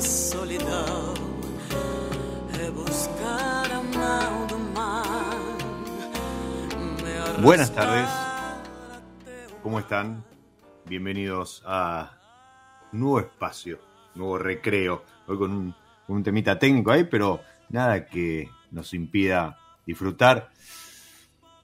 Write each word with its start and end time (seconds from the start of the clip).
Da 0.00 0.06
solidão 0.06 1.14
É 2.58 2.70
buscar 2.70 3.70
a 3.70 3.82
mão 3.82 4.46
do 4.46 4.58
mar 4.74 5.58
Buenas 7.42 7.70
tardes. 7.70 8.08
¿Cómo 9.62 9.78
están? 9.78 10.24
Bienvenidos 10.86 11.62
a 11.66 12.12
un 12.92 13.00
nuevo 13.00 13.20
espacio, 13.20 13.78
nuevo 14.14 14.38
recreo. 14.38 15.04
Hoy 15.26 15.38
con 15.38 15.50
un, 15.52 15.74
con 16.06 16.16
un 16.16 16.22
temita 16.22 16.58
técnico 16.58 16.90
ahí, 16.90 17.04
pero 17.04 17.40
nada 17.68 18.06
que 18.06 18.50
nos 18.70 18.92
impida 18.94 19.58
disfrutar 19.86 20.50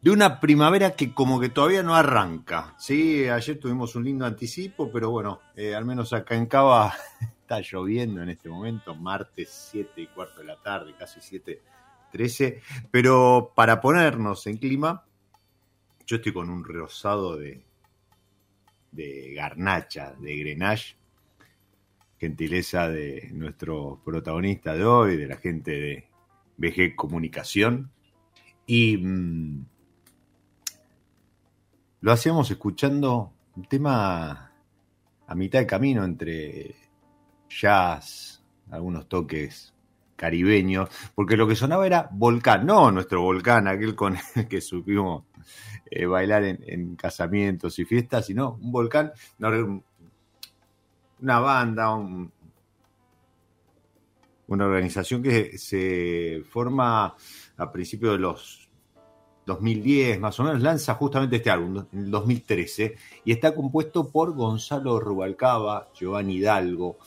de 0.01 0.11
una 0.11 0.41
primavera 0.41 0.91
que 0.93 1.13
como 1.13 1.41
que 1.41 1.49
todavía 1.49 1.83
no 1.83 1.95
arranca. 1.95 2.75
Sí, 2.79 3.29
ayer 3.29 3.59
tuvimos 3.59 3.95
un 3.97 4.05
lindo 4.05 4.25
anticipo, 4.25 4.91
pero 4.91 5.11
bueno, 5.11 5.41
eh, 5.57 5.75
al 5.75 5.85
menos 5.85 6.13
acá 6.13 6.37
en 6.37 6.47
Cava 6.47 6.95
está 7.47 7.61
lloviendo 7.61 8.21
en 8.23 8.31
este 8.31 8.49
momento, 8.49 8.93
martes 8.97 9.69
7 9.71 10.03
y 10.03 10.09
cuarto 10.09 10.41
de 10.41 10.47
la 10.47 10.61
tarde, 10.61 10.97
casi 10.99 11.21
7, 11.21 11.63
13. 12.11 12.61
Pero 12.91 13.53
para 13.55 13.81
ponernos 13.81 14.45
en 14.49 14.57
clima, 14.57 15.05
yo 16.05 16.17
estoy 16.17 16.33
con 16.33 16.51
un 16.51 16.65
rosado 16.65 17.37
de, 17.37 17.65
de 18.91 19.33
garnacha, 19.35 20.13
de 20.19 20.37
grenache, 20.37 20.97
gentileza 22.19 22.89
de 22.89 23.31
nuestro 23.33 24.03
protagonista 24.05 24.75
de 24.75 24.85
hoy, 24.85 25.17
de 25.17 25.29
la 25.29 25.37
gente 25.37 25.71
de 25.71 26.09
BG 26.57 26.97
Comunicación. 26.97 27.93
Y 28.67 28.97
mm, 28.97 29.67
lo 32.01 32.11
hacíamos 32.11 32.51
escuchando 32.51 33.33
un 33.55 33.65
tema 33.67 34.51
a 35.29 35.35
mitad 35.37 35.61
de 35.61 35.67
camino 35.67 36.05
entre 36.05 36.86
jazz, 37.61 38.43
algunos 38.71 39.09
toques 39.09 39.73
caribeños, 40.17 40.89
porque 41.15 41.37
lo 41.37 41.47
que 41.47 41.55
sonaba 41.57 41.87
era 41.87 42.09
volcán, 42.11 42.65
no 42.67 42.91
nuestro 42.91 43.23
volcán, 43.23 43.69
aquel 43.69 43.95
con 43.95 44.17
el 44.35 44.49
que 44.49 44.61
supimos 44.61 45.25
eh, 45.91 46.07
bailar 46.07 46.45
en, 46.45 46.59
en 46.67 46.97
casamientos 46.97 47.79
y 47.79 47.85
fiestas, 47.85 48.27
sino 48.27 48.59
un 48.61 48.73
volcán, 48.73 49.13
una 51.21 51.41
banda, 51.41 51.95
un- 51.95 52.33
una 54.49 54.65
organización 54.67 55.23
que 55.23 55.59
se 55.59 56.43
forma 56.49 57.15
a 57.57 57.73
principios 57.73 58.13
de 58.13 58.19
los 58.19 58.71
2010, 59.45 60.21
más 60.21 60.39
o 60.41 60.45
menos, 60.45 60.63
lanza 60.63 60.95
justamente 60.95 61.37
este 61.37 61.51
álbum, 61.51 61.85
en 61.93 61.99
el 61.99 62.11
2013, 62.11 62.97
y 63.25 63.33
está 63.33 63.55
compuesto 63.55 64.09
por 64.11 64.35
Gonzalo 64.35 64.99
Rubalcaba, 65.01 65.89
Giovanni 65.95 66.37
Hidalgo, 66.37 66.99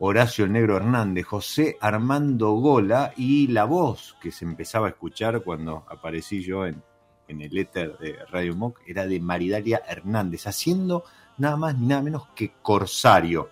Horacio 0.00 0.46
Negro 0.46 0.76
Hernández, 0.76 1.26
José 1.26 1.76
Armando 1.80 2.52
Gola 2.52 3.12
y 3.16 3.48
la 3.48 3.64
voz 3.64 4.16
que 4.20 4.30
se 4.30 4.44
empezaba 4.44 4.86
a 4.86 4.90
escuchar 4.90 5.42
cuando 5.42 5.84
aparecí 5.88 6.42
yo 6.42 6.66
en, 6.66 6.82
en 7.26 7.40
el 7.42 7.56
éter 7.58 7.98
de 7.98 8.16
Radio 8.30 8.54
Mock 8.54 8.80
era 8.86 9.06
de 9.06 9.18
Maridalia 9.18 9.82
Hernández, 9.88 10.46
haciendo 10.46 11.04
nada 11.38 11.56
más 11.56 11.76
ni 11.76 11.86
nada 11.86 12.02
menos 12.02 12.28
que 12.34 12.52
Corsario. 12.62 13.50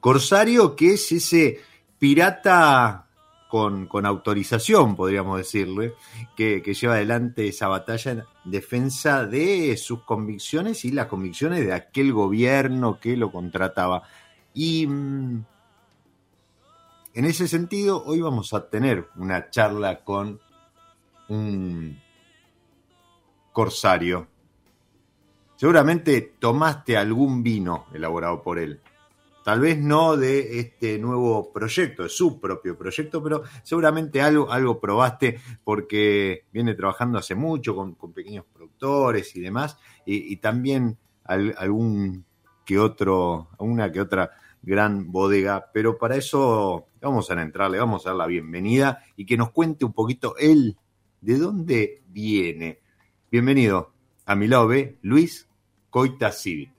Corsario 0.00 0.74
que 0.74 0.94
es 0.94 1.12
ese 1.12 1.60
pirata 1.98 3.06
con, 3.48 3.86
con 3.86 4.04
autorización, 4.06 4.96
podríamos 4.96 5.38
decirle, 5.38 5.94
que, 6.36 6.60
que 6.60 6.74
lleva 6.74 6.94
adelante 6.94 7.46
esa 7.46 7.68
batalla 7.68 8.10
en 8.10 8.24
defensa 8.44 9.24
de 9.24 9.76
sus 9.76 10.02
convicciones 10.02 10.84
y 10.84 10.90
las 10.90 11.06
convicciones 11.06 11.64
de 11.64 11.72
aquel 11.72 12.12
gobierno 12.12 12.98
que 12.98 13.16
lo 13.16 13.30
contrataba. 13.30 14.02
Y 14.54 14.86
mm, 14.86 15.44
en 17.14 17.24
ese 17.24 17.48
sentido, 17.48 18.02
hoy 18.04 18.20
vamos 18.20 18.54
a 18.54 18.68
tener 18.68 19.08
una 19.16 19.50
charla 19.50 20.02
con 20.04 20.40
un 21.28 21.98
corsario. 23.52 24.28
Seguramente 25.56 26.34
tomaste 26.38 26.96
algún 26.96 27.42
vino 27.42 27.86
elaborado 27.92 28.42
por 28.42 28.58
él. 28.58 28.80
Tal 29.44 29.60
vez 29.60 29.78
no 29.78 30.16
de 30.16 30.58
este 30.58 30.98
nuevo 30.98 31.52
proyecto, 31.52 32.04
de 32.04 32.08
su 32.08 32.40
propio 32.40 32.78
proyecto, 32.78 33.22
pero 33.22 33.42
seguramente 33.62 34.22
algo, 34.22 34.50
algo 34.50 34.80
probaste 34.80 35.38
porque 35.62 36.46
viene 36.50 36.74
trabajando 36.74 37.18
hace 37.18 37.34
mucho 37.34 37.74
con, 37.76 37.94
pequeños 38.14 38.46
productores 38.52 39.36
y 39.36 39.40
demás, 39.40 39.76
y, 40.06 40.32
y 40.32 40.36
también 40.38 40.96
al- 41.24 41.54
algún 41.58 42.24
que 42.64 42.78
otro, 42.78 43.48
una 43.58 43.92
que 43.92 44.00
otra 44.00 44.30
gran 44.64 45.12
bodega, 45.12 45.70
pero 45.72 45.98
para 45.98 46.16
eso 46.16 46.86
vamos 47.00 47.30
a 47.30 47.40
entrarle, 47.40 47.78
vamos 47.78 48.06
a 48.06 48.10
dar 48.10 48.16
la 48.16 48.26
bienvenida 48.26 49.04
y 49.16 49.26
que 49.26 49.36
nos 49.36 49.50
cuente 49.50 49.84
un 49.84 49.92
poquito 49.92 50.36
él 50.38 50.76
de 51.20 51.38
dónde 51.38 52.02
viene. 52.06 52.80
Bienvenido 53.30 53.92
a 54.24 54.34
mi 54.34 54.48
lado 54.48 54.68
B, 54.68 54.98
Luis 55.02 55.48
Coita 55.90 56.32
Civi. 56.32 56.70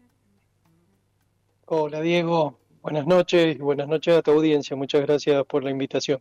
Hola 1.66 2.02
Diego, 2.02 2.60
buenas 2.82 3.06
noches 3.06 3.56
y 3.56 3.60
buenas 3.60 3.88
noches 3.88 4.18
a 4.18 4.22
tu 4.22 4.32
audiencia. 4.32 4.76
Muchas 4.76 5.02
gracias 5.02 5.46
por 5.46 5.64
la 5.64 5.72
invitación. 5.72 6.20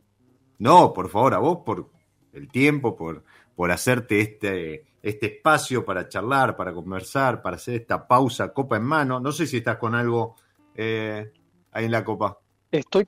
No, 0.58 0.92
por 0.92 1.08
favor, 1.08 1.34
a 1.34 1.38
vos 1.38 1.58
por 1.64 1.90
el 2.32 2.48
tiempo, 2.48 2.94
por, 2.94 3.24
por 3.54 3.70
hacerte 3.70 4.20
este, 4.20 4.84
este 5.02 5.36
espacio 5.36 5.84
para 5.84 6.08
charlar, 6.08 6.56
para 6.56 6.72
conversar, 6.72 7.42
para 7.42 7.56
hacer 7.56 7.76
esta 7.76 8.06
pausa, 8.06 8.52
copa 8.52 8.76
en 8.76 8.84
mano. 8.84 9.18
No 9.18 9.32
sé 9.32 9.46
si 9.46 9.58
estás 9.58 9.78
con 9.78 9.94
algo 9.94 10.36
eh, 10.74 11.32
ahí 11.74 11.84
en 11.84 11.90
la 11.90 12.02
copa. 12.04 12.38
Estoy, 12.70 13.04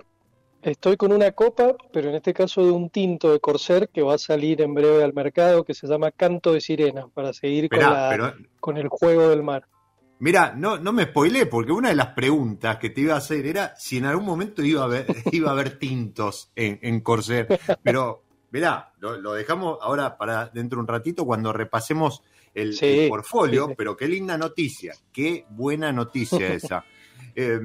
estoy 0.62 0.96
con 0.96 1.12
una 1.12 1.32
copa, 1.32 1.74
pero 1.92 2.10
en 2.10 2.16
este 2.16 2.34
caso 2.34 2.64
de 2.64 2.70
un 2.70 2.90
tinto 2.90 3.32
de 3.32 3.40
Corsair 3.40 3.88
que 3.88 4.02
va 4.02 4.14
a 4.14 4.18
salir 4.18 4.60
en 4.60 4.74
breve 4.74 5.02
al 5.02 5.14
mercado 5.14 5.64
que 5.64 5.72
se 5.74 5.86
llama 5.86 6.10
Canto 6.10 6.52
de 6.52 6.60
Sirena 6.60 7.08
para 7.08 7.32
seguir 7.32 7.68
con, 7.68 7.78
Esperá, 7.78 8.00
la- 8.02 8.08
pero 8.10 8.34
con 8.60 8.76
el 8.76 8.88
juego 8.88 9.28
del 9.28 9.42
mar. 9.42 9.64
Mira, 10.18 10.54
no, 10.56 10.78
no 10.78 10.92
me 10.94 11.04
spoilé, 11.04 11.44
porque 11.44 11.72
una 11.72 11.90
de 11.90 11.94
las 11.94 12.08
preguntas 12.08 12.78
que 12.78 12.88
te 12.88 13.02
iba 13.02 13.12
a 13.14 13.18
hacer 13.18 13.44
era 13.46 13.74
si 13.76 13.98
en 13.98 14.06
algún 14.06 14.24
momento 14.24 14.62
iba 14.62 14.80
a 14.80 14.84
haber, 14.84 15.06
iba 15.32 15.50
a 15.50 15.52
haber 15.52 15.78
tintos 15.78 16.50
en, 16.56 16.78
en 16.82 17.00
Corsair. 17.00 17.48
Pero, 17.82 18.22
mirá, 18.50 18.94
lo, 18.98 19.18
lo 19.18 19.34
dejamos 19.34 19.78
ahora 19.82 20.16
para 20.16 20.46
dentro 20.46 20.76
de 20.78 20.80
un 20.80 20.88
ratito 20.88 21.26
cuando 21.26 21.52
repasemos 21.52 22.22
el, 22.54 22.72
Sí, 22.72 23.00
el 23.00 23.08
portfolio, 23.10 23.64
sí, 23.64 23.70
sí. 23.72 23.74
pero 23.76 23.94
qué 23.94 24.08
linda 24.08 24.38
noticia, 24.38 24.94
qué 25.12 25.44
buena 25.50 25.92
noticia 25.92 26.48
esa. 26.54 26.82
Eh, 27.34 27.60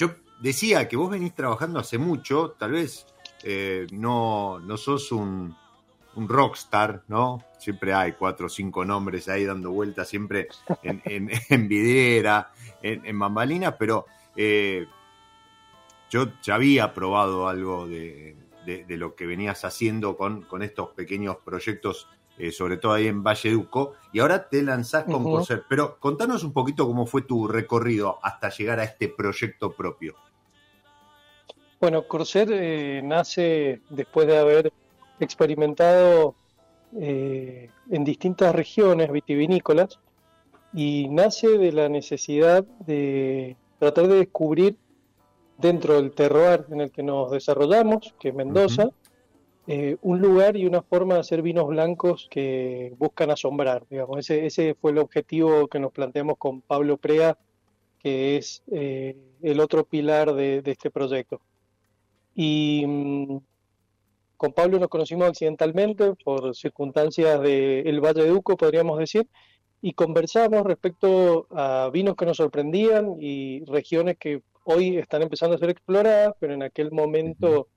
yo 0.00 0.14
decía 0.40 0.88
que 0.88 0.96
vos 0.96 1.10
venís 1.10 1.34
trabajando 1.34 1.78
hace 1.78 1.98
mucho, 1.98 2.52
tal 2.58 2.72
vez 2.72 3.04
eh, 3.42 3.86
no, 3.92 4.58
no 4.58 4.76
sos 4.78 5.12
un, 5.12 5.54
un 6.14 6.28
rockstar, 6.28 7.02
¿no? 7.08 7.44
Siempre 7.58 7.92
hay 7.92 8.12
cuatro 8.12 8.46
o 8.46 8.48
cinco 8.48 8.82
nombres 8.86 9.28
ahí 9.28 9.44
dando 9.44 9.70
vueltas, 9.72 10.08
siempre 10.08 10.48
en, 10.82 11.02
en, 11.04 11.30
en 11.50 11.68
vidriera, 11.68 12.50
en, 12.82 13.04
en 13.04 13.18
bambalinas, 13.18 13.74
pero 13.78 14.06
eh, 14.36 14.86
yo 16.08 16.28
ya 16.42 16.54
había 16.54 16.94
probado 16.94 17.46
algo 17.46 17.86
de, 17.86 18.36
de- 18.64 18.84
de 18.86 18.96
lo 18.96 19.14
que 19.14 19.26
venías 19.26 19.64
haciendo 19.66 20.16
con, 20.16 20.42
con 20.42 20.62
estos 20.62 20.90
pequeños 20.90 21.36
proyectos, 21.44 22.08
eh, 22.40 22.52
sobre 22.52 22.76
todo 22.76 22.92
ahí 22.92 23.06
en 23.06 23.22
Valleduco, 23.22 23.94
y 24.12 24.20
ahora 24.20 24.48
te 24.48 24.62
lanzás 24.62 25.04
con 25.04 25.22
Ujú. 25.22 25.30
Corsair. 25.30 25.64
Pero 25.68 25.98
contanos 25.98 26.42
un 26.42 26.52
poquito 26.52 26.86
cómo 26.86 27.06
fue 27.06 27.22
tu 27.22 27.46
recorrido 27.46 28.18
hasta 28.22 28.50
llegar 28.50 28.80
a 28.80 28.84
este 28.84 29.08
proyecto 29.08 29.72
propio. 29.72 30.14
Bueno, 31.80 32.06
Corsair 32.06 32.50
eh, 32.52 33.00
nace 33.02 33.80
después 33.88 34.26
de 34.26 34.38
haber 34.38 34.72
experimentado 35.18 36.34
eh, 36.98 37.70
en 37.90 38.04
distintas 38.04 38.54
regiones 38.54 39.10
vitivinícolas 39.10 39.98
y 40.74 41.08
nace 41.08 41.58
de 41.58 41.72
la 41.72 41.88
necesidad 41.88 42.64
de 42.86 43.56
tratar 43.78 44.08
de 44.08 44.16
descubrir 44.16 44.76
dentro 45.56 45.94
del 45.94 46.12
terroir 46.12 46.66
en 46.70 46.80
el 46.82 46.90
que 46.90 47.02
nos 47.02 47.30
desarrollamos, 47.30 48.14
que 48.20 48.28
es 48.28 48.34
Mendoza. 48.34 48.90
Eh, 49.72 49.96
un 50.02 50.20
lugar 50.20 50.56
y 50.56 50.66
una 50.66 50.82
forma 50.82 51.14
de 51.14 51.20
hacer 51.20 51.42
vinos 51.42 51.68
blancos 51.68 52.26
que 52.28 52.92
buscan 52.98 53.30
asombrar, 53.30 53.86
digamos. 53.88 54.18
Ese, 54.18 54.44
ese 54.44 54.74
fue 54.74 54.90
el 54.90 54.98
objetivo 54.98 55.68
que 55.68 55.78
nos 55.78 55.92
planteamos 55.92 56.38
con 56.38 56.60
Pablo 56.60 56.96
Prea, 56.96 57.38
que 58.00 58.36
es 58.36 58.64
eh, 58.72 59.16
el 59.40 59.60
otro 59.60 59.84
pilar 59.84 60.34
de, 60.34 60.60
de 60.62 60.72
este 60.72 60.90
proyecto. 60.90 61.40
Y 62.34 62.84
mm, 62.84 63.36
con 64.36 64.52
Pablo 64.54 64.80
nos 64.80 64.88
conocimos 64.88 65.28
accidentalmente 65.28 66.14
por 66.24 66.52
circunstancias 66.56 67.40
del 67.40 68.00
Valle 68.00 68.24
de 68.24 68.32
Uco, 68.32 68.56
podríamos 68.56 68.98
decir, 68.98 69.28
y 69.80 69.92
conversamos 69.92 70.64
respecto 70.64 71.46
a 71.50 71.90
vinos 71.92 72.16
que 72.16 72.26
nos 72.26 72.38
sorprendían 72.38 73.14
y 73.20 73.64
regiones 73.66 74.16
que 74.18 74.42
hoy 74.64 74.96
están 74.96 75.22
empezando 75.22 75.54
a 75.54 75.60
ser 75.60 75.70
exploradas, 75.70 76.34
pero 76.40 76.54
en 76.54 76.64
aquel 76.64 76.90
momento 76.90 77.68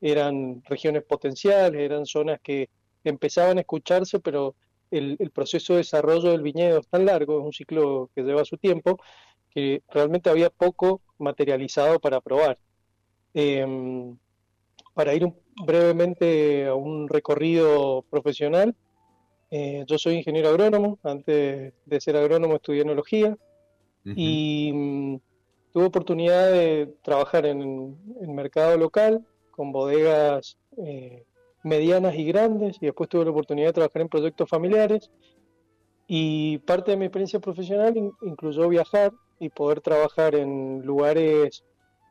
eran 0.00 0.62
regiones 0.64 1.04
potenciales, 1.04 1.80
eran 1.80 2.06
zonas 2.06 2.40
que 2.42 2.68
empezaban 3.04 3.58
a 3.58 3.60
escucharse, 3.62 4.20
pero 4.20 4.56
el, 4.90 5.16
el 5.18 5.30
proceso 5.30 5.74
de 5.74 5.78
desarrollo 5.78 6.30
del 6.30 6.42
viñedo 6.42 6.80
es 6.80 6.88
tan 6.88 7.04
largo, 7.06 7.40
es 7.40 7.44
un 7.46 7.52
ciclo 7.52 8.10
que 8.14 8.22
lleva 8.22 8.44
su 8.44 8.56
tiempo, 8.58 8.98
que 9.50 9.82
realmente 9.88 10.30
había 10.30 10.50
poco 10.50 11.02
materializado 11.18 12.00
para 12.00 12.20
probar. 12.20 12.58
Em, 13.34 14.16
para 14.94 15.14
ir 15.14 15.24
un- 15.24 15.36
brevemente 15.66 16.66
a 16.66 16.74
un 16.74 17.08
recorrido 17.08 18.04
profesional, 18.10 18.74
eh, 19.50 19.84
yo 19.86 19.98
soy 19.98 20.16
ingeniero 20.16 20.48
agrónomo, 20.50 20.98
antes 21.02 21.74
de 21.84 22.00
ser 22.00 22.16
agrónomo 22.16 22.56
estudié 22.56 22.82
enología 22.82 23.36
Ujú. 24.06 24.14
y 24.16 24.72
mm, 24.72 25.16
tuve 25.72 25.84
oportunidad 25.86 26.52
de 26.52 26.94
trabajar 27.02 27.46
en, 27.46 27.60
en 28.20 28.34
mercado 28.34 28.76
local 28.78 29.24
con 29.56 29.72
bodegas 29.72 30.58
eh, 30.78 31.24
medianas 31.64 32.14
y 32.16 32.24
grandes 32.26 32.76
y 32.80 32.86
después 32.86 33.08
tuve 33.08 33.24
la 33.24 33.32
oportunidad 33.32 33.68
de 33.68 33.72
trabajar 33.74 34.02
en 34.02 34.08
proyectos 34.08 34.48
familiares 34.48 35.10
y 36.06 36.58
parte 36.58 36.92
de 36.92 36.96
mi 36.96 37.06
experiencia 37.06 37.40
profesional 37.40 37.96
in- 37.96 38.12
incluyó 38.22 38.68
viajar 38.68 39.12
y 39.38 39.48
poder 39.50 39.80
trabajar 39.80 40.34
en 40.34 40.82
lugares 40.82 41.64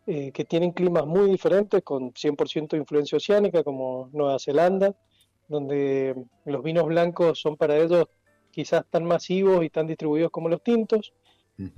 eh, 0.08 0.32
que 0.32 0.46
tienen 0.46 0.72
climas 0.72 1.06
muy 1.06 1.30
diferentes 1.32 1.82
con 1.84 2.14
100% 2.16 2.76
de 2.76 2.82
influencia 2.82 3.18
oceánica 3.18 3.64
como 3.64 4.10
Nueva 4.14 4.38
Zelanda, 4.40 4.94
donde 5.48 6.16
los 6.46 6.64
vinos 6.64 6.86
blancos 6.86 7.40
son 7.42 7.58
para 7.58 7.78
ellos 7.78 8.06
quizás 8.52 8.84
tan 8.90 9.06
masivos 9.06 9.64
y 9.66 9.70
tan 9.70 9.88
distribuidos 9.88 10.32
como 10.32 10.50
los 10.50 10.62
tintos. 10.64 11.14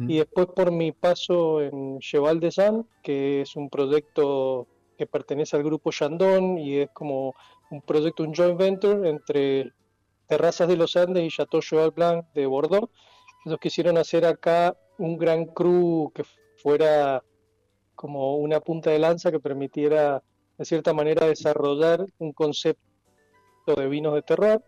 Y 0.07 0.17
después 0.19 0.47
por 0.55 0.71
mi 0.71 0.91
paso 0.93 1.61
en 1.61 1.99
Cheval 1.99 2.39
de 2.39 2.51
San, 2.51 2.87
que 3.01 3.41
es 3.41 3.55
un 3.55 3.69
proyecto 3.69 4.67
que 4.97 5.07
pertenece 5.07 5.55
al 5.55 5.63
grupo 5.63 5.91
Chandon 5.91 6.57
y 6.57 6.77
es 6.79 6.89
como 6.91 7.35
un 7.69 7.81
proyecto, 7.81 8.23
un 8.23 8.33
joint 8.33 8.57
venture 8.57 9.09
entre 9.09 9.71
Terrazas 10.27 10.67
de 10.67 10.75
los 10.75 10.95
Andes 10.95 11.23
y 11.23 11.29
Chateau 11.29 11.61
Cheval 11.61 11.91
Blanc 11.91 12.25
de 12.33 12.45
Bordeaux. 12.45 12.89
Ellos 13.45 13.59
quisieron 13.59 13.97
hacer 13.97 14.25
acá 14.25 14.75
un 14.97 15.17
gran 15.17 15.45
cru 15.45 16.11
que 16.13 16.23
fuera 16.57 17.23
como 17.95 18.38
una 18.38 18.59
punta 18.59 18.91
de 18.91 18.99
lanza 18.99 19.31
que 19.31 19.39
permitiera 19.39 20.21
de 20.57 20.65
cierta 20.65 20.94
manera 20.94 21.27
desarrollar 21.27 22.05
un 22.17 22.33
concepto 22.33 22.81
de 23.75 23.88
vinos 23.88 24.15
de 24.15 24.21
terroir 24.21 24.61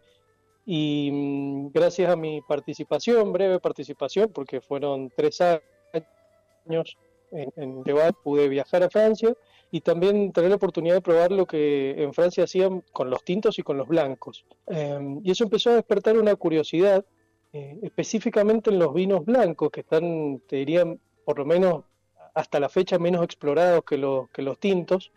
y 0.66 1.10
mm, 1.12 1.72
gracias 1.74 2.12
a 2.12 2.16
mi 2.16 2.42
participación, 2.42 3.34
breve 3.34 3.60
participación, 3.60 4.32
porque 4.32 4.62
fueron 4.62 5.12
tres 5.16 5.42
años 5.42 6.98
en, 7.32 7.52
en 7.56 7.84
pude 8.24 8.48
viajar 8.48 8.84
a 8.84 8.90
Francia 8.90 9.34
y 9.72 9.82
también 9.82 10.32
tener 10.32 10.50
la 10.50 10.56
oportunidad 10.56 10.96
de 10.96 11.02
probar 11.02 11.32
lo 11.32 11.46
que 11.46 12.02
en 12.02 12.14
Francia 12.14 12.44
hacían 12.44 12.84
con 12.92 13.10
los 13.10 13.24
tintos 13.24 13.60
y 13.60 13.64
con 13.64 13.78
los 13.78 13.88
blancos. 13.88 14.46
Eh, 14.68 15.20
y 15.24 15.32
eso 15.32 15.44
empezó 15.44 15.72
a 15.72 15.76
despertar 15.76 16.18
una 16.18 16.36
curiosidad, 16.36 17.06
eh, 17.54 17.78
específicamente 17.84 18.72
en 18.72 18.80
los 18.80 18.94
vinos 18.94 19.26
blancos, 19.26 19.70
que 19.70 19.82
están, 19.82 20.42
te 20.48 20.58
diría, 20.58 20.86
por 21.24 21.38
lo 21.38 21.46
menos 21.46 21.84
hasta 22.34 22.60
la 22.60 22.70
fecha 22.70 22.98
menos 22.98 23.24
explorados 23.24 23.84
que 23.84 23.98
los, 23.98 24.30
que 24.32 24.42
los 24.42 24.60
tintos, 24.60 25.12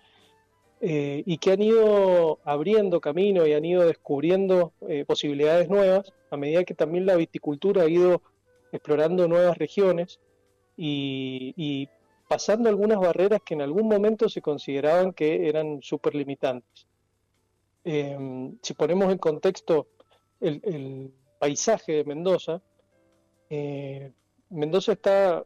eh, 0.81 1.23
y 1.25 1.39
que 1.39 1.53
han 1.53 1.63
ido 1.63 2.41
abriendo 2.45 3.01
camino 3.01 3.47
y 3.47 3.53
han 3.53 3.65
ido 3.65 3.87
descubriendo 3.87 4.73
eh, 4.89 5.05
posibilidades 5.07 5.69
nuevas 5.69 6.13
a 6.31 6.37
medida 6.37 6.65
que 6.65 6.75
también 6.75 7.07
la 7.07 7.15
viticultura 7.15 7.83
ha 7.83 7.89
ido 7.89 8.21
explorando 8.73 9.29
nuevas 9.29 9.57
regiones 9.59 10.19
y 10.77 11.89
pasando 12.33 12.71
algunas 12.71 12.99
barreras 12.99 13.43
que 13.45 13.53
en 13.53 13.61
algún 13.61 13.87
momento 13.89 14.27
se 14.27 14.41
consideraban 14.41 15.13
que 15.13 15.51
eran 15.51 15.83
súper 15.83 16.15
limitantes. 16.15 16.87
Eh, 17.85 18.17
si 18.63 18.73
ponemos 18.73 19.13
en 19.13 19.19
contexto 19.19 19.89
el, 20.41 20.59
el 20.65 21.13
paisaje 21.39 21.93
de 21.93 22.05
Mendoza, 22.05 22.63
eh, 23.51 24.13
Mendoza 24.49 24.93
está 24.93 25.45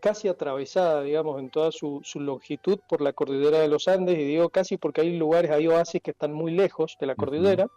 casi 0.00 0.26
atravesada, 0.26 1.04
digamos, 1.04 1.38
en 1.38 1.48
toda 1.48 1.70
su, 1.70 2.00
su 2.02 2.18
longitud 2.18 2.80
por 2.88 3.00
la 3.00 3.12
cordillera 3.12 3.60
de 3.60 3.68
los 3.68 3.86
Andes, 3.86 4.18
y 4.18 4.24
digo 4.24 4.48
casi 4.48 4.78
porque 4.78 5.02
hay 5.02 5.16
lugares, 5.16 5.52
hay 5.52 5.68
oasis 5.68 6.02
que 6.02 6.10
están 6.10 6.32
muy 6.32 6.50
lejos 6.50 6.96
de 6.98 7.06
la 7.06 7.14
cordillera, 7.14 7.68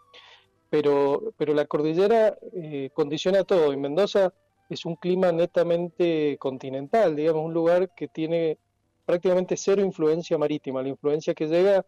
pero, 0.71 1.33
pero 1.37 1.53
la 1.53 1.65
cordillera 1.65 2.35
eh, 2.51 2.89
condiciona 2.95 3.43
todo, 3.43 3.71
y 3.71 3.77
Mendoza 3.77 4.33
es 4.69 4.85
un 4.85 4.95
clima 4.95 5.31
netamente 5.31 6.37
continental, 6.39 7.15
digamos, 7.15 7.45
un 7.45 7.53
lugar 7.53 7.93
que 7.95 8.07
tiene 8.07 8.57
prácticamente 9.05 9.55
cero 9.57 9.83
influencia 9.83 10.37
marítima, 10.37 10.81
la 10.81 10.89
influencia 10.89 11.33
que 11.33 11.47
llega, 11.47 11.85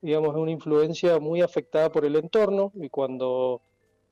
digamos, 0.00 0.30
es 0.30 0.40
una 0.40 0.50
influencia 0.50 1.18
muy 1.18 1.40
afectada 1.40 1.90
por 1.90 2.04
el 2.04 2.16
entorno, 2.16 2.72
y 2.74 2.88
cuando 2.88 3.62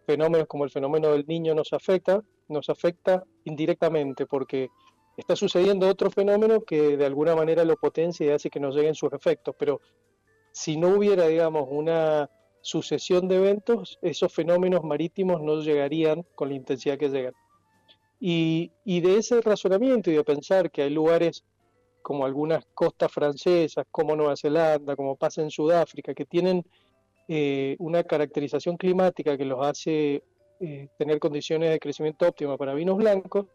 fenómenos 0.07 0.49
como 0.49 0.64
el 0.64 0.71
fenómeno 0.71 1.12
del 1.12 1.26
niño 1.26 1.55
nos 1.55 1.73
afecta, 1.73 2.23
nos 2.49 2.69
afecta 2.69 3.25
indirectamente, 3.45 4.26
porque 4.26 4.69
está 5.17 5.37
sucediendo 5.37 5.88
otro 5.88 6.11
fenómeno 6.11 6.62
que 6.62 6.97
de 6.97 7.07
alguna 7.07 7.37
manera 7.37 7.64
lo 7.64 7.76
potencia 7.76 8.26
y 8.26 8.31
hace 8.31 8.50
que 8.50 8.59
nos 8.59 8.75
lleguen 8.75 8.95
sus 8.95 9.12
efectos, 9.12 9.55
pero 9.59 9.81
si 10.52 10.76
no 10.76 10.88
hubiera, 10.88 11.29
digamos, 11.29 11.69
una 11.71 12.29
sucesión 12.62 13.29
de 13.29 13.37
eventos, 13.37 13.99
esos 14.02 14.33
fenómenos 14.33 14.83
marítimos 14.83 15.40
no 15.40 15.61
llegarían 15.61 16.25
con 16.35 16.49
la 16.49 16.57
intensidad 16.57 16.99
que 16.99 17.09
llegan. 17.09 17.35
Y, 18.23 18.71
de 18.85 19.17
ese 19.17 19.41
razonamiento 19.41 20.11
y 20.11 20.15
de 20.15 20.25
pensar 20.25 20.71
que 20.71 20.83
hay 20.83 20.91
lugares 20.91 21.43
como 22.03 22.27
algunas 22.27 22.65
costas 22.75 23.11
francesas, 23.11 23.87
como 23.91 24.15
Nueva 24.15 24.37
Zelanda, 24.37 24.95
como 24.95 25.17
pasa 25.17 25.41
en 25.43 25.50
Sudáfrica, 25.50 26.15
que 26.15 26.27
tienen 26.27 26.62
eh, 27.29 27.77
una 27.79 28.05
caracterización 28.05 28.77
climática 28.77 29.39
que 29.39 29.45
los 29.45 29.65
hace 29.65 30.23
eh, 30.61 30.89
tener 30.99 31.19
condiciones 31.19 31.71
de 31.71 31.81
crecimiento 31.81 32.27
óptima 32.27 32.59
para 32.59 32.75
vinos 32.75 32.99
blancos, 32.99 33.47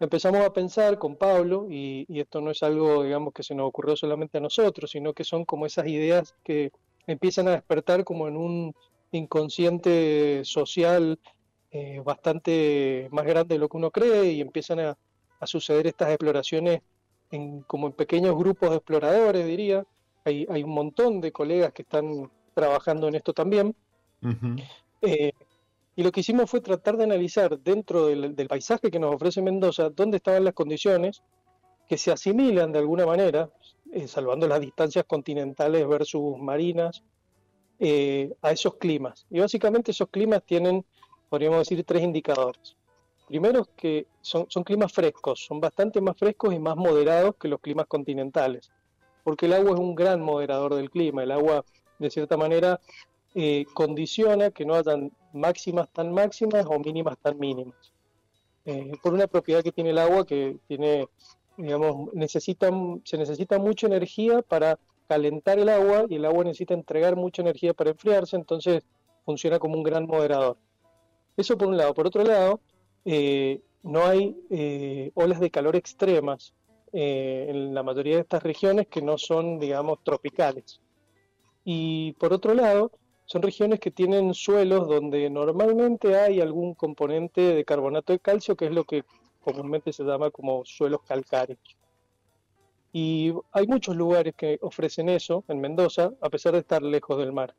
empezamos 0.00 0.42
a 0.42 0.52
pensar 0.52 0.98
con 0.98 1.16
Pablo, 1.16 1.66
y, 1.70 2.04
y 2.08 2.20
esto 2.20 2.42
no 2.42 2.50
es 2.50 2.62
algo, 2.62 3.04
digamos, 3.04 3.32
que 3.32 3.42
se 3.42 3.54
nos 3.54 3.68
ocurrió 3.68 3.96
solamente 3.96 4.36
a 4.36 4.42
nosotros, 4.42 4.90
sino 4.90 5.14
que 5.14 5.24
son 5.24 5.46
como 5.46 5.64
esas 5.64 5.86
ideas 5.86 6.34
que 6.44 6.72
empiezan 7.06 7.48
a 7.48 7.52
despertar 7.52 8.04
como 8.04 8.28
en 8.28 8.36
un 8.36 8.74
inconsciente 9.12 10.42
social 10.44 11.18
eh, 11.74 12.00
bastante 12.04 13.08
más 13.10 13.26
grande 13.26 13.56
de 13.56 13.58
lo 13.58 13.68
que 13.68 13.76
uno 13.76 13.90
cree 13.90 14.32
y 14.32 14.40
empiezan 14.40 14.80
a, 14.80 14.96
a 15.40 15.46
suceder 15.46 15.86
estas 15.86 16.08
exploraciones 16.08 16.80
en, 17.30 17.62
como 17.62 17.88
en 17.88 17.92
pequeños 17.92 18.34
grupos 18.36 18.70
de 18.70 18.76
exploradores, 18.76 19.46
diría. 19.46 19.84
Hay, 20.24 20.46
hay 20.48 20.62
un 20.62 20.70
montón 20.70 21.20
de 21.20 21.32
colegas 21.32 21.72
que 21.72 21.82
están 21.82 22.30
trabajando 22.54 23.08
en 23.08 23.16
esto 23.16 23.32
también. 23.34 23.74
Eh, 25.02 25.32
Y 25.96 26.02
lo 26.02 26.10
que 26.10 26.20
hicimos 26.20 26.50
fue 26.50 26.60
tratar 26.60 26.96
de 26.96 27.04
analizar 27.04 27.58
dentro 27.58 28.06
del, 28.06 28.48
paisaje 28.48 28.90
que 28.90 28.98
nos 28.98 29.14
ofrece 29.14 29.42
Mendoza 29.42 29.90
dónde 29.90 30.16
estaban 30.16 30.44
las 30.44 30.54
condiciones 30.54 31.22
que 31.88 31.98
se 31.98 32.10
asimilan 32.10 32.72
de 32.72 32.78
alguna 32.80 33.06
manera, 33.06 33.50
eh, 33.92 34.08
salvando 34.08 34.48
las 34.48 34.60
distancias 34.60 35.04
continentales 35.06 35.86
versus 35.86 36.38
marinas, 36.38 37.02
eh, 37.78 38.32
a 38.42 38.50
esos 38.52 38.76
climas. 38.76 39.26
Y 39.30 39.40
básicamente 39.40 39.90
esos 39.92 40.08
climas 40.08 40.42
tienen, 40.44 40.84
podríamos 41.34 41.58
decir, 41.58 41.82
tres 41.82 42.04
indicadores. 42.04 42.76
Primero 43.26 43.62
es 43.62 43.68
que 43.76 44.06
son, 44.20 44.46
climas 44.64 44.92
frescos, 44.92 45.44
son 45.44 45.60
bastante 45.60 46.00
más 46.00 46.16
frescos 46.16 46.54
y 46.54 46.60
más 46.60 46.76
moderados 46.76 47.34
que 47.40 47.48
los 47.48 47.58
climas 47.58 47.88
continentales, 47.88 48.70
porque 49.24 49.46
el 49.46 49.54
agua 49.54 49.72
es 49.72 49.80
un 49.80 49.96
gran 49.96 50.20
moderador 50.20 50.76
del 50.76 50.90
clima. 50.90 51.24
El 51.24 51.32
agua, 51.32 51.64
de 51.98 52.08
cierta 52.08 52.36
manera, 52.36 52.78
eh, 53.34 53.64
condiciona 53.74 54.52
que 54.52 54.64
no 54.64 54.76
hayan 54.76 55.10
máximas 55.32 55.88
tan 55.88 56.12
máximas 56.12 56.66
o 56.66 56.78
mínimas 56.78 57.18
tan 57.18 57.36
mínimas. 57.36 57.92
Eh, 58.64 58.92
por 59.02 59.12
una 59.12 59.26
propiedad 59.26 59.64
que 59.64 59.72
tiene 59.72 59.90
el 59.90 59.98
agua 59.98 60.24
que 60.24 60.58
tiene, 60.68 61.08
digamos, 61.56 62.14
necesita, 62.14 62.70
se 63.02 63.18
necesita 63.18 63.58
mucha 63.58 63.88
energía 63.88 64.40
para 64.40 64.78
calentar 65.08 65.58
el 65.58 65.68
agua 65.68 66.04
y 66.08 66.14
el 66.14 66.26
agua 66.26 66.44
necesita 66.44 66.74
entregar 66.74 67.16
mucha 67.16 67.42
energía 67.42 67.74
para 67.74 67.90
enfriarse, 67.90 68.36
entonces 68.36 68.84
funciona 69.24 69.58
como 69.58 69.74
un 69.74 69.82
gran 69.82 70.06
moderador. 70.06 70.58
Eso 71.36 71.58
por 71.58 71.68
un 71.68 71.76
lado. 71.76 71.94
Por 71.94 72.06
otro 72.06 72.22
lado, 72.24 72.60
eh, 73.04 73.60
no 73.82 74.04
hay 74.04 75.10
olas 75.14 75.40
de 75.40 75.50
calor 75.50 75.76
extremas 75.76 76.54
en 76.92 77.74
la 77.74 77.82
mayoría 77.82 78.14
de 78.14 78.22
estas 78.22 78.42
regiones 78.42 78.86
que 78.86 79.02
no 79.02 79.18
son, 79.18 79.58
digamos, 79.58 79.98
tropicales. 80.04 80.80
Y 81.64 82.12
por 82.12 82.32
otro 82.32 82.54
lado, 82.54 82.92
son 83.26 83.42
regiones 83.42 83.80
que 83.80 83.90
tienen 83.90 84.34
suelos 84.34 84.86
donde 84.86 85.30
normalmente 85.30 86.16
hay 86.16 86.40
algún 86.40 86.74
componente 86.74 87.40
de 87.40 87.64
carbonato 87.64 88.12
de 88.12 88.18
calcio, 88.18 88.54
que 88.54 88.66
es 88.66 88.72
lo 88.72 88.84
que 88.84 89.04
comúnmente 89.40 89.92
se 89.92 90.04
llama 90.04 90.30
como 90.30 90.64
suelos 90.64 91.00
calcáreos. 91.06 91.58
Y 92.92 93.32
hay 93.50 93.66
muchos 93.66 93.96
lugares 93.96 94.34
que 94.36 94.58
ofrecen 94.60 95.08
eso 95.08 95.42
en 95.48 95.60
Mendoza, 95.60 96.12
a 96.20 96.30
pesar 96.30 96.52
de 96.52 96.60
estar 96.60 96.82
lejos 96.82 97.18
del 97.18 97.32
mar. 97.32 97.54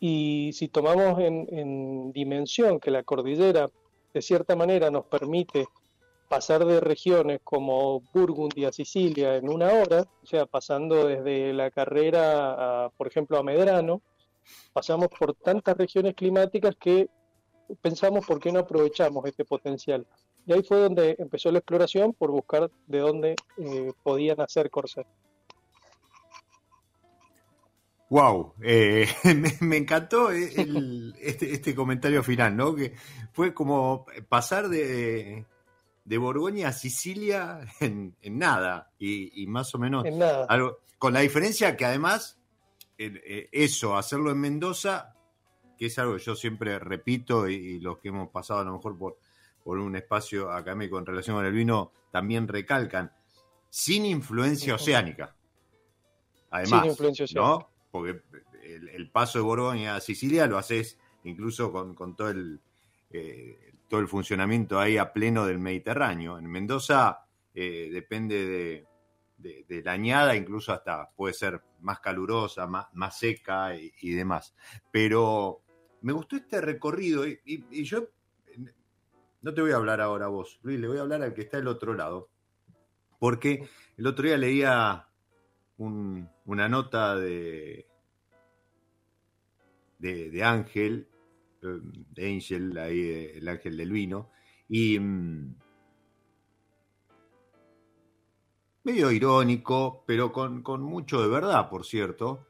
Y 0.00 0.50
si 0.52 0.68
tomamos 0.68 1.18
en, 1.20 1.46
en 1.50 2.12
dimensión 2.12 2.80
que 2.80 2.90
la 2.90 3.02
cordillera 3.02 3.70
de 4.12 4.22
cierta 4.22 4.54
manera 4.54 4.90
nos 4.90 5.06
permite 5.06 5.66
pasar 6.28 6.64
de 6.64 6.80
regiones 6.80 7.40
como 7.44 8.00
Burgundy 8.12 8.64
a 8.64 8.72
Sicilia 8.72 9.36
en 9.36 9.48
una 9.48 9.72
hora, 9.72 10.04
o 10.22 10.26
sea, 10.26 10.46
pasando 10.46 11.06
desde 11.06 11.52
la 11.52 11.70
carrera, 11.70 12.86
a, 12.86 12.90
por 12.90 13.06
ejemplo, 13.06 13.38
a 13.38 13.42
Medrano, 13.42 14.02
pasamos 14.72 15.08
por 15.08 15.34
tantas 15.34 15.76
regiones 15.76 16.14
climáticas 16.14 16.74
que 16.76 17.08
pensamos 17.80 18.26
por 18.26 18.40
qué 18.40 18.52
no 18.52 18.60
aprovechamos 18.60 19.24
este 19.26 19.44
potencial. 19.44 20.06
Y 20.46 20.52
ahí 20.52 20.62
fue 20.62 20.78
donde 20.78 21.16
empezó 21.18 21.50
la 21.50 21.58
exploración 21.58 22.12
por 22.12 22.30
buscar 22.30 22.70
de 22.86 22.98
dónde 22.98 23.36
eh, 23.56 23.92
podían 24.02 24.40
hacer 24.40 24.70
Corsair. 24.70 25.06
Wow, 28.10 28.54
eh, 28.62 29.08
me, 29.60 29.76
encantó 29.76 30.30
eh, 30.30 30.52
este, 31.20 31.52
este, 31.52 31.74
comentario 31.74 32.22
final, 32.22 32.56
¿no? 32.56 32.74
Que 32.74 32.94
fue 33.32 33.54
como 33.54 34.06
pasar 34.28 34.68
de, 34.68 35.46
de 36.04 36.18
Borgoña 36.18 36.68
a 36.68 36.72
Sicilia 36.72 37.60
en, 37.80 38.14
nada 38.22 38.90
y, 38.98 39.46
más 39.46 39.74
o 39.74 39.78
menos 39.78 40.04
algo 40.48 40.78
con 40.98 41.12
la 41.12 41.20
diferencia 41.20 41.76
que 41.76 41.84
además 41.84 42.38
eh, 42.98 43.48
eso, 43.50 43.96
hacerlo 43.96 44.30
en 44.30 44.40
Mendoza, 44.40 45.14
que 45.76 45.86
es 45.86 45.98
algo 45.98 46.16
que 46.16 46.22
yo 46.22 46.36
siempre 46.36 46.78
repito 46.78 47.48
y, 47.48 47.80
los 47.80 47.98
que 47.98 48.08
hemos 48.08 48.28
pasado 48.30 48.60
a 48.60 48.64
lo 48.64 48.74
mejor 48.74 48.96
por, 48.96 49.18
por 49.62 49.78
un 49.78 49.96
espacio 49.96 50.52
académico 50.52 50.98
en 50.98 51.06
relación 51.06 51.36
con 51.36 51.46
el 51.46 51.52
vino 51.52 51.92
también 52.12 52.46
recalcan, 52.46 53.12
sin 53.70 54.04
influencia 54.04 54.76
oceánica. 54.76 55.34
Además, 56.50 56.96
¿no? 57.34 57.73
Porque 57.94 58.22
el, 58.64 59.08
paso 59.08 59.38
de 59.38 59.44
Borgoña 59.44 59.94
a 59.94 60.00
Sicilia 60.00 60.48
lo 60.48 60.58
haces 60.58 60.98
incluso 61.22 61.70
con, 61.70 62.16
todo 62.16 62.28
el 62.28 62.60
eh, 63.10 63.72
todo 63.88 64.00
el 64.00 64.08
funcionamiento 64.08 64.80
ahí 64.80 64.96
a 64.96 65.12
pleno 65.12 65.46
del 65.46 65.60
Mediterráneo. 65.60 66.36
En 66.36 66.46
Mendoza 66.46 67.20
eh, 67.54 67.88
depende 67.92 68.84
de, 69.38 69.82
la 69.84 69.92
añada, 69.92 70.34
incluso 70.34 70.72
hasta 70.72 71.08
puede 71.10 71.34
ser 71.34 71.62
más 71.82 72.00
calurosa, 72.00 72.66
más, 72.66 72.86
más 72.94 73.16
seca 73.16 73.76
y, 73.76 74.10
demás. 74.10 74.56
Pero 74.90 75.62
me 76.00 76.12
gustó 76.12 76.34
este 76.34 76.60
recorrido 76.60 77.24
y, 77.28 77.84
yo 77.84 78.08
no 79.40 79.54
te 79.54 79.60
voy 79.60 79.70
a 79.70 79.76
hablar 79.76 80.00
ahora 80.00 80.24
a 80.24 80.30
vos, 80.30 80.58
Luis, 80.62 80.80
le 80.80 80.88
voy 80.88 80.98
a 80.98 81.02
hablar 81.02 81.22
al 81.22 81.32
que 81.32 81.42
está 81.42 81.58
del 81.58 81.68
otro 81.68 81.94
lado. 81.94 82.28
Porque 83.20 83.68
el 83.96 84.06
otro 84.08 84.26
día 84.26 84.36
leía 84.36 85.08
una 85.78 86.68
nota 86.68 87.16
de, 87.16 87.86
de, 89.98 90.44
Ángel, 90.44 91.08
eh, 91.62 91.80
de 92.10 92.32
Angel, 92.32 92.78
ahí, 92.78 93.32
el 93.34 93.48
ángel 93.48 93.76
del 93.76 93.90
vino, 93.90 94.30
y, 94.68 94.98
mm, 94.98 95.54
medio 98.84 99.10
irónico, 99.10 100.04
pero 100.06 100.30
con, 100.32 100.62
mucho 100.82 101.22
de 101.22 101.28
verdad, 101.28 101.68
por 101.70 101.84
cierto, 101.84 102.46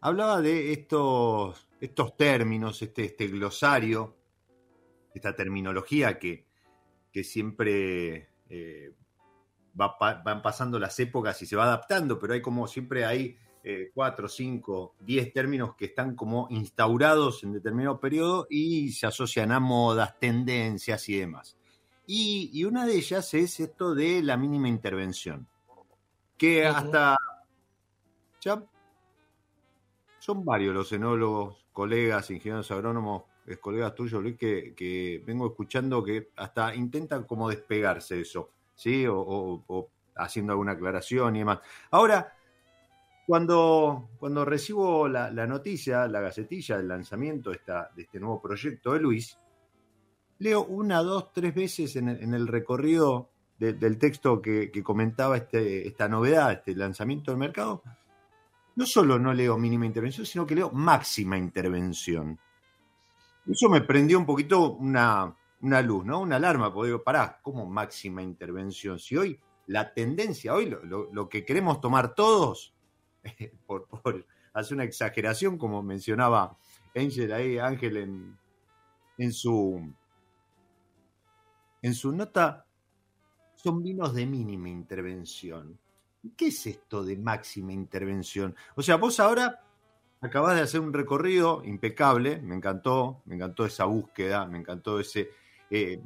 hablaba 0.00 0.40
de 0.40 0.72
estos, 0.72 1.68
estos 1.80 2.16
términos, 2.16 2.80
este, 2.82 3.04
este 3.04 3.28
glosario, 3.28 4.16
esta 5.14 5.34
terminología 5.36 6.18
que, 6.18 6.46
que 7.12 7.24
siempre 7.24 8.30
eh, 8.48 8.94
van 9.78 10.42
pasando 10.42 10.78
las 10.78 10.98
épocas 10.98 11.40
y 11.40 11.46
se 11.46 11.56
va 11.56 11.64
adaptando, 11.64 12.18
pero 12.18 12.34
hay 12.34 12.42
como 12.42 12.66
siempre 12.66 13.04
hay 13.06 13.36
eh, 13.62 13.90
cuatro, 13.92 14.28
cinco, 14.28 14.94
diez 15.00 15.32
términos 15.32 15.74
que 15.74 15.86
están 15.86 16.14
como 16.14 16.46
instaurados 16.50 17.42
en 17.42 17.52
determinado 17.52 18.00
periodo 18.00 18.46
y 18.48 18.92
se 18.92 19.06
asocian 19.06 19.52
a 19.52 19.60
modas, 19.60 20.18
tendencias 20.18 21.08
y 21.08 21.18
demás. 21.18 21.56
Y, 22.06 22.64
una 22.64 22.86
de 22.86 22.96
ellas 22.96 23.34
es 23.34 23.60
esto 23.60 23.94
de 23.94 24.22
la 24.22 24.38
mínima 24.38 24.68
intervención, 24.68 25.46
que 26.38 26.66
hasta 26.66 27.18
ya 28.40 28.64
son 30.18 30.44
varios 30.44 30.74
los 30.74 30.90
enólogos, 30.92 31.66
colegas, 31.72 32.30
ingenieros 32.30 32.70
agrónomos, 32.70 33.24
colegas 33.60 33.94
tuyos, 33.94 34.22
Luis, 34.22 34.38
que, 34.38 35.22
vengo 35.26 35.46
escuchando 35.48 36.02
que 36.02 36.30
hasta 36.36 36.74
intentan 36.74 37.24
como 37.24 37.50
despegarse 37.50 38.14
de 38.14 38.22
eso, 38.22 38.50
¿sí? 38.78 39.04
O, 39.06 39.90
haciendo 40.16 40.52
alguna 40.52 40.72
aclaración 40.72 41.36
y 41.36 41.40
demás. 41.40 41.58
Ahora, 41.90 42.34
cuando, 43.26 44.08
cuando 44.18 44.44
recibo 44.44 45.06
la, 45.06 45.30
noticia, 45.46 46.08
la 46.08 46.20
gacetilla 46.20 46.78
del 46.78 46.88
lanzamiento 46.88 47.50
de, 47.50 47.60
de 47.94 48.02
este 48.02 48.18
nuevo 48.18 48.40
proyecto 48.40 48.94
de 48.94 49.00
Luis, 49.00 49.38
leo 50.38 50.64
una, 50.64 51.02
dos, 51.02 51.32
tres 51.32 51.54
veces 51.54 51.96
en 51.96 52.08
el, 52.08 52.46
recorrido 52.46 53.30
del 53.58 53.98
texto 53.98 54.40
que, 54.40 54.70
comentaba 54.82 55.36
este, 55.36 55.86
esta 55.86 56.08
novedad, 56.08 56.52
este 56.52 56.74
lanzamiento 56.74 57.32
del 57.32 57.38
mercado, 57.38 57.82
no 58.76 58.86
solo 58.86 59.18
no 59.18 59.34
leo 59.34 59.58
mínima 59.58 59.86
intervención, 59.86 60.24
sino 60.24 60.46
que 60.46 60.54
leo 60.54 60.70
máxima 60.70 61.36
intervención. 61.36 62.38
Eso 63.46 63.68
me 63.68 63.80
prendió 63.80 64.18
un 64.18 64.26
poquito 64.26 64.72
una, 64.72 65.34
luz, 65.60 66.04
¿no? 66.04 66.20
Una 66.20 66.36
alarma, 66.36 66.72
porque 66.72 66.88
digo, 66.88 67.02
pará, 67.02 67.40
¿cómo 67.42 67.66
máxima 67.66 68.22
intervención? 68.22 68.98
Si 68.98 69.16
hoy 69.16 69.40
la 69.66 69.92
tendencia, 69.92 70.54
hoy 70.54 70.66
lo, 70.66 71.28
que 71.28 71.44
queremos 71.44 71.80
tomar 71.80 72.14
todos, 72.14 72.74
por, 73.66 73.86
por, 73.86 74.26
hacer 74.52 74.74
una 74.74 74.84
exageración, 74.84 75.58
como 75.58 75.82
mencionaba 75.82 76.56
Ángel 76.94 77.32
ahí, 77.32 77.58
Ángel 77.58 77.96
en, 77.96 78.38
en 79.18 79.32
su 79.32 79.94
en 81.82 81.94
su 81.94 82.12
nota 82.12 82.66
son 83.54 83.82
vinos 83.82 84.14
de 84.14 84.26
mínima 84.26 84.68
intervención. 84.68 85.78
¿Qué 86.36 86.48
es 86.48 86.66
esto 86.66 87.04
de 87.04 87.16
máxima 87.16 87.72
intervención? 87.72 88.54
O 88.74 88.82
sea, 88.82 88.96
vos 88.96 89.20
ahora 89.20 89.62
acabás 90.20 90.56
de 90.56 90.62
hacer 90.62 90.80
un 90.80 90.92
recorrido 90.92 91.62
impecable, 91.64 92.40
me 92.40 92.56
encantó, 92.56 93.22
me 93.26 93.36
encantó 93.36 93.64
esa 93.64 93.84
búsqueda, 93.84 94.46
me 94.46 94.58
encantó 94.58 94.98
ese, 94.98 95.30
eh, 95.70 96.00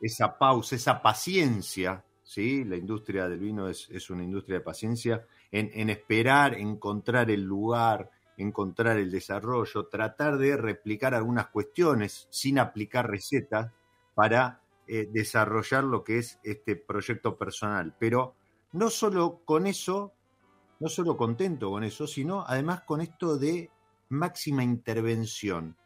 esa 0.00 0.36
pausa, 0.36 0.76
esa 0.76 1.00
paciencia, 1.00 2.04
¿sí? 2.22 2.64
La 2.64 2.76
industria 2.76 3.28
del 3.28 3.38
vino 3.38 3.68
es, 3.68 4.10
una 4.10 4.24
industria 4.24 4.58
de 4.58 4.64
paciencia, 4.64 5.26
en, 5.50 5.70
en, 5.74 5.90
esperar, 5.90 6.54
encontrar 6.54 7.30
el 7.30 7.42
lugar, 7.42 8.10
encontrar 8.36 8.98
el 8.98 9.10
desarrollo, 9.10 9.86
tratar 9.86 10.38
de 10.38 10.56
replicar 10.56 11.14
algunas 11.14 11.48
cuestiones 11.48 12.26
sin 12.30 12.58
aplicar 12.58 13.08
recetas, 13.08 13.70
para 14.14 14.60
eh, 14.86 15.08
desarrollar 15.10 15.84
lo 15.84 16.04
que 16.04 16.18
es 16.18 16.38
este 16.42 16.76
proyecto 16.76 17.36
personal. 17.36 17.94
Pero 17.98 18.34
no 18.72 18.90
solo 18.90 19.40
con 19.44 19.66
eso, 19.66 20.12
no 20.80 20.88
solo 20.88 21.16
contento 21.16 21.70
con 21.70 21.84
eso, 21.84 22.06
sino 22.06 22.44
además 22.46 22.82
con 22.82 23.00
esto 23.00 23.38
de 23.38 23.70
máxima 24.08 24.64
intervención. 24.64 25.76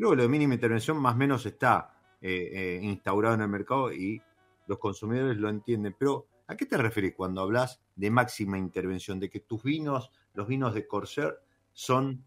Luego 0.00 0.14
lo 0.14 0.22
de 0.22 0.28
mínima 0.30 0.54
intervención 0.54 0.96
más 0.96 1.12
o 1.12 1.18
menos 1.18 1.44
está 1.44 1.92
eh, 2.22 2.50
eh, 2.54 2.80
instaurado 2.82 3.34
en 3.34 3.42
el 3.42 3.48
mercado 3.48 3.92
y 3.92 4.18
los 4.66 4.78
consumidores 4.78 5.36
lo 5.36 5.50
entienden. 5.50 5.94
Pero, 5.98 6.26
¿a 6.46 6.56
qué 6.56 6.64
te 6.64 6.78
refieres 6.78 7.12
cuando 7.14 7.42
hablas 7.42 7.82
de 7.96 8.10
máxima 8.10 8.56
intervención? 8.56 9.20
De 9.20 9.28
que 9.28 9.40
tus 9.40 9.62
vinos, 9.62 10.10
los 10.32 10.48
vinos 10.48 10.72
de 10.72 10.86
Corsair, 10.86 11.34
son 11.74 12.24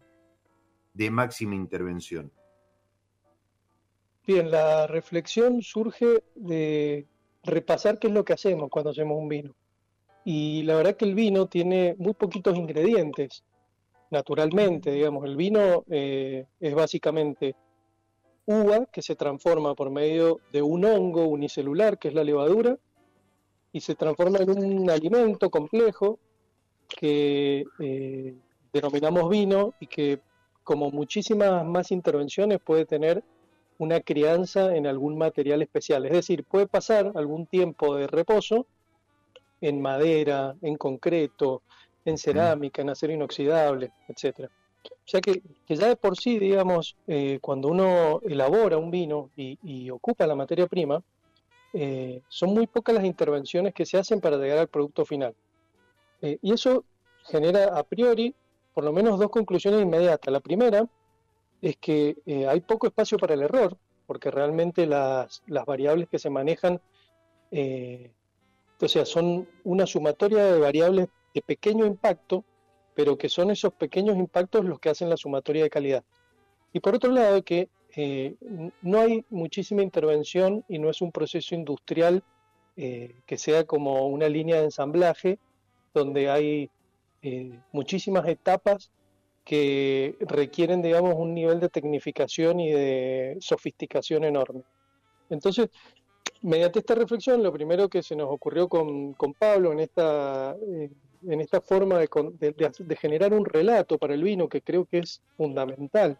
de 0.92 1.10
máxima 1.10 1.56
intervención. 1.56 2.30
Bien, 4.24 4.52
la 4.52 4.86
reflexión 4.86 5.60
surge 5.60 6.22
de 6.36 7.08
repasar 7.42 7.98
qué 7.98 8.06
es 8.06 8.12
lo 8.12 8.24
que 8.24 8.34
hacemos 8.34 8.70
cuando 8.70 8.90
hacemos 8.90 9.18
un 9.18 9.28
vino. 9.28 9.56
Y 10.24 10.62
la 10.62 10.76
verdad 10.76 10.94
que 10.94 11.06
el 11.06 11.16
vino 11.16 11.48
tiene 11.48 11.96
muy 11.98 12.14
poquitos 12.14 12.56
ingredientes, 12.56 13.42
naturalmente, 14.12 14.92
digamos. 14.92 15.24
El 15.24 15.34
vino 15.34 15.84
eh, 15.90 16.46
es 16.60 16.72
básicamente 16.72 17.56
uva 18.46 18.86
que 18.86 19.02
se 19.02 19.16
transforma 19.16 19.74
por 19.74 19.90
medio 19.90 20.40
de 20.52 20.62
un 20.62 20.84
hongo 20.84 21.26
unicelular, 21.26 21.98
que 21.98 22.08
es 22.08 22.14
la 22.14 22.24
levadura, 22.24 22.76
y 23.72 23.80
se 23.80 23.94
transforma 23.94 24.38
en 24.38 24.50
un 24.50 24.90
alimento 24.90 25.50
complejo 25.50 26.18
que 26.88 27.64
eh, 27.80 28.34
denominamos 28.72 29.28
vino 29.28 29.74
y 29.80 29.86
que 29.86 30.20
como 30.62 30.90
muchísimas 30.90 31.64
más 31.64 31.90
intervenciones 31.90 32.60
puede 32.60 32.86
tener 32.86 33.22
una 33.78 34.00
crianza 34.00 34.74
en 34.76 34.86
algún 34.86 35.18
material 35.18 35.62
especial. 35.62 36.06
Es 36.06 36.12
decir, 36.12 36.44
puede 36.44 36.66
pasar 36.66 37.12
algún 37.16 37.46
tiempo 37.46 37.96
de 37.96 38.06
reposo 38.06 38.66
en 39.60 39.80
madera, 39.80 40.54
en 40.62 40.76
concreto, 40.76 41.62
en 42.04 42.18
cerámica, 42.18 42.82
en 42.82 42.90
acero 42.90 43.12
inoxidable, 43.12 43.92
etcétera. 44.08 44.50
O 45.06 45.08
sea 45.08 45.20
que, 45.20 45.42
ya 45.68 45.88
de 45.88 45.96
por 45.96 46.16
sí, 46.16 46.38
digamos, 46.38 46.96
eh, 47.06 47.38
cuando 47.42 47.68
uno 47.68 48.20
elabora 48.22 48.78
un 48.78 48.90
vino 48.90 49.30
y, 49.36 49.90
ocupa 49.90 50.26
la 50.26 50.34
materia 50.34 50.66
prima, 50.66 51.02
eh, 51.74 52.22
son 52.28 52.54
muy 52.54 52.66
pocas 52.66 52.94
las 52.94 53.04
intervenciones 53.04 53.74
que 53.74 53.84
se 53.84 53.98
hacen 53.98 54.20
para 54.20 54.38
llegar 54.38 54.58
al 54.58 54.68
producto 54.68 55.04
final. 55.04 55.34
Eh, 56.22 56.38
y 56.40 56.52
eso 56.52 56.84
genera 57.24 57.76
a 57.78 57.82
priori 57.82 58.34
por 58.72 58.84
lo 58.84 58.92
menos 58.92 59.18
dos 59.18 59.30
conclusiones 59.30 59.82
inmediatas. 59.82 60.32
La 60.32 60.40
primera 60.40 60.88
es 61.60 61.76
que 61.76 62.16
hay 62.48 62.60
poco 62.60 62.86
espacio 62.86 63.18
para 63.18 63.34
el 63.34 63.42
error, 63.42 63.76
porque 64.06 64.30
realmente 64.30 64.86
las, 64.86 65.42
las 65.46 65.64
variables 65.64 66.08
que 66.08 66.18
se 66.18 66.30
manejan 66.30 66.80
o 68.80 68.88
sea, 68.88 69.04
son 69.04 69.48
una 69.62 69.86
sumatoria 69.86 70.44
de 70.44 70.58
variables 70.58 71.08
de 71.32 71.42
pequeño 71.42 71.86
impacto, 71.86 72.44
pero 72.94 73.18
que 73.18 73.28
son 73.28 73.50
esos 73.50 73.72
pequeños 73.72 74.16
impactos 74.16 74.64
los 74.64 74.78
que 74.80 74.90
hacen 74.90 75.10
la 75.10 75.16
sumatoria 75.16 75.64
de 75.64 75.70
calidad. 75.70 76.04
Y 76.72 76.80
por 76.80 76.94
otro 76.94 77.10
lado, 77.12 77.42
que 77.42 77.68
eh, 77.96 78.34
no 78.82 79.00
hay 79.00 79.24
muchísima 79.30 79.82
intervención 79.82 80.64
y 80.68 80.78
no 80.78 80.90
es 80.90 81.00
un 81.00 81.12
proceso 81.12 81.54
industrial 81.54 82.22
eh, 82.76 83.14
que 83.26 83.38
sea 83.38 83.64
como 83.64 84.08
una 84.08 84.28
línea 84.28 84.56
de 84.56 84.64
ensamblaje 84.64 85.38
donde 85.92 86.28
hay 86.28 86.70
eh, 87.22 87.58
muchísimas 87.72 88.26
etapas 88.26 88.90
que 89.44 90.16
requieren, 90.20 90.82
digamos, 90.82 91.14
un 91.16 91.34
nivel 91.34 91.60
de 91.60 91.68
tecnificación 91.68 92.58
y 92.58 92.72
de 92.72 93.36
sofisticación 93.40 94.24
enorme. 94.24 94.62
Entonces, 95.30 95.68
mediante 96.42 96.80
esta 96.80 96.94
reflexión, 96.94 97.42
lo 97.42 97.52
primero 97.52 97.88
que 97.88 98.02
se 98.02 98.16
nos 98.16 98.28
ocurrió 98.30 98.68
con, 98.68 99.14
Pablo 99.38 99.72
en 99.72 99.80
esta, 99.80 100.56
eh, 100.68 100.90
en 101.26 101.40
esta 101.40 101.60
forma 101.60 101.98
de, 101.98 102.96
generar 102.96 103.32
un 103.32 103.44
relato 103.44 103.98
para 103.98 104.14
el 104.14 104.22
vino, 104.22 104.48
que 104.48 104.60
creo 104.60 104.84
que 104.84 104.98
es 104.98 105.22
fundamental, 105.36 106.18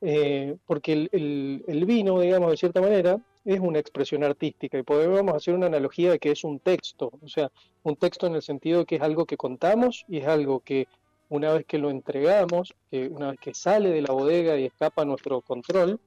eh, 0.00 0.56
porque 0.66 1.08
el, 1.10 1.84
vino, 1.86 2.20
digamos, 2.20 2.50
de 2.50 2.56
cierta 2.56 2.80
manera, 2.80 3.18
es 3.44 3.60
una 3.60 3.78
expresión 3.78 4.24
artística. 4.24 4.78
Y 4.78 4.82
podemos 4.82 5.34
hacer 5.34 5.54
una 5.54 5.66
analogía 5.66 6.10
de 6.10 6.18
que 6.18 6.32
es 6.32 6.44
un 6.44 6.58
texto, 6.58 7.12
o 7.22 7.28
sea, 7.28 7.50
un 7.82 7.96
texto 7.96 8.26
en 8.26 8.34
el 8.34 8.42
sentido 8.42 8.80
de 8.80 8.86
que 8.86 8.96
es 8.96 9.02
algo 9.02 9.24
que 9.24 9.36
contamos 9.36 10.04
y 10.08 10.18
es 10.18 10.26
algo 10.26 10.60
que 10.60 10.88
una 11.28 11.52
vez 11.52 11.64
que 11.66 11.78
lo 11.78 11.90
entregamos, 11.90 12.74
que 12.90 13.08
una 13.08 13.30
vez 13.30 13.40
que 13.40 13.54
sale 13.54 13.90
de 13.90 14.02
la 14.02 14.12
bodega 14.12 14.58
y 14.58 14.64
escapa 14.64 15.02
a 15.02 15.04
nuestro 15.04 15.40
control, 15.40 16.00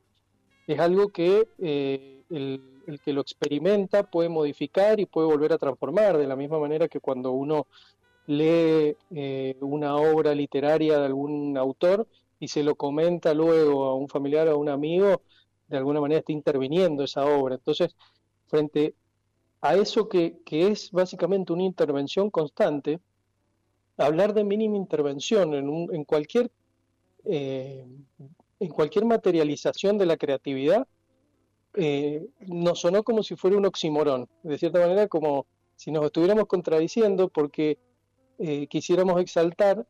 es 0.68 0.80
algo 0.80 1.10
que 1.10 1.48
eh, 1.58 2.22
el, 2.30 2.62
que 3.04 3.14
lo 3.14 3.22
experimenta 3.22 4.04
puede 4.04 4.30
modificar 4.30 5.00
y 5.00 5.06
puede 5.06 5.28
volver 5.28 5.54
a 5.54 5.58
transformar, 5.58 6.18
de 6.18 6.28
la 6.28 6.36
misma 6.36 6.60
manera 6.60 6.88
que 6.88 7.00
cuando 7.00 7.32
uno 7.32 7.68
lee 8.30 8.96
eh, 9.10 9.58
una 9.60 9.96
obra 9.96 10.36
literaria 10.36 11.00
de 11.00 11.06
algún 11.08 11.58
autor 11.58 12.08
y 12.40 12.48
se 12.48 12.62
lo 12.62 12.76
comenta 12.76 13.34
luego 13.34 13.86
a 13.86 13.96
un 13.96 14.08
familiar 14.08 14.48
o 14.48 14.52
a 14.52 14.56
un 14.56 14.70
amigo, 14.70 15.24
de 15.68 15.78
alguna 15.78 16.00
manera 16.00 16.20
está 16.20 16.32
interviniendo 16.32 17.04
esa 17.04 17.26
obra. 17.26 17.56
Entonces, 17.56 17.96
frente 18.46 18.94
a 19.62 19.76
eso 19.76 20.08
que, 20.08 20.38
es 20.46 20.92
básicamente 20.92 21.54
una 21.54 21.64
intervención 21.64 22.30
constante, 22.30 23.00
hablar 23.98 24.36
de 24.36 24.44
mínima 24.44 24.78
intervención 24.78 25.56
en, 25.56 25.68
un, 25.68 25.94
en 25.94 26.04
cualquier 26.04 26.52
eh, 27.26 27.86
en 28.60 28.70
cualquier 28.70 29.06
materialización 29.06 29.98
de 29.98 30.06
la 30.06 30.18
creatividad, 30.18 30.86
eh, 31.74 32.28
nos 32.46 32.82
sonó 32.82 33.04
como 33.04 33.24
si 33.24 33.36
fuera 33.36 33.58
un 33.58 33.66
oxímoron, 33.66 34.28
de 34.44 34.58
cierta 34.58 34.80
manera 34.80 35.08
como 35.08 35.48
si 35.76 35.92
nos 35.92 36.06
estuviéramos 36.06 36.46
contradiciendo 36.46 37.30
porque 37.30 37.78
eh, 38.40 38.68
quisiéramos 38.68 39.20
exaltar 39.22 39.86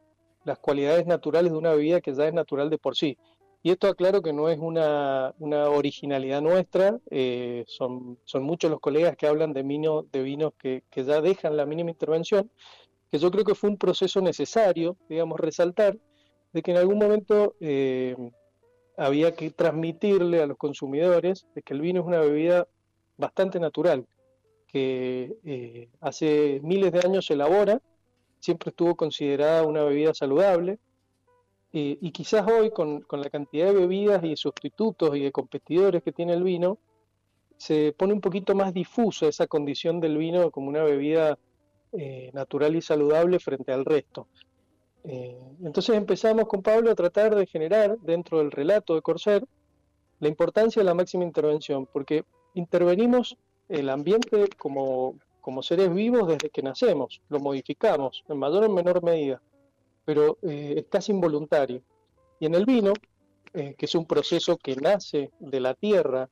las 0.45 0.59
cualidades 0.59 1.05
naturales 1.05 1.51
de 1.51 1.57
una 1.57 1.73
bebida 1.73 2.01
que 2.01 2.13
ya 2.13 2.27
es 2.27 2.33
natural 2.33 2.69
de 2.69 2.77
por 2.77 2.95
sí. 2.95 3.17
Y 3.61 3.71
esto 3.71 3.87
aclaro 3.87 4.21
que 4.21 4.31
no 4.31 4.49
es 4.49 4.57
una, 4.59 5.33
originalidad 5.39 6.41
nuestra, 6.41 6.97
eh, 7.11 7.65
son, 7.67 8.17
son 8.23 8.43
muchos 8.43 8.71
los 8.71 8.79
colegas 8.79 9.17
que 9.17 9.27
hablan 9.27 9.51
de, 9.53 9.63
vino, 9.63 10.03
de 10.11 10.23
vinos 10.23 10.53
que, 10.57 10.83
que 10.89 11.03
ya 11.03 11.21
dejan 11.21 11.57
la 11.57 11.65
mínima 11.65 11.89
intervención, 11.89 12.49
que 13.11 13.17
yo 13.17 13.29
creo 13.31 13.43
que 13.43 13.55
fue 13.55 13.69
un 13.69 13.77
proceso 13.77 14.21
necesario, 14.21 14.95
digamos, 15.09 15.39
resaltar, 15.39 15.97
de 16.53 16.61
que 16.61 16.71
en 16.71 16.77
algún 16.77 16.97
momento 16.99 17.55
había 18.99 19.33
que 19.33 19.49
transmitirle 19.49 20.41
a 20.41 20.47
los 20.47 20.57
consumidores 20.57 21.47
de 21.55 21.61
que 21.61 21.73
el 21.73 21.81
vino 21.81 22.01
es 22.01 22.05
una 22.05 22.19
bebida 22.19 22.67
bastante 23.17 23.59
natural, 23.59 24.05
que 24.67 25.37
eh, 25.45 25.89
hace 26.01 26.59
miles 26.63 26.91
de 26.91 26.99
años 26.99 27.25
se 27.25 27.33
elabora, 27.33 27.81
siempre 28.39 28.69
estuvo 28.69 28.95
considerada 28.95 29.63
una 29.63 29.83
bebida 29.83 30.13
saludable, 30.13 30.79
y 31.71 32.11
quizás 32.11 32.47
hoy 32.47 32.71
con, 32.71 33.05
la 33.11 33.29
cantidad 33.29 33.67
de 33.67 33.73
bebidas 33.73 34.23
y 34.23 34.35
sustitutos 34.35 35.15
y 35.15 35.19
de 35.19 35.31
competidores 35.31 36.01
que 36.01 36.11
tiene 36.11 36.33
el 36.33 36.43
vino, 36.43 36.79
se 37.57 37.93
pone 37.95 38.13
un 38.13 38.21
poquito 38.21 38.55
más 38.55 38.73
difusa 38.73 39.27
esa 39.27 39.45
condición 39.45 39.99
del 39.99 40.17
vino 40.17 40.49
como 40.49 40.69
una 40.69 40.81
bebida 40.81 41.37
eh, 41.91 42.31
natural 42.33 42.75
y 42.75 42.81
saludable 42.81 43.39
frente 43.39 43.71
al 43.71 43.85
resto. 43.85 44.27
Eh, 45.03 45.37
entonces 45.63 45.95
empezamos 45.95 46.47
con 46.47 46.63
Pablo 46.63 46.89
a 46.89 46.95
tratar 46.95 47.35
de 47.35 47.45
generar 47.45 47.99
dentro 47.99 48.39
del 48.39 48.51
relato 48.51 48.95
de 48.95 49.01
Corsair 49.01 49.45
la 50.19 50.27
importancia 50.27 50.79
de 50.79 50.85
la 50.85 50.93
máxima 50.93 51.23
intervención, 51.23 51.85
porque 51.91 52.23
intervenimos 52.53 53.37
el 53.67 53.89
ambiente 53.89 54.47
como, 54.57 55.15
como 55.49 55.63
seres 55.63 55.91
vivos 55.91 56.27
desde 56.27 56.51
que 56.51 56.61
nacemos, 56.61 57.23
lo 57.27 57.39
modificamos 57.39 58.23
en 58.29 58.37
mayor 58.37 58.61
o 58.61 58.65
en 58.67 58.73
menor 58.75 59.01
medida, 59.01 59.41
pero 60.05 60.37
eh, 60.43 60.75
es 60.77 60.85
casi 60.85 61.11
involuntario. 61.11 61.81
Y 62.39 62.45
en 62.45 62.53
el 62.53 62.67
vino, 62.67 62.93
eh, 63.55 63.73
que 63.75 63.87
es 63.87 63.95
un 63.95 64.05
proceso 64.05 64.57
que 64.57 64.75
nace 64.75 65.31
de 65.39 65.59
la 65.59 65.73
tierra, 65.73 66.29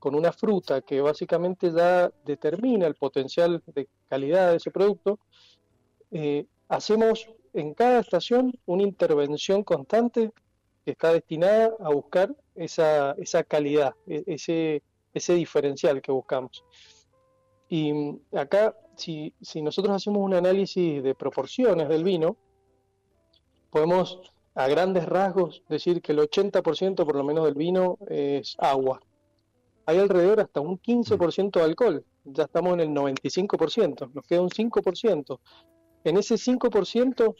con 0.00 0.14
una 0.14 0.32
fruta 0.32 0.80
que 0.80 1.00
básicamente 1.00 1.70
ya 1.70 2.10
determina 2.24 2.86
el 2.86 2.94
potencial 2.94 3.62
de 3.66 3.86
calidad 4.08 4.50
de 4.50 4.56
ese 4.56 4.72
producto, 4.72 5.20
hacemos 6.68 7.28
en 7.52 7.74
cada 7.74 8.00
estación 8.00 8.58
una 8.64 8.82
intervención 8.82 9.62
constante 9.62 10.32
que 10.84 10.92
está 10.92 11.12
destinada 11.12 11.70
a 11.78 11.90
buscar 11.90 12.34
esa, 12.56 13.12
esa 13.18 13.44
calidad, 13.44 13.94
e, 14.08 14.24
ese, 14.26 14.82
ese 15.14 15.34
diferencial 15.34 16.02
que 16.02 16.10
buscamos. 16.10 16.64
Y 17.68 17.92
acá, 18.32 18.76
si, 18.96 19.32
si 19.40 19.62
nosotros 19.62 19.96
hacemos 19.96 20.22
un 20.22 20.34
análisis 20.34 21.02
de 21.02 21.14
proporciones 21.14 21.88
del 21.88 22.04
vino, 22.04 22.36
podemos 23.70 24.20
a 24.54 24.68
grandes 24.68 25.04
rasgos 25.06 25.62
decir 25.68 26.00
que 26.00 26.12
el 26.12 26.18
80% 26.18 27.04
por 27.04 27.14
lo 27.14 27.22
menos 27.22 27.44
del 27.44 27.54
vino 27.54 27.98
es 28.08 28.56
agua. 28.58 29.00
Hay 29.84 29.98
alrededor 29.98 30.40
hasta 30.40 30.60
un 30.60 30.80
15% 30.80 31.52
de 31.52 31.62
alcohol, 31.62 32.04
ya 32.24 32.44
estamos 32.44 32.72
en 32.74 32.80
el 32.80 32.88
95%, 32.88 34.12
nos 34.14 34.26
queda 34.26 34.40
un 34.40 34.48
5%. 34.48 35.38
En 36.04 36.16
ese 36.16 36.36
5% 36.36 37.34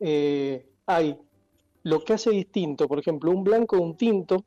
eh, 0.00 0.66
hay 0.86 1.18
lo 1.82 2.04
que 2.04 2.14
hace 2.14 2.30
distinto, 2.30 2.86
por 2.86 3.00
ejemplo, 3.00 3.32
un 3.32 3.42
blanco 3.42 3.76
o 3.76 3.80
un 3.80 3.96
tinto, 3.96 4.44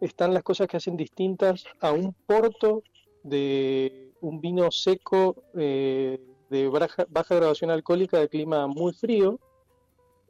están 0.00 0.32
las 0.32 0.44
cosas 0.44 0.68
que 0.68 0.76
hacen 0.76 0.96
distintas 0.96 1.64
a 1.80 1.92
un 1.92 2.14
porto 2.26 2.82
de 3.24 4.11
un 4.22 4.40
vino 4.40 4.70
seco 4.70 5.36
eh, 5.54 6.18
de 6.48 6.68
baja, 6.68 7.06
graduación 7.34 7.70
alcohólica 7.70 8.18
de 8.18 8.28
clima 8.28 8.66
muy 8.66 8.92
frío, 8.92 9.38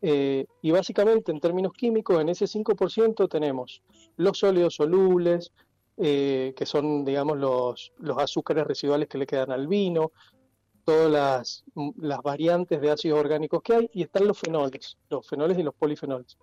Eh, 0.04 0.46
y 0.62 0.72
básicamente 0.72 1.30
en 1.30 1.38
términos 1.38 1.72
químicos, 1.74 2.20
en 2.20 2.28
ese 2.28 2.46
5% 2.48 3.28
tenemos 3.28 3.82
los 4.16 4.36
sólidos 4.36 4.74
solubles, 4.74 5.52
eh, 5.96 6.54
que 6.56 6.66
son, 6.66 7.04
digamos, 7.04 7.38
los, 7.38 7.92
los 7.98 8.18
azúcares 8.18 8.66
residuales 8.66 9.08
que 9.08 9.18
le 9.18 9.26
quedan 9.26 9.52
al 9.52 9.68
vino, 9.68 10.10
todas 10.84 11.08
las, 11.08 11.64
las 11.98 12.20
variantes 12.20 12.80
de 12.80 12.90
ácidos 12.90 13.20
orgánicos 13.20 13.62
que 13.62 13.74
hay, 13.74 13.90
y 13.92 14.02
están 14.02 14.26
los 14.26 14.38
fenoles, 14.40 14.98
los 15.08 15.24
fenoles 15.24 15.56
y 15.58 15.62
los 15.62 15.74
polifenoles. 15.74 16.36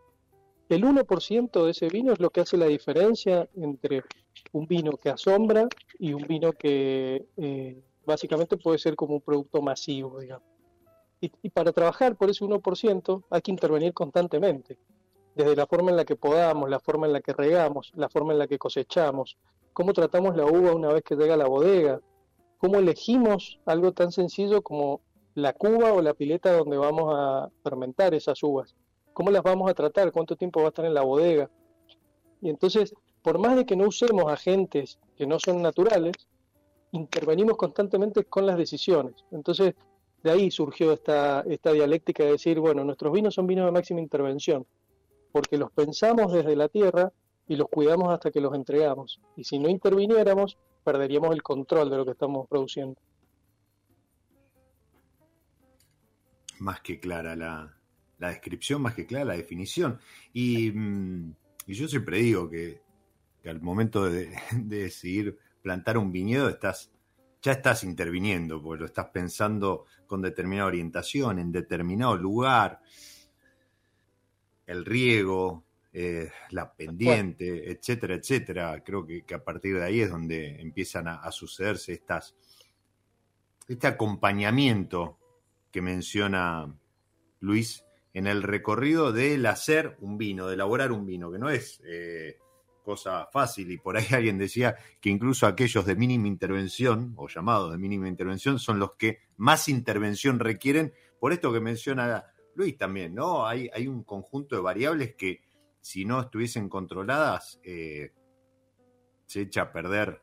El 0.70 0.84
1% 0.84 1.66
de 1.66 1.72
ese 1.72 1.90
vino 1.90 2.14
es 2.14 2.20
lo 2.20 2.30
que 2.30 2.42
hace 2.42 2.56
la 2.56 2.68
diferencia 2.68 3.50
entre 3.56 4.04
un 4.52 4.68
vino 4.68 4.92
que 4.98 5.10
asombra 5.10 5.68
y 5.98 6.14
un 6.14 6.22
vino 6.28 6.54
que 6.54 7.26
eh, 7.38 7.82
básicamente 8.06 8.56
puede 8.56 8.78
ser 8.78 8.96
como 8.96 9.16
un 9.16 9.22
producto 9.22 9.64
masivo, 9.64 10.20
digamos. 10.20 10.48
Y, 11.22 11.50
para 11.50 11.74
trabajar 11.74 12.16
por 12.16 12.30
ese 12.30 12.46
1% 12.46 13.24
hay 13.32 13.42
que 13.42 13.52
intervenir 13.52 13.94
constantemente, 13.94 14.78
desde 15.36 15.56
la 15.56 15.66
forma 15.66 15.90
en 15.90 15.98
la 15.98 16.06
que 16.06 16.16
podamos, 16.16 16.70
la 16.70 16.80
forma 16.80 17.08
en 17.08 17.14
la 17.14 17.22
que 17.22 17.34
regamos, 17.34 17.92
la 17.96 18.08
forma 18.08 18.32
en 18.34 18.40
la 18.40 18.48
que 18.48 18.60
cosechamos, 18.60 19.38
cómo 19.74 19.92
tratamos 19.92 20.38
la 20.38 20.46
uva 20.46 20.74
una 20.74 20.94
vez 20.94 21.04
que 21.04 21.16
llega 21.16 21.34
a 21.34 21.38
la 21.38 21.48
bodega, 21.48 22.00
cómo 22.60 22.78
elegimos 22.78 23.60
algo 23.66 23.92
tan 23.92 24.12
sencillo 24.12 24.62
como 24.62 25.02
la 25.34 25.54
cuba 25.54 25.94
o 25.94 26.02
la 26.02 26.14
pileta 26.14 26.54
donde 26.54 26.78
vamos 26.78 27.14
a 27.18 27.50
fermentar 27.64 28.14
esas 28.14 28.42
uvas, 28.44 28.76
cómo 29.20 29.32
las 29.32 29.44
vamos 29.44 29.70
a 29.70 29.74
tratar, 29.74 30.14
cuánto 30.14 30.38
tiempo 30.38 30.62
va 30.62 30.68
a 30.68 30.70
estar 30.70 30.86
en 30.86 30.94
la 30.94 31.02
bodega. 31.02 31.50
Y 32.42 32.50
entonces, 32.50 32.96
por 33.22 33.38
más 33.38 33.58
de 33.58 33.66
que 33.66 33.76
no 33.76 33.86
usemos 33.86 34.32
agentes 34.32 34.98
que 35.18 35.28
no 35.28 35.40
son 35.40 35.62
naturales, 35.62 36.16
intervenimos 36.94 37.58
constantemente 37.58 38.24
con 38.24 38.46
las 38.46 38.56
decisiones. 38.56 39.26
Entonces, 39.32 39.76
de 40.24 40.32
ahí 40.32 40.50
surgió 40.52 40.94
esta, 40.94 41.42
esta 41.42 41.74
dialéctica 41.74 42.24
de 42.24 42.32
decir, 42.32 42.62
bueno, 42.62 42.86
nuestros 42.86 43.12
vinos 43.12 43.34
son 43.34 43.46
vinos 43.46 43.66
de 43.66 43.74
máxima 43.74 44.00
intervención, 44.00 44.66
porque 45.34 45.58
los 45.58 45.70
pensamos 45.74 46.32
desde 46.32 46.56
la 46.56 46.70
tierra 46.70 47.12
y 47.46 47.58
los 47.58 47.68
cuidamos 47.68 48.14
hasta 48.14 48.32
que 48.32 48.40
los 48.40 48.56
entregamos. 48.56 49.20
Y 49.36 49.44
si 49.44 49.60
no 49.60 49.68
interviniéramos, 49.68 50.58
perderíamos 50.86 51.36
el 51.36 51.44
control 51.44 51.90
de 51.90 51.98
lo 51.98 52.06
que 52.06 52.12
estamos 52.12 52.48
produciendo. 52.48 52.96
Más 56.60 56.80
que 56.80 57.02
clara 57.02 57.36
la, 57.36 57.79
descripción, 58.28 58.82
más 58.82 58.94
que 58.94 59.06
clara 59.06 59.26
la 59.26 59.38
definición. 59.38 60.00
Y, 60.34 60.72
mm, 60.72 61.34
yo 61.68 61.88
siempre 61.88 62.20
digo 62.20 62.50
que, 62.50 62.82
al 63.46 63.62
momento 63.62 64.10
de, 64.10 64.30
de 64.52 64.84
decidir 64.84 65.38
plantar 65.62 65.98
un 65.98 66.12
viñedo 66.12 66.50
estás 66.50 66.92
ya 67.42 67.54
estás 67.54 67.84
interviniendo, 67.84 68.62
porque 68.62 68.82
lo 68.82 68.86
estás 68.86 69.08
pensando 69.08 69.86
con 70.08 70.22
determinada 70.22 70.68
orientación, 70.68 71.40
en 71.40 71.52
determinado 71.52 72.18
lugar, 72.18 72.82
el 74.66 74.86
riego, 74.86 75.64
eh, 75.94 76.30
la 76.52 76.72
pendiente, 76.74 77.72
etcétera, 77.72 78.16
etcétera. 78.16 78.84
Creo 78.84 79.06
que, 79.06 79.24
a 79.34 79.44
partir 79.44 79.78
de 79.78 79.86
ahí 79.86 80.02
es 80.02 80.10
donde 80.10 80.62
empiezan 80.62 81.08
a, 81.08 81.32
sucederse 81.32 81.94
estas, 81.94 82.36
este 83.68 83.88
acompañamiento 83.88 85.18
que 85.72 85.82
menciona 85.82 86.76
Luis 87.40 87.86
en 88.14 88.28
el 88.28 88.44
recorrido 88.44 89.12
del 89.12 89.46
hacer 89.46 89.98
un 90.00 90.18
vino, 90.18 90.48
de 90.48 90.56
elaborar 90.56 90.92
un 90.92 91.06
vino, 91.06 91.32
que 91.32 91.40
no 91.40 91.50
es 91.50 91.82
eh, 91.86 92.38
cosa 92.84 93.28
fácil 93.32 93.70
y 93.72 93.78
por 93.78 93.98
ahí 93.98 94.08
alguien 94.12 94.38
decía 94.38 94.76
que 95.00 95.10
incluso 95.10 95.46
aquellos 95.46 95.86
de 95.86 95.96
mínima 95.96 96.28
intervención 96.28 97.14
o 97.18 97.28
llamados 97.28 97.72
de 97.72 97.78
mínima 97.78 98.08
intervención 98.08 98.58
son 98.60 98.80
los 98.80 98.94
que 98.94 99.20
más 99.38 99.70
intervención 99.70 100.40
requieren 100.40 100.94
por 101.20 101.34
esto 101.34 101.54
que 101.54 101.60
menciona 101.60 102.26
Luis 102.56 102.78
también, 102.78 103.14
¿no? 103.14 103.46
Hay, 103.46 103.70
hay 103.74 103.88
un 103.88 104.04
conjunto 104.04 104.56
de 104.56 104.62
variables 104.62 105.16
que 105.16 105.42
si 105.82 106.06
no 106.06 106.20
estuviesen 106.20 106.68
controladas 106.68 107.60
eh, 107.64 108.12
se 109.26 109.42
echa 109.42 109.64
a 109.64 109.72
perder 109.72 110.22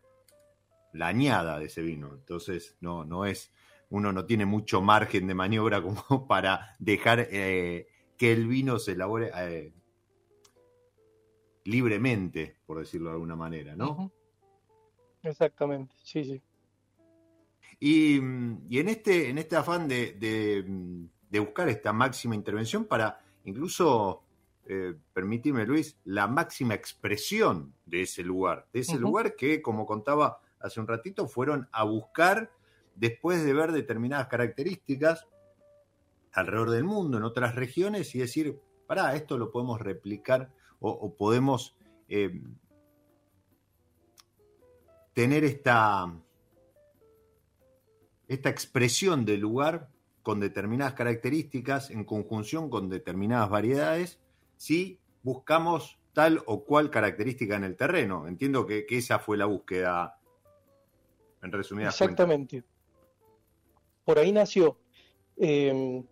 la 0.92 1.09
añada 1.09 1.59
de 1.59 1.66
ese 1.66 1.83
vino. 1.83 2.12
Entonces 2.14 2.77
no, 2.81 3.05
no 3.05 3.27
es, 3.27 3.53
uno 3.90 4.12
no 4.12 4.25
tiene 4.25 4.46
mucho 4.46 4.81
margen 4.83 5.27
de 5.27 5.35
maniobra 5.35 5.83
como 5.83 6.27
para 6.29 6.75
dejar 6.79 7.29
eh, 7.31 7.87
que 8.16 8.33
el 8.33 8.46
vino 8.46 8.79
se 8.79 8.92
elabore 8.92 9.31
eh, 9.35 9.72
libremente, 11.64 12.57
por 12.66 12.79
decirlo 12.79 13.09
de 13.09 13.14
alguna 13.14 13.37
manera, 13.37 13.75
¿no? 13.77 14.12
Exactamente, 15.22 15.94
sí, 16.03 16.25
sí. 16.25 16.42
Y, 17.79 18.16
en, 18.16 18.88
este, 18.88 19.29
en 19.29 19.38
este 19.38 19.57
afán 19.57 19.87
de, 19.87 20.12
de, 20.12 21.40
buscar 21.40 21.68
esta 21.68 21.92
máxima 21.92 22.35
intervención 22.35 22.87
para 22.87 23.20
incluso, 23.44 24.22
eh, 24.64 24.94
permitirme 25.12 25.66
Luis, 25.66 25.99
la 26.05 26.27
máxima 26.27 26.72
expresión 26.72 27.75
de 27.85 28.03
ese 28.03 28.22
lugar, 28.22 28.66
de 28.72 28.81
ese 28.81 28.99
lugar 28.99 29.37
que, 29.37 29.61
como 29.61 29.85
contaba 29.85 30.40
hace 30.61 30.81
un 30.81 30.87
ratito, 30.87 31.29
fueron 31.29 31.68
a 31.70 31.85
buscar 31.85 32.51
después 32.97 33.45
de 33.45 33.53
ver 33.53 33.73
determinadas 33.73 34.29
características 34.29 35.27
alrededor 36.33 36.71
del 36.71 36.85
mundo, 36.85 37.19
en 37.19 37.25
otras 37.25 37.55
regiones, 37.55 38.15
y 38.15 38.19
decir, 38.19 38.59
pará, 38.87 39.15
esto 39.15 39.39
lo 39.39 39.51
podemos 39.51 39.81
replicar 39.81 40.51
o, 40.81 41.15
podemos 41.15 41.75
eh, 42.09 42.43
tener 45.15 45.45
esta, 45.45 46.15
esta 48.29 48.51
expresión 48.51 49.25
del 49.25 49.41
lugar 49.41 49.89
con 50.23 50.41
determinadas 50.41 50.95
características 50.95 51.91
en 51.91 52.05
conjunción 52.05 52.69
con 52.69 52.91
determinadas 52.91 53.49
variedades 53.49 54.21
si 54.57 54.99
buscamos 55.23 55.99
tal 56.13 56.43
o 56.47 56.65
cual 56.65 56.91
característica 56.91 57.57
en 57.57 57.65
el 57.65 57.77
terreno. 57.77 58.27
Entiendo 58.27 58.67
que, 58.67 58.87
esa 58.89 59.19
fue 59.19 59.37
la 59.37 59.45
búsqueda 59.47 60.19
en 61.43 61.53
resumidas 61.53 61.95
Exactamente. 61.95 62.65
Por 64.07 64.19
ahí 64.19 64.33
nació. 64.33 64.79
Eh, 65.37 66.03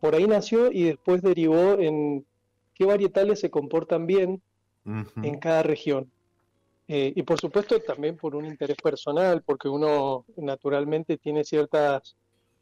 por 0.00 0.14
ahí 0.14 0.26
nació 0.26 0.70
y 0.70 0.82
después 0.82 1.22
derivó 1.22 1.78
en 1.78 2.26
qué 2.74 2.84
varietales 2.84 3.40
se 3.40 3.48
comportan 3.48 4.06
bien 4.06 4.42
en 4.84 5.38
cada 5.38 5.62
región. 5.62 6.10
Eh, 6.88 7.12
y 7.16 7.22
por 7.22 7.40
supuesto 7.40 7.80
también 7.80 8.16
por 8.16 8.36
un 8.36 8.44
interés 8.44 8.76
personal, 8.76 9.42
porque 9.42 9.68
uno 9.68 10.24
naturalmente 10.36 11.16
tiene 11.16 11.42
ciertas 11.44 12.16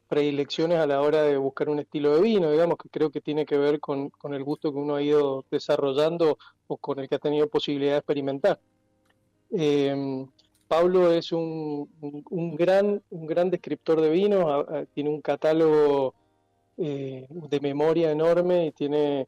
predilecciones 0.07 0.79
a 0.79 0.87
la 0.87 1.01
hora 1.01 1.23
de 1.23 1.37
buscar 1.37 1.69
un 1.69 1.79
estilo 1.79 2.15
de 2.15 2.21
vino, 2.21 2.51
digamos, 2.51 2.77
que 2.77 2.89
creo 2.89 3.09
que 3.09 3.21
tiene 3.21 3.45
que 3.45 3.57
ver 3.57 3.79
con, 3.79 4.11
el 4.31 4.43
gusto 4.43 4.71
que 4.71 4.77
uno 4.77 4.95
ha 4.95 5.01
ido 5.01 5.43
desarrollando 5.51 6.37
o 6.67 6.77
con 6.77 6.99
el 6.99 7.09
que 7.09 7.15
ha 7.15 7.19
tenido 7.19 7.49
posibilidad 7.49 7.93
de 7.93 7.97
experimentar. 7.97 8.59
Em, 9.51 10.27
Pablo 10.67 11.11
es 11.11 11.31
un, 11.31 11.87
gran, 12.57 13.01
un 13.09 13.25
gran 13.25 13.51
descriptor 13.51 14.01
de 14.01 14.09
vinos, 14.09 14.65
tiene 14.93 15.09
un 15.09 15.21
catálogo 15.21 16.13
eh, 16.77 17.27
de 17.29 17.59
memoria 17.59 18.11
enorme 18.11 18.67
y 18.67 18.71
tiene 18.71 19.27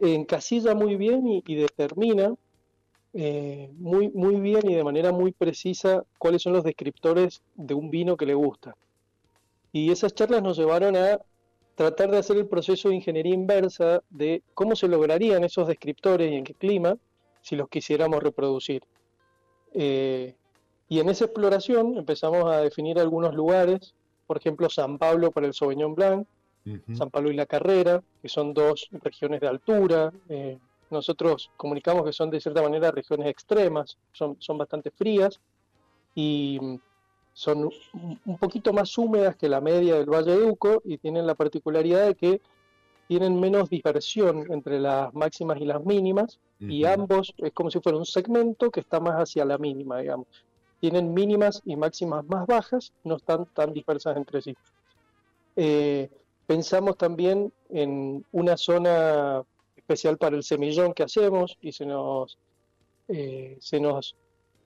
encasilla 0.00 0.74
muy 0.74 0.96
bien 0.96 1.26
y, 1.26 1.54
determina 1.54 2.34
eh, 3.14 3.70
muy, 3.78 4.10
muy 4.10 4.40
bien 4.40 4.68
y 4.70 4.74
de 4.74 4.84
manera 4.84 5.12
muy 5.12 5.32
precisa 5.32 6.04
cuáles 6.18 6.42
son 6.42 6.52
los 6.52 6.64
descriptores 6.64 7.42
de 7.54 7.74
un 7.74 7.90
vino 7.90 8.16
que 8.16 8.26
le 8.26 8.34
gusta. 8.34 8.76
Y 9.72 9.90
esas 9.90 10.14
charlas 10.14 10.42
nos 10.42 10.58
llevaron 10.58 10.96
a 10.96 11.20
tratar 11.74 12.10
de 12.10 12.18
hacer 12.18 12.36
el 12.36 12.46
proceso 12.46 12.90
de 12.90 12.96
ingeniería 12.96 13.34
inversa 13.34 14.02
de 14.10 14.42
cómo 14.54 14.76
se 14.76 14.88
lograrían 14.88 15.42
esos 15.44 15.66
descriptores 15.66 16.30
y 16.30 16.34
en 16.34 16.44
qué 16.44 16.54
clima 16.54 16.96
si 17.40 17.56
los 17.56 17.68
quisiéramos 17.68 18.22
reproducir. 18.22 18.82
Eh, 19.74 20.34
y 20.88 21.00
en 21.00 21.08
esa 21.08 21.24
exploración 21.24 21.96
empezamos 21.96 22.44
a 22.44 22.58
definir 22.58 22.98
algunos 22.98 23.34
lugares, 23.34 23.94
por 24.26 24.36
ejemplo 24.36 24.68
San 24.68 24.98
Pablo 24.98 25.30
para 25.30 25.46
el 25.46 25.54
Sauvignon 25.54 25.94
Blanc, 25.94 26.26
San 26.92 27.10
Pablo 27.10 27.30
y 27.30 27.34
La 27.34 27.46
Carrera, 27.46 28.02
que 28.20 28.28
son 28.28 28.54
dos 28.54 28.88
regiones 29.02 29.40
de 29.40 29.48
altura. 29.48 30.12
Eh, 30.28 30.58
nosotros 30.90 31.50
comunicamos 31.56 32.04
que 32.04 32.12
son 32.12 32.30
de 32.30 32.40
cierta 32.40 32.62
manera 32.62 32.90
regiones 32.90 33.26
extremas, 33.26 33.96
son, 34.12 34.36
son 34.38 34.58
bastante 34.58 34.90
frías 34.90 35.40
y 36.14 36.58
mm, 36.60 36.76
son 37.32 37.70
un 38.26 38.38
poquito 38.38 38.72
más 38.72 38.96
húmedas 38.98 39.36
que 39.36 39.48
la 39.48 39.60
media 39.60 39.96
del 39.96 40.10
Valle 40.10 40.36
de 40.36 40.44
Uco 40.44 40.82
y 40.84 40.98
tienen 40.98 41.26
la 41.26 41.34
particularidad 41.34 42.06
de 42.06 42.14
que 42.14 42.40
tienen 43.08 43.40
menos 43.40 43.70
dispersión 43.70 44.52
entre 44.52 44.78
las 44.78 45.12
máximas 45.14 45.58
y 45.60 45.64
las 45.64 45.84
mínimas 45.84 46.38
y 46.68 46.84
ambos 46.84 47.34
es 47.38 47.52
como 47.52 47.70
si 47.70 47.80
fuera 47.80 47.98
un 47.98 48.06
segmento 48.06 48.70
que 48.70 48.80
está 48.80 49.00
más 49.00 49.16
hacia 49.16 49.44
la 49.44 49.58
mínima, 49.58 49.98
digamos. 49.98 50.26
Tienen 50.80 51.12
mínimas 51.12 51.62
y 51.64 51.76
máximas 51.76 52.24
más 52.26 52.46
bajas, 52.46 52.92
no 53.04 53.16
están 53.16 53.46
tan 53.46 53.72
dispersas 53.72 54.16
entre 54.16 54.42
sí. 54.42 54.56
Eh, 55.56 56.10
Pensamos 56.46 56.96
también 56.96 57.52
en 57.70 58.24
una 58.32 58.56
zona 58.56 59.42
especial 59.76 60.18
para 60.18 60.36
el 60.36 60.42
semillón 60.42 60.92
que 60.92 61.04
hacemos 61.04 61.56
y 61.62 61.72
se 61.72 61.86
nos, 61.86 62.36
eh, 63.08 63.56
se 63.60 63.80
nos 63.80 64.16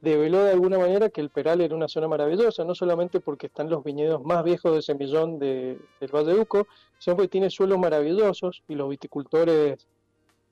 develó 0.00 0.42
de 0.42 0.52
alguna 0.52 0.78
manera 0.78 1.10
que 1.10 1.20
el 1.20 1.30
Peral 1.30 1.60
era 1.60 1.74
una 1.74 1.88
zona 1.88 2.08
maravillosa, 2.08 2.64
no 2.64 2.74
solamente 2.74 3.20
porque 3.20 3.46
están 3.46 3.68
los 3.68 3.84
viñedos 3.84 4.22
más 4.24 4.42
viejos 4.42 4.74
de 4.74 4.82
semillón 4.82 5.38
de, 5.38 5.78
del 6.00 6.10
Valle 6.10 6.34
de 6.34 6.40
Uco, 6.40 6.66
sino 6.98 7.16
porque 7.16 7.28
tiene 7.28 7.50
suelos 7.50 7.78
maravillosos 7.78 8.62
y 8.68 8.74
los 8.74 8.88
viticultores 8.88 9.86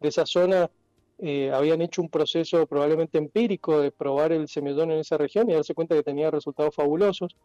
de 0.00 0.08
esa 0.08 0.26
zona 0.26 0.70
eh, 1.18 1.50
habían 1.52 1.80
hecho 1.80 2.02
un 2.02 2.08
proceso 2.08 2.66
probablemente 2.66 3.18
empírico 3.18 3.80
de 3.80 3.92
probar 3.92 4.32
el 4.32 4.48
semillón 4.48 4.90
en 4.90 4.98
esa 4.98 5.16
región 5.16 5.48
y 5.48 5.54
darse 5.54 5.74
cuenta 5.74 5.94
que 5.94 6.02
tenía 6.02 6.30
resultados 6.30 6.74
fabulosos. 6.74 7.36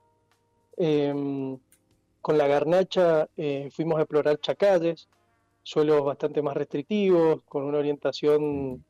Em, 0.78 1.58
con 2.22 2.38
la 2.38 2.48
garnacha 2.48 3.28
eh, 3.38 3.70
fuimos 3.72 4.00
a 4.00 4.02
explorar 4.02 4.40
chacalles, 4.40 5.08
suelos 5.64 6.04
bastante 6.04 6.42
más 6.42 6.56
restrictivos, 6.56 7.44
con 7.44 7.64
una 7.64 7.78
orientación 7.78 8.84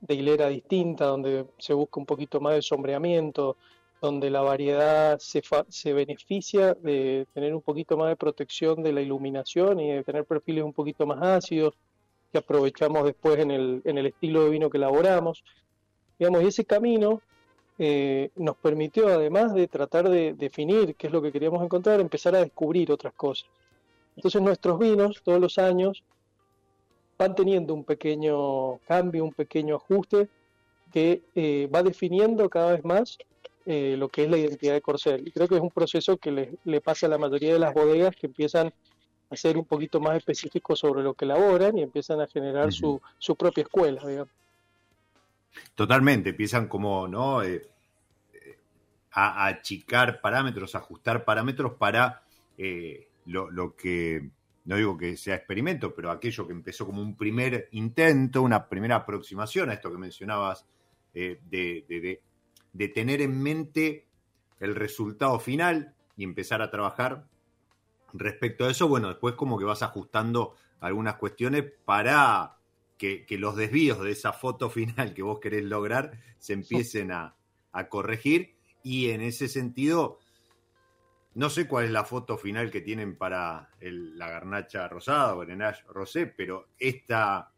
de 0.00 0.14
hilera 0.14 0.48
distinta, 0.48 1.06
donde 1.06 1.46
se 1.58 1.74
busca 1.74 2.00
un 2.00 2.06
poquito 2.06 2.40
más 2.40 2.54
de 2.54 2.62
sombreamiento, 2.62 3.56
donde 4.00 4.30
la 4.30 4.42
variedad 4.42 5.18
se, 5.18 5.42
se 5.68 5.92
beneficia 5.92 6.74
de 6.74 7.26
tener 7.34 7.54
un 7.54 7.62
poquito 7.62 7.96
más 7.96 8.08
de 8.10 8.16
protección 8.16 8.82
de 8.82 8.92
la 8.92 9.00
iluminación 9.00 9.80
y 9.80 9.90
de 9.92 10.04
tener 10.04 10.24
perfiles 10.24 10.64
un 10.64 10.72
poquito 10.72 11.06
más 11.06 11.20
ácidos 11.22 11.74
que 12.32 12.38
aprovechamos 12.38 13.04
después 13.04 13.38
en 13.38 13.50
el, 13.50 13.82
en 13.84 13.98
el 13.98 14.06
estilo 14.06 14.44
de 14.44 14.50
vino 14.50 14.70
que 14.70 14.78
elaboramos. 14.78 15.44
Digamos, 16.18 16.42
y 16.42 16.46
ese 16.46 16.64
camino 16.64 17.22
eh, 17.78 18.30
nos 18.36 18.56
permitió, 18.56 19.08
además 19.08 19.54
de 19.54 19.68
tratar 19.68 20.08
de 20.08 20.34
definir 20.34 20.94
qué 20.96 21.06
es 21.06 21.12
lo 21.12 21.22
que 21.22 21.32
queríamos 21.32 21.62
encontrar, 21.62 22.00
empezar 22.00 22.34
a 22.34 22.40
descubrir 22.40 22.90
otras 22.90 23.14
cosas. 23.14 23.48
Entonces 24.16 24.42
nuestros 24.42 24.78
vinos 24.78 25.22
todos 25.22 25.40
los 25.40 25.58
años 25.58 26.02
van 27.16 27.34
teniendo 27.34 27.74
un 27.74 27.84
pequeño 27.84 28.78
cambio, 28.78 29.24
un 29.24 29.32
pequeño 29.32 29.76
ajuste 29.76 30.28
que 30.92 31.22
eh, 31.34 31.68
va 31.72 31.82
definiendo 31.82 32.48
cada 32.48 32.72
vez 32.72 32.84
más 32.84 33.18
eh, 33.66 33.96
lo 33.96 34.08
que 34.08 34.24
es 34.24 34.30
la 34.30 34.38
identidad 34.38 34.72
de 34.72 34.80
Corsair. 34.80 35.22
Y 35.26 35.30
creo 35.30 35.46
que 35.46 35.56
es 35.56 35.60
un 35.60 35.70
proceso 35.70 36.16
que 36.16 36.32
le, 36.32 36.54
le, 36.64 36.80
pasa 36.80 37.06
a 37.06 37.10
la 37.10 37.18
mayoría 37.18 37.52
de 37.52 37.58
las 37.58 37.74
bodegas 37.74 38.16
que 38.16 38.26
empiezan 38.26 38.72
a 39.30 39.36
ser 39.36 39.56
un 39.56 39.64
poquito 39.64 40.00
más 40.00 40.16
específicos 40.16 40.78
sobre 40.78 41.02
lo 41.02 41.14
que 41.14 41.24
elaboran 41.24 41.76
y 41.76 41.82
empiezan 41.82 42.20
a 42.20 42.26
generar 42.26 42.72
su, 42.72 43.00
su, 43.18 43.36
propia 43.36 43.62
escuela, 43.62 44.04
digamos. 44.06 44.32
Totalmente, 45.74 46.30
empiezan 46.30 46.68
como, 46.68 47.08
¿no? 47.08 47.42
Eh, 47.42 47.66
a, 49.12 49.44
a, 49.44 49.46
achicar 49.48 50.20
parámetros, 50.20 50.74
ajustar 50.74 51.24
parámetros 51.24 51.74
para 51.74 52.22
lo, 53.26 53.50
lo 53.50 53.76
que 53.76 54.30
no 54.68 54.76
digo 54.76 54.98
que 54.98 55.16
sea 55.16 55.36
experimento, 55.36 55.94
pero 55.94 56.10
aquello 56.10 56.46
que 56.46 56.52
empezó 56.52 56.84
como 56.84 57.00
un 57.00 57.16
primer 57.16 57.68
intento, 57.72 58.42
una 58.42 58.68
primera 58.68 58.96
aproximación 58.96 59.70
a 59.70 59.72
esto 59.72 59.90
que 59.90 59.96
mencionabas, 59.96 60.66
eh, 61.14 61.40
de, 61.48 61.86
de, 61.88 62.20
de, 62.74 62.88
tener 62.88 63.22
en 63.22 63.42
mente 63.42 64.06
el 64.60 64.74
resultado 64.74 65.40
final 65.40 65.94
y 66.18 66.24
empezar 66.24 66.60
a 66.60 66.70
trabajar 66.70 67.24
respecto 68.12 68.64
a 68.64 68.70
eso, 68.70 68.88
bueno, 68.88 69.08
después 69.08 69.34
como 69.34 69.58
que 69.58 69.64
vas 69.64 69.82
ajustando 69.82 70.54
algunas 70.80 71.16
cuestiones 71.16 71.64
para 71.84 72.58
que, 72.96 73.26
que 73.26 73.38
los 73.38 73.56
desvíos 73.56 74.00
de 74.00 74.12
esa 74.12 74.32
foto 74.32 74.70
final 74.70 75.14
que 75.14 75.22
vos 75.22 75.40
querés 75.40 75.64
lograr 75.64 76.12
se 76.38 76.52
empiecen 76.52 77.12
a, 77.12 77.36
a 77.72 77.88
corregir 77.88 78.56
y 78.82 79.10
en 79.10 79.20
ese 79.20 79.48
sentido 79.48 80.18
no 81.38 81.50
sé 81.50 81.68
cuál 81.68 81.84
es 81.84 81.90
la 81.92 82.04
foto 82.04 82.36
final 82.36 82.68
que 82.70 82.80
tienen 82.80 83.16
para 83.16 83.70
el, 83.78 84.18
la 84.18 84.28
garnacha 84.28 84.88
rosada 84.88 85.36
o 85.36 85.38
Grenache 85.38 85.84
rosé, 85.88 86.26
pero 86.26 86.66
esta, 86.80 87.52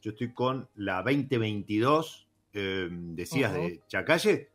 yo 0.00 0.10
estoy 0.10 0.32
con 0.32 0.68
la 0.74 1.02
2022, 1.02 2.28
eh, 2.52 2.88
decías, 2.90 3.52
uh 3.52 3.54
-huh. 3.54 3.68
de 3.68 3.82
Chacalle, 3.86 4.50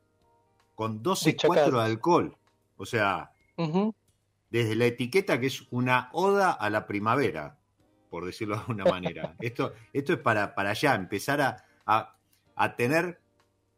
con 0.76 1.02
12,4 1.02 1.71
de 1.71 1.82
alcohol. 1.82 2.38
O 2.76 2.86
sea, 2.86 3.32
uh 3.56 3.65
-huh. 3.65 3.95
Desde 4.49 4.75
la 4.75 4.86
etiqueta 4.86 5.39
que 5.39 5.47
es 5.47 5.67
una 5.71 6.10
oda 6.13 6.51
a 6.51 6.69
la 6.69 6.86
primavera, 6.86 7.57
por 8.10 8.25
decirlo 8.25 8.55
de 8.55 8.62
alguna 8.62 8.86
manera. 8.86 9.36
esto, 9.39 9.73
esto 9.93 10.13
es 10.13 10.19
para, 10.19 10.55
para 10.55 10.71
allá, 10.71 10.95
empezar 10.95 11.41
a, 11.41 11.65
a, 11.86 12.15
a 12.55 12.75
tener 12.75 13.19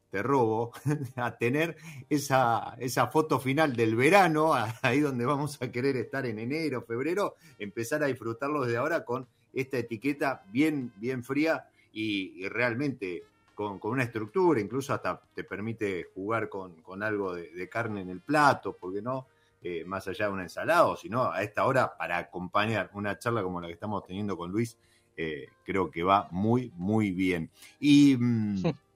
te 0.10 0.24
robo, 0.24 0.72
a 1.16 1.38
tener 1.38 1.76
esa, 2.10 2.76
esa 2.80 3.08
foto 3.08 3.40
final 3.40 3.76
del 3.76 3.96
verano, 3.96 4.54
ahí 4.82 5.00
donde 5.00 5.26
vamos 5.26 5.62
a 5.62 5.72
querer 5.72 5.96
estar 5.98 6.26
en 6.26 6.40
enero, 6.40 6.82
febrero, 6.82 7.36
empezar 7.58 8.04
a 8.04 8.08
disfrutarlo 8.08 8.64
desde 8.64 8.78
ahora 8.78 9.06
con 9.06 9.28
esta 9.54 9.78
etiqueta 9.78 10.44
bien, 10.52 10.92
bien 10.98 11.24
fría 11.24 11.70
y, 11.92 12.44
y 12.44 12.48
realmente 12.48 13.24
con, 13.56 13.80
con, 13.80 13.92
una 13.92 14.04
estructura, 14.04 14.60
incluso 14.60 14.94
hasta 14.94 15.22
te 15.34 15.44
permite 15.44 16.08
jugar 16.16 16.50
con, 16.50 16.82
con 16.82 17.04
algo 17.04 17.34
de, 17.34 17.50
de, 17.52 17.70
carne 17.70 18.02
en 18.02 18.10
el 18.10 18.22
plato, 18.22 18.78
porque 18.80 19.02
no, 19.02 19.28
eh, 19.62 19.84
más 19.86 20.08
allá 20.08 20.28
de 20.28 20.34
una 20.34 20.44
ensalada, 20.44 20.96
sino 20.98 21.32
a 21.32 21.44
esta 21.44 21.66
hora 21.66 21.98
para 21.98 22.18
acompañar 22.18 22.90
una 22.94 23.18
charla 23.18 23.44
como 23.44 23.60
la 23.62 23.68
que 23.68 23.74
estamos 23.74 24.06
teniendo 24.06 24.38
con 24.38 24.52
Luis, 24.52 24.78
eh, 25.18 25.48
creo 25.64 25.92
que 25.92 26.04
va 26.04 26.28
muy, 26.32 26.72
muy 26.76 27.12
bien. 27.12 27.50
Y... 27.80 28.16
Mmm, 28.18 28.64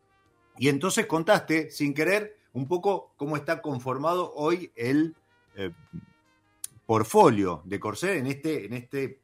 y 0.58 0.69
entonces 0.69 1.06
contaste, 1.06 1.71
sin 1.71 1.93
querer, 1.93 2.38
un 2.54 2.67
poco 2.67 3.13
cómo 3.17 3.36
está 3.36 3.62
conformado 3.62 4.34
hoy 4.36 4.71
el 4.76 5.15
eh, 5.56 5.71
portfolio 6.86 7.62
de 7.65 7.80
Corsair 7.80 8.17
en 8.17 8.28
este, 8.28 8.65
en 8.65 8.73
este 8.73 9.19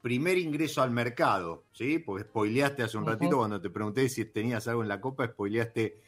primer 0.00 0.38
ingreso 0.38 0.82
al 0.82 0.90
mercado, 0.90 1.64
¿sí? 1.72 1.98
Porque 1.98 2.24
spoileaste 2.24 2.82
hace 2.82 2.96
un 2.96 3.04
uh 3.04 3.06
-huh. 3.06 3.10
ratito 3.10 3.36
cuando 3.36 3.60
te 3.60 3.70
pregunté 3.70 4.08
si 4.08 4.24
tenías 4.26 4.68
algo 4.68 4.82
en 4.82 4.88
la 4.88 5.00
copa, 5.00 5.26
spoileaste 5.26 5.98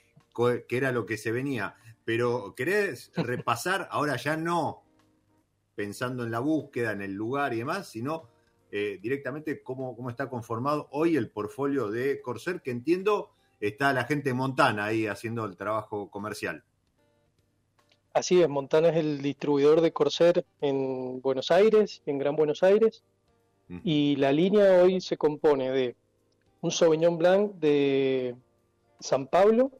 qué 0.68 0.76
era 0.76 0.92
lo 0.92 1.06
que 1.06 1.16
se 1.16 1.32
venía. 1.32 1.74
Pero 2.06 2.54
querés 2.54 3.12
repasar, 3.16 3.86
ahora 3.90 4.16
ya 4.16 4.38
no 4.38 4.82
pensando 5.74 6.24
en 6.24 6.30
la 6.30 6.38
búsqueda, 6.38 6.92
en 6.92 7.02
el 7.02 7.12
lugar 7.12 7.52
y 7.52 7.58
demás, 7.58 7.88
sino 7.88 8.30
eh, 8.72 8.98
directamente 9.02 9.62
cómo, 9.62 9.94
cómo 9.94 10.08
está 10.08 10.30
conformado 10.30 10.88
hoy 10.92 11.16
el 11.16 11.28
portfolio 11.28 11.90
de 11.90 12.22
Corsair, 12.22 12.62
que 12.62 12.70
entiendo 12.70 13.30
está 13.60 13.92
la 13.92 14.04
gente 14.04 14.30
de 14.30 14.34
Montana 14.34 14.86
ahí 14.86 15.06
haciendo 15.06 15.44
el 15.44 15.56
trabajo 15.56 16.10
comercial. 16.10 16.64
Así 18.12 18.40
es, 18.40 18.48
Montana 18.48 18.88
es 18.88 18.96
el 18.96 19.20
distribuidor 19.20 19.82
de 19.82 19.92
Corsair 19.92 20.46
en 20.62 21.20
Buenos 21.20 21.50
Aires, 21.50 22.02
en 22.06 22.18
Gran 22.18 22.34
Buenos 22.34 22.62
Aires, 22.62 23.04
y 23.82 24.14
la 24.16 24.30
línea 24.30 24.80
hoy 24.82 25.00
se 25.00 25.16
compone 25.16 25.70
de 25.72 25.96
un 26.60 26.70
Sauvignon 26.70 27.18
Blanc 27.18 27.52
de 27.56 28.36
San 29.00 29.26
Pablo, 29.26 29.72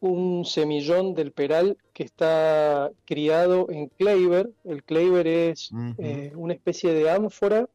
un 0.00 0.44
semillón 0.44 1.14
del 1.14 1.32
Peral 1.32 1.76
que 1.92 2.04
está 2.04 2.90
criado 3.04 3.66
en 3.70 3.88
Kleiber. 3.88 4.50
El 4.64 4.82
Kleiber 4.84 5.26
es 5.26 5.72
uh 5.72 5.76
-huh. 5.76 5.94
eh, 5.98 6.32
una 6.34 6.54
especie 6.54 6.92
de 6.92 7.10
ánfora 7.10 7.68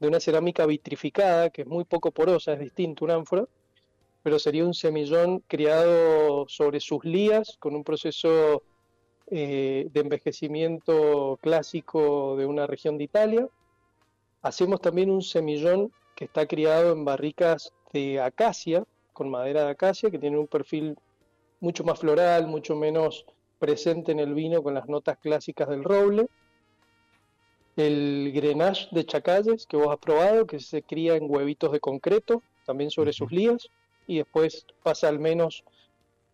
de 0.00 0.08
una 0.08 0.20
cerámica 0.20 0.64
vitrificada 0.66 1.50
que 1.50 1.62
es 1.62 1.68
muy 1.68 1.84
poco 1.84 2.10
porosa, 2.12 2.52
es 2.52 2.60
distinto 2.60 3.04
una 3.04 3.14
ánfora 3.14 3.46
pero 4.22 4.38
sería 4.38 4.64
un 4.64 4.74
semillón 4.74 5.42
criado 5.46 6.46
sobre 6.48 6.80
sus 6.80 7.04
lías 7.04 7.56
con 7.58 7.74
un 7.74 7.84
proceso 7.84 8.62
eh, 9.30 9.88
de 9.90 10.00
envejecimiento 10.00 11.38
clásico 11.40 12.36
de 12.36 12.44
una 12.44 12.66
región 12.66 12.98
de 12.98 13.04
Italia. 13.04 13.48
Hacemos 14.42 14.80
también 14.80 15.10
un 15.10 15.22
semillón 15.22 15.92
que 16.14 16.26
está 16.26 16.46
criado 16.46 16.92
en 16.92 17.04
barricas 17.04 17.72
de 17.92 18.20
acacia, 18.20 18.84
con 19.12 19.30
madera 19.30 19.64
de 19.64 19.70
acacia, 19.70 20.10
que 20.10 20.18
tiene 20.18 20.38
un 20.38 20.46
perfil 20.46 20.96
mucho 21.60 21.84
más 21.84 21.98
floral, 21.98 22.46
mucho 22.46 22.76
menos 22.76 23.24
presente 23.58 24.12
en 24.12 24.20
el 24.20 24.34
vino 24.34 24.62
con 24.62 24.74
las 24.74 24.88
notas 24.88 25.18
clásicas 25.18 25.68
del 25.68 25.84
roble. 25.84 26.28
El 27.76 28.32
Grenache 28.34 28.88
de 28.90 29.04
Chacalles, 29.04 29.66
que 29.66 29.76
vos 29.76 29.88
has 29.88 29.98
probado, 29.98 30.46
que 30.46 30.60
se 30.60 30.82
cría 30.82 31.16
en 31.16 31.30
huevitos 31.30 31.72
de 31.72 31.80
concreto, 31.80 32.42
también 32.66 32.90
sobre 32.90 33.10
uh 33.10 33.12
-huh. 33.12 33.16
sus 33.16 33.32
lías 33.32 33.68
y 34.06 34.18
después 34.18 34.66
pasa 34.82 35.08
al 35.08 35.18
menos 35.18 35.64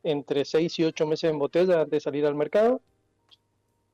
entre 0.03 0.45
6 0.45 0.79
y 0.79 0.85
8 0.85 1.07
meses 1.07 1.31
en 1.31 1.39
botella 1.39 1.81
antes 1.81 1.91
de 1.91 2.01
salir 2.01 2.27
al 2.27 2.35
mercado. 2.35 2.81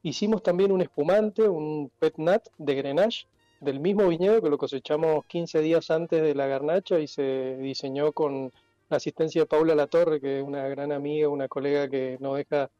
Hicimos 0.02 0.42
también 0.42 0.72
un 0.72 0.80
espumante, 0.80 1.48
un 1.48 1.90
pet 1.98 2.14
nat 2.18 2.46
de 2.58 2.74
Grenache, 2.74 3.26
del 3.60 3.80
mismo 3.80 4.08
viñedo 4.08 4.40
que 4.40 4.48
lo 4.48 4.58
cosechamos 4.58 5.24
15 5.26 5.60
días 5.60 5.90
antes 5.90 6.22
de 6.22 6.34
la 6.34 6.46
garnacha 6.46 6.98
y 6.98 7.06
se 7.06 7.56
diseñó 7.58 8.12
con 8.12 8.52
la 8.90 8.96
asistencia 8.96 9.42
de 9.42 9.46
Paula 9.46 9.74
Latorre, 9.74 10.20
que 10.20 10.40
es 10.40 10.44
una 10.44 10.66
gran 10.68 10.92
amiga, 10.92 11.28
una 11.28 11.48
colega 11.48 11.88
que 11.88 12.18
no 12.20 12.34
deja 12.34 12.70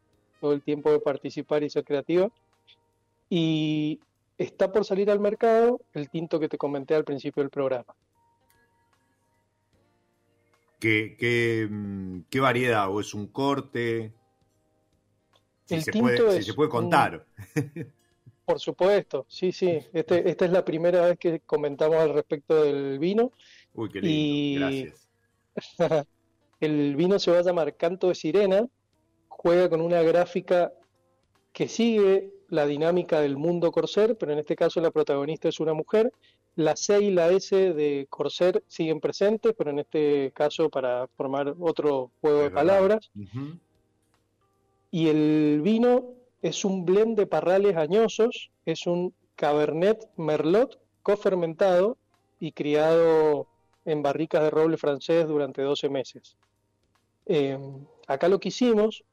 todo 0.40 0.52
el 0.52 0.62
tiempo 0.62 0.90
de 0.90 0.98
participar 0.98 1.62
y 1.62 1.70
ser 1.70 1.84
creativa. 1.84 2.28
Y 3.28 4.00
está 4.36 4.72
por 4.72 4.84
salir 4.84 5.10
al 5.10 5.20
mercado 5.20 5.80
el 5.94 6.10
tinto 6.10 6.40
que 6.40 6.48
te 6.48 6.58
comenté 6.58 6.96
al 6.96 7.04
principio 7.04 7.42
del 7.42 7.50
programa. 7.50 7.94
¿Qué, 10.80 11.14
qué, 11.18 11.68
mm, 11.70 12.22
qué 12.28 12.40
variedad? 12.40 12.90
¿O 12.90 13.00
es 13.00 13.14
un 13.14 13.28
corte? 13.28 14.12
Si, 15.66 15.80
se 15.82 15.92
puede, 15.92 16.38
si 16.38 16.42
se 16.42 16.54
puede, 16.54 16.70
contar. 16.70 17.24
Un, 17.54 17.92
por 18.44 18.58
supuesto, 18.58 19.26
sí, 19.28 19.52
sí. 19.52 19.78
Este, 19.92 20.28
esta 20.28 20.46
es 20.46 20.50
la 20.50 20.64
primera 20.64 21.06
vez 21.06 21.18
que 21.18 21.40
comentamos 21.40 21.98
al 21.98 22.14
respecto 22.14 22.64
del 22.64 22.98
vino. 22.98 23.30
Uy, 23.74 23.90
qué 23.90 24.00
lindo. 24.00 24.10
Y... 24.10 24.58
Gracias. 24.58 25.09
El 26.60 26.94
vino 26.96 27.18
se 27.18 27.30
va 27.30 27.38
a 27.38 27.42
llamar 27.42 27.76
Canto 27.76 28.08
de 28.08 28.14
Sirena, 28.14 28.66
juega 29.28 29.70
con 29.70 29.80
una 29.80 30.02
gráfica 30.02 30.72
que 31.52 31.68
sigue 31.68 32.32
la 32.48 32.66
dinámica 32.66 33.20
del 33.20 33.36
mundo 33.36 33.72
Corsair, 33.72 34.16
pero 34.16 34.32
en 34.32 34.40
este 34.40 34.56
caso 34.56 34.80
la 34.80 34.90
protagonista 34.90 35.48
es 35.48 35.60
una 35.60 35.72
mujer. 35.72 36.12
La 36.56 36.76
C 36.76 37.00
y 37.00 37.10
la 37.10 37.28
S 37.28 37.54
de 37.54 38.06
Corsair 38.10 38.62
siguen 38.66 39.00
presentes, 39.00 39.54
pero 39.56 39.70
en 39.70 39.78
este 39.78 40.32
caso 40.34 40.68
para 40.68 41.06
formar 41.16 41.54
otro 41.58 42.10
juego 42.20 42.42
de 42.42 42.50
palabras. 42.50 43.10
Y 44.90 45.08
el 45.08 45.60
vino 45.62 46.14
es 46.42 46.64
un 46.64 46.84
blend 46.84 47.16
de 47.16 47.26
parrales 47.26 47.76
añosos, 47.76 48.50
es 48.66 48.86
un 48.86 49.14
Cabernet 49.36 50.08
Merlot 50.16 50.78
cofermentado 51.02 51.96
y 52.40 52.52
criado 52.52 53.46
en 53.90 54.03
barricas 54.03 54.42
de 54.42 54.50
roble 54.50 54.76
francés 54.76 55.26
durante 55.26 55.62
12 55.62 55.88
meses. 55.88 56.37
Eh, 57.26 57.59
acá 58.07 58.29
lo 58.29 58.40
que 58.40 58.48
hicimos 58.48 59.05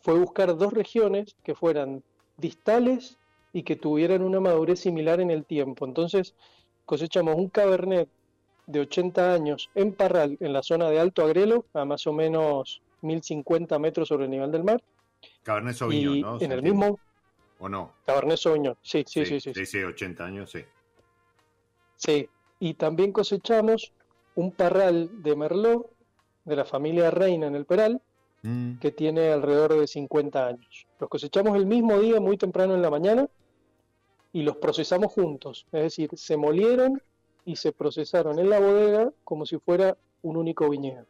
fue 0.00 0.18
buscar 0.18 0.56
dos 0.56 0.72
regiones 0.72 1.36
que 1.42 1.54
fueran 1.54 2.02
distales 2.36 3.16
y 3.52 3.62
que 3.62 3.76
tuvieran 3.76 4.22
una 4.22 4.40
madurez 4.40 4.80
similar 4.80 5.20
en 5.20 5.30
el 5.30 5.44
tiempo. 5.44 5.86
Entonces 5.86 6.34
cosechamos 6.84 7.36
un 7.36 7.48
Cabernet 7.48 8.08
de 8.66 8.80
80 8.80 9.32
años 9.32 9.70
en 9.74 9.92
Parral, 9.92 10.36
en 10.40 10.52
la 10.52 10.62
zona 10.62 10.90
de 10.90 11.00
Alto 11.00 11.24
Agrelo, 11.24 11.64
a 11.72 11.84
más 11.84 12.06
o 12.06 12.12
menos 12.12 12.82
1050 13.02 13.78
metros 13.78 14.08
sobre 14.08 14.24
el 14.24 14.30
nivel 14.30 14.50
del 14.50 14.64
mar. 14.64 14.82
Cabernet 15.42 15.74
Sauvignon, 15.74 16.20
¿no? 16.20 16.40
En 16.40 16.52
el 16.52 16.62
mismo. 16.62 16.98
¿O 17.58 17.68
no? 17.68 17.94
Cabernet 18.04 18.36
Sauvignon, 18.36 18.76
sí, 18.82 19.04
sí, 19.06 19.24
sí. 19.24 19.40
sí, 19.40 19.66
sí, 19.66 19.82
80 19.82 20.24
años, 20.24 20.50
sí. 20.50 20.64
Sí, 21.96 22.28
y 22.60 22.74
también 22.74 23.12
cosechamos 23.12 23.92
un 24.36 24.52
parral 24.52 25.22
de 25.22 25.34
Merlot 25.34 25.90
de 26.44 26.56
la 26.56 26.64
familia 26.64 27.10
Reina 27.10 27.48
en 27.48 27.56
el 27.56 27.66
Peral, 27.66 28.00
mm. 28.42 28.78
que 28.78 28.92
tiene 28.92 29.32
alrededor 29.32 29.78
de 29.78 29.86
50 29.86 30.46
años. 30.46 30.86
Los 31.00 31.10
cosechamos 31.10 31.56
el 31.56 31.66
mismo 31.66 31.98
día, 31.98 32.20
muy 32.20 32.36
temprano 32.36 32.74
en 32.74 32.82
la 32.82 32.90
mañana, 32.90 33.28
y 34.32 34.42
los 34.42 34.56
procesamos 34.56 35.12
juntos. 35.12 35.66
Es 35.72 35.82
decir, 35.82 36.10
se 36.14 36.36
molieron 36.36 37.02
y 37.44 37.56
se 37.56 37.72
procesaron 37.72 38.38
en 38.38 38.50
la 38.50 38.60
bodega 38.60 39.10
como 39.24 39.46
si 39.46 39.58
fuera 39.58 39.96
un 40.22 40.36
único 40.36 40.68
viñedo. 40.68 41.06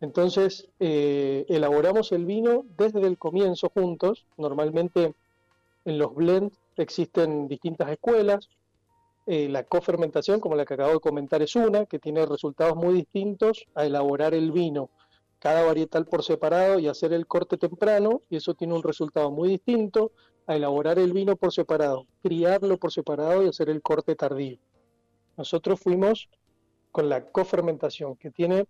Entonces, 0.00 0.68
eh, 0.80 1.46
elaboramos 1.48 2.12
el 2.12 2.24
vino 2.24 2.64
desde 2.76 3.06
el 3.06 3.18
comienzo 3.18 3.70
juntos. 3.70 4.26
Normalmente 4.36 5.14
en 5.84 5.98
los 5.98 6.14
blends 6.14 6.58
existen 6.76 7.48
distintas 7.48 7.90
escuelas. 7.90 8.48
Eh, 9.26 9.48
la 9.48 9.64
cofermentación, 9.64 10.38
como 10.38 10.54
la 10.54 10.66
que 10.66 10.74
acabo 10.74 10.92
de 10.92 11.00
comentar, 11.00 11.40
es 11.40 11.56
una 11.56 11.86
que 11.86 11.98
tiene 11.98 12.26
resultados 12.26 12.76
muy 12.76 12.92
distintos 12.94 13.64
a 13.74 13.86
elaborar 13.86 14.34
el 14.34 14.52
vino, 14.52 14.90
cada 15.38 15.64
varietal 15.64 16.04
por 16.04 16.22
separado 16.22 16.78
y 16.78 16.88
hacer 16.88 17.12
el 17.14 17.26
corte 17.26 17.56
temprano, 17.56 18.22
y 18.28 18.36
eso 18.36 18.54
tiene 18.54 18.74
un 18.74 18.82
resultado 18.82 19.30
muy 19.30 19.48
distinto 19.48 20.12
a 20.46 20.56
elaborar 20.56 20.98
el 20.98 21.12
vino 21.14 21.36
por 21.36 21.52
separado, 21.52 22.06
criarlo 22.22 22.76
por 22.76 22.92
separado 22.92 23.42
y 23.42 23.48
hacer 23.48 23.70
el 23.70 23.80
corte 23.80 24.14
tardío. 24.14 24.58
Nosotros 25.38 25.80
fuimos 25.80 26.28
con 26.92 27.08
la 27.08 27.24
cofermentación, 27.24 28.16
que 28.16 28.30
tiene 28.30 28.66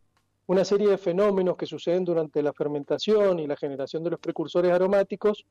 una 0.46 0.64
serie 0.64 0.88
de 0.88 0.98
fenómenos 0.98 1.56
que 1.56 1.66
suceden 1.66 2.04
durante 2.04 2.42
la 2.42 2.52
fermentación 2.52 3.40
y 3.40 3.46
la 3.46 3.56
generación 3.56 4.04
de 4.04 4.10
los 4.10 4.20
precursores 4.20 4.70
aromáticos 4.70 5.46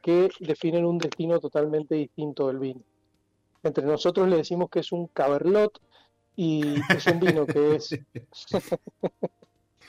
que 0.00 0.30
definen 0.40 0.86
un 0.86 0.98
destino 0.98 1.38
totalmente 1.38 1.96
distinto 1.96 2.46
del 2.48 2.58
vino. 2.58 2.82
Entre 3.62 3.84
nosotros 3.84 4.28
le 4.28 4.36
decimos 4.36 4.70
que 4.70 4.80
es 4.80 4.92
un 4.92 5.06
caberlot 5.08 5.80
y 6.36 6.74
es 6.90 7.06
un 7.06 7.20
vino 7.20 7.46
que 7.46 7.76
es... 7.76 7.98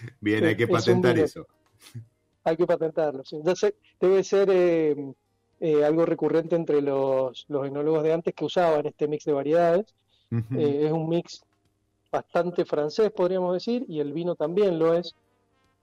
Bien, 0.22 0.46
hay 0.46 0.56
que 0.56 0.68
patentar 0.68 1.18
eso. 1.18 1.48
Hay 2.44 2.58
que 2.58 2.68
patentarlo. 2.68 3.24
debe 4.00 4.24
ser 4.24 4.50
eh, 4.52 4.96
eh, 5.60 5.84
algo 5.84 6.06
recurrente 6.06 6.56
entre 6.56 6.82
los, 6.82 7.46
los 7.48 7.68
enólogos 7.68 8.04
de 8.04 8.14
antes 8.14 8.34
que 8.34 8.46
usaban 8.46 8.86
este 8.86 9.08
mix 9.08 9.26
de 9.26 9.34
variedades. 9.34 9.94
Eh, 10.32 10.86
es 10.86 10.92
un 10.92 11.08
mix 11.08 11.44
bastante 12.12 12.66
francés, 12.66 13.12
podríamos 13.12 13.54
decir, 13.54 13.86
y 13.88 14.00
el 14.00 14.14
vino 14.14 14.36
también 14.36 14.80
lo 14.80 14.96
es. 14.96 15.16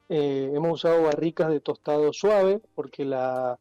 hemos 0.08 0.72
usado 0.72 1.04
barricas 1.04 1.48
de 1.50 1.60
tostado 1.60 2.12
suave 2.12 2.60
porque 2.74 3.04
la, 3.04 3.58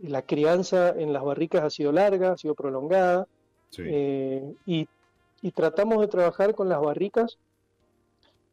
la 0.00 0.22
crianza 0.22 0.90
en 0.90 1.12
las 1.12 1.24
barricas 1.24 1.64
ha 1.64 1.70
sido 1.70 1.92
larga, 1.92 2.32
ha 2.32 2.36
sido 2.36 2.54
prolongada. 2.54 3.26
Eh, 3.78 4.54
y, 4.66 4.88
tratamos 5.54 6.00
de 6.00 6.08
trabajar 6.08 6.54
con 6.54 6.68
las 6.68 6.80
barricas 6.80 7.38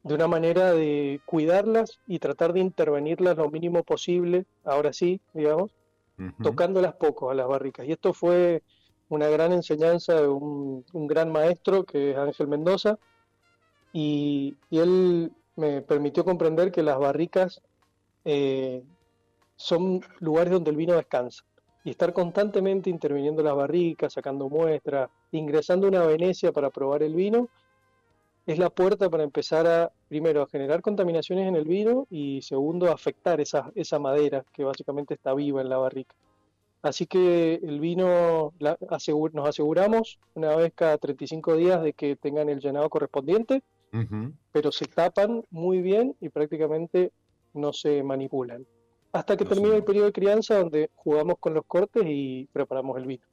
de 0.04 0.16
una 0.16 0.28
manera 0.28 0.72
de 0.74 1.22
cuidarlas 1.26 2.00
y 2.08 2.20
tratar 2.20 2.54
de 2.54 2.62
intervenirlas 2.62 3.38
lo 3.38 3.50
mínimo 3.50 3.84
posible, 3.84 4.46
ahora 4.64 4.94
sí, 4.94 5.20
digamos, 5.34 5.72
tocándolas 6.42 6.94
poco 6.94 7.30
a 7.30 7.36
las 7.36 7.48
barricas. 7.48 7.86
Y 7.88 7.92
esto 7.92 8.14
fue 8.14 8.64
una 9.10 9.28
gran 9.28 9.52
enseñanza 9.52 10.16
de 10.16 10.28
un, 10.28 10.84
gran 10.94 11.32
maestro 11.32 11.84
que 11.84 12.12
es 12.12 12.18
Ángel 12.18 12.48
Mendoza, 12.48 12.98
y, 13.94 14.56
él 14.72 15.32
me 15.56 15.82
permitió 15.82 16.24
comprender 16.24 16.72
que 16.72 16.84
las 16.84 16.98
barricas 16.98 17.62
eh, 18.24 18.82
son 19.58 20.02
lugares 20.20 20.54
donde 20.54 20.72
el 20.72 20.78
vino 20.78 20.96
descansa 20.96 21.44
y 21.84 21.92
estar 21.92 22.14
constantemente 22.14 22.90
interviniendo 22.90 23.42
las 23.42 23.56
barricas, 23.56 24.14
sacando 24.14 24.50
muestras, 24.50 25.10
ingresando 25.32 25.88
una 25.88 26.06
Venecia 26.06 26.52
para 26.52 26.70
probar 26.70 27.04
el 27.04 27.14
vino, 27.14 27.50
es 28.46 28.58
la 28.58 28.70
puerta 28.70 29.10
para 29.10 29.24
empezar 29.24 29.68
a, 29.68 29.92
primero, 30.08 30.42
a 30.42 30.48
generar 30.48 30.82
contaminaciones 30.82 31.48
en 31.48 31.56
el 31.56 31.66
vino 31.66 32.08
y 32.10 32.42
segundo, 32.42 32.90
a 32.90 32.94
afectar 32.94 33.40
esa, 33.40 33.72
esa 33.76 34.00
madera 34.00 34.44
que 34.54 34.64
básicamente 34.64 35.14
está 35.14 35.34
viva 35.34 35.62
en 35.62 35.70
la 35.70 35.78
barrica. 35.78 36.16
Así 36.82 37.06
que 37.06 37.56
el 37.56 37.80
vino 37.80 38.54
nos 38.60 39.48
aseguramos 39.48 40.18
una 40.34 40.56
vez 40.56 40.72
cada 40.74 40.98
35 40.98 41.58
días 41.58 41.84
de 41.84 41.94
que 41.94 42.16
tengan 42.16 42.50
el 42.50 42.60
llenado 42.60 42.90
correspondiente, 42.90 43.62
pero 44.52 44.72
se 44.72 44.86
tapan 44.86 45.44
muy 45.52 45.82
bien 45.82 46.16
y 46.22 46.30
prácticamente 46.30 47.12
no 47.54 47.74
se 47.74 48.02
manipulan 48.04 48.66
hasta 49.12 49.36
que 49.36 49.46
termine 49.46 49.76
el 49.76 49.84
periodo 49.84 50.06
de 50.06 50.14
crianza 50.14 50.60
donde 50.60 50.92
jugamos 50.96 51.38
con 51.40 51.54
los 51.54 51.66
cortes 51.66 52.04
y 52.06 52.48
preparamos 52.52 52.98
el 52.98 53.06
vino. 53.06 53.26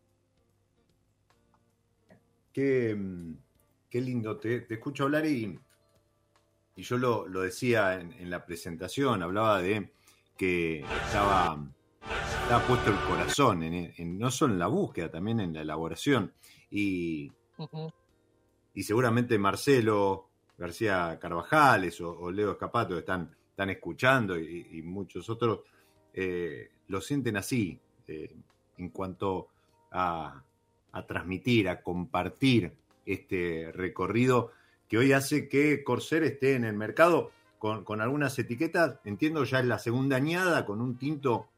Qué, 2.53 2.95
mm, 2.95 3.37
lindo, 3.93 4.39
te, 4.39 4.67
escucho 4.73 5.05
hablar 5.05 5.27
y, 5.27 5.59
y 6.75 6.83
yo 6.83 6.99
lo, 6.99 7.27
decía 7.41 8.01
en, 8.01 8.31
la 8.31 8.45
presentación, 8.45 9.23
hablaba 9.23 9.61
de 9.61 9.93
que 10.37 10.81
estaba, 10.81 11.67
estaba 12.43 12.67
puesto 12.67 12.91
el 12.91 12.99
corazón, 13.09 13.63
en, 13.63 14.19
no 14.19 14.31
solo 14.31 14.55
en 14.55 14.59
la 14.59 14.67
búsqueda, 14.67 15.11
también 15.11 15.41
en 15.41 15.53
la 15.53 15.63
elaboración. 15.63 16.33
Y, 16.71 17.31
y 18.75 18.83
seguramente 18.83 19.39
Marcelo 19.39 20.29
García 20.59 21.19
Carvajales 21.21 22.01
o, 22.01 22.31
Leo 22.31 22.53
Escapato 22.53 22.99
están 22.99 23.35
están 23.57 23.71
escuchando 23.71 24.39
y, 24.39 24.83
muchos 24.83 25.31
otros 25.31 25.61
eh, 26.13 26.69
lo 26.89 27.01
sienten 27.01 27.39
así 27.39 27.81
eh, 28.07 28.37
en 28.77 28.91
cuanto 28.91 29.49
a, 29.91 30.43
transmitir, 31.09 31.71
a 31.71 31.81
compartir 31.81 32.75
este 33.07 33.73
recorrido 33.73 34.53
que 34.87 34.99
hoy 34.99 35.13
hace 35.13 35.49
que 35.49 35.83
Corsair 35.83 36.25
esté 36.25 36.55
en 36.55 36.65
el 36.65 36.77
mercado 36.77 37.31
con, 37.59 38.03
algunas 38.03 38.39
etiquetas. 38.39 38.99
Entiendo 39.05 39.45
ya 39.45 39.61
es 39.61 39.65
la 39.65 39.79
segunda 39.79 40.17
añada 40.17 40.67
con 40.67 40.83
un 40.83 40.99
tinto 40.99 41.49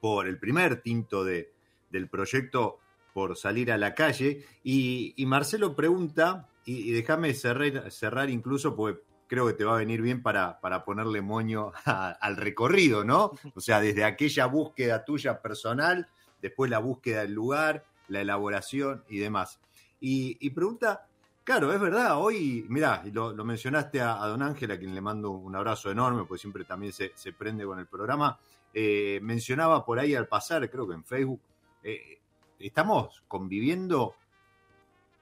por 0.00 0.28
el 0.28 0.38
primer 0.38 0.80
tinto 0.80 1.24
de, 1.24 1.52
del 1.90 2.08
proyecto 2.08 2.78
por 3.12 3.36
salir 3.36 3.72
a 3.72 3.78
la 3.78 3.96
calle. 3.96 4.44
Y, 4.62 5.12
Marcelo 5.26 5.74
pregunta, 5.74 6.48
y, 6.64 6.92
déjame 6.92 7.34
cerrar, 7.34 7.90
cerrar 7.90 8.30
incluso, 8.30 8.76
porque 8.76 9.09
creo 9.30 9.46
que 9.46 9.52
te 9.52 9.64
va 9.64 9.74
a 9.74 9.78
venir 9.78 10.02
bien 10.02 10.22
para, 10.22 10.60
para 10.60 10.84
ponerle 10.84 11.22
moño 11.22 11.70
al 11.84 12.36
recorrido, 12.36 13.04
¿no? 13.04 13.30
O 13.54 13.60
sea, 13.60 13.80
desde 13.80 14.02
aquella 14.02 14.46
búsqueda 14.46 15.04
tuya 15.04 15.40
personal, 15.40 16.08
después 16.42 16.68
la 16.68 16.80
búsqueda 16.80 17.20
del 17.20 17.32
lugar, 17.32 17.84
la 18.08 18.22
elaboración 18.22 19.04
y 19.08 19.18
demás. 19.18 19.60
Y, 20.00 20.50
pregunta, 20.50 21.06
claro, 21.44 21.72
es 21.72 21.78
verdad, 21.78 22.20
hoy, 22.20 22.66
mirá, 22.68 23.04
lo, 23.12 23.32
mencionaste 23.44 24.00
a, 24.00 24.16
don 24.26 24.42
Ángel, 24.42 24.72
a 24.72 24.78
quien 24.80 24.96
le 24.96 25.00
mando 25.00 25.30
un 25.30 25.54
abrazo 25.54 25.92
enorme, 25.92 26.24
porque 26.24 26.40
siempre 26.40 26.64
también 26.64 26.92
se, 26.92 27.32
prende 27.32 27.64
con 27.64 27.78
el 27.78 27.86
programa. 27.86 28.36
Eh, 28.74 29.20
mencionaba 29.22 29.84
por 29.84 30.00
ahí 30.00 30.16
al 30.16 30.26
pasar, 30.26 30.68
creo 30.68 30.88
que 30.88 30.94
en 30.94 31.04
Facebook, 31.04 31.40
eh, 31.84 32.18
estamos 32.58 33.22
conviviendo, 33.28 34.16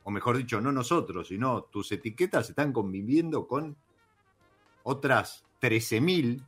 o 0.05 0.11
mejor 0.11 0.39
dicho, 0.39 0.63
no 0.63 0.73
nosotros, 0.73 1.29
sino 1.29 1.65
tus 1.65 1.93
etiquetas 1.93 2.49
están 2.49 2.73
conviviendo 2.73 3.47
con 3.47 3.77
otras 4.89 5.45
13.000 5.61 6.45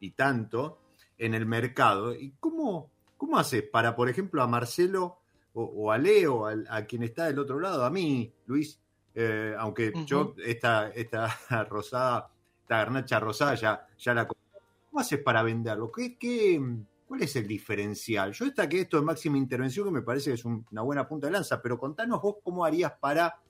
y 0.00 0.10
tanto 0.10 0.80
en 1.16 1.34
el 1.34 1.46
mercado. 1.46 2.14
¿Y 2.14 2.32
cómo, 2.40 2.90
cómo 3.16 3.38
haces 3.38 3.62
para, 3.62 3.94
por 3.94 4.08
ejemplo, 4.08 4.42
a 4.42 4.48
Marcelo 4.48 5.18
o, 5.54 5.92
a 5.92 5.98
Leo, 5.98 6.46
a, 6.46 6.82
quien 6.82 7.04
está 7.04 7.26
del 7.26 7.38
otro 7.38 7.60
lado, 7.60 7.84
a 7.84 7.90
mí, 7.90 8.32
Luis, 8.46 8.80
eh, 9.14 9.54
aunque 9.56 9.92
yo 10.04 10.34
esta, 10.44 10.90
esta 10.90 11.28
rosada 11.70 12.30
esta 12.62 12.78
garnacha 12.78 13.20
rosada 13.20 13.54
ya, 13.54 13.86
ya 13.98 14.14
la 14.14 14.26
¿Cómo 14.26 15.00
haces 15.00 15.20
para 15.20 15.42
venderlo? 15.42 15.92
¿Qué, 15.92 16.16
qué, 16.16 16.60
¿Cuál 17.06 17.22
es 17.22 17.36
el 17.36 17.46
diferencial? 17.46 18.32
Yo 18.32 18.46
que 18.68 18.80
esto 18.80 18.96
de 18.96 19.04
máxima 19.04 19.36
intervención, 19.36 19.86
que 19.86 19.92
me 19.92 20.02
parece 20.02 20.30
que 20.30 20.34
es 20.34 20.44
una 20.44 20.82
buena 20.82 21.06
punta 21.06 21.26
de 21.26 21.32
lanza, 21.32 21.60
pero 21.60 21.78
contanos 21.78 22.22
vos 22.22 22.36
cómo 22.42 22.64
harías 22.64 22.92
para 22.92 23.40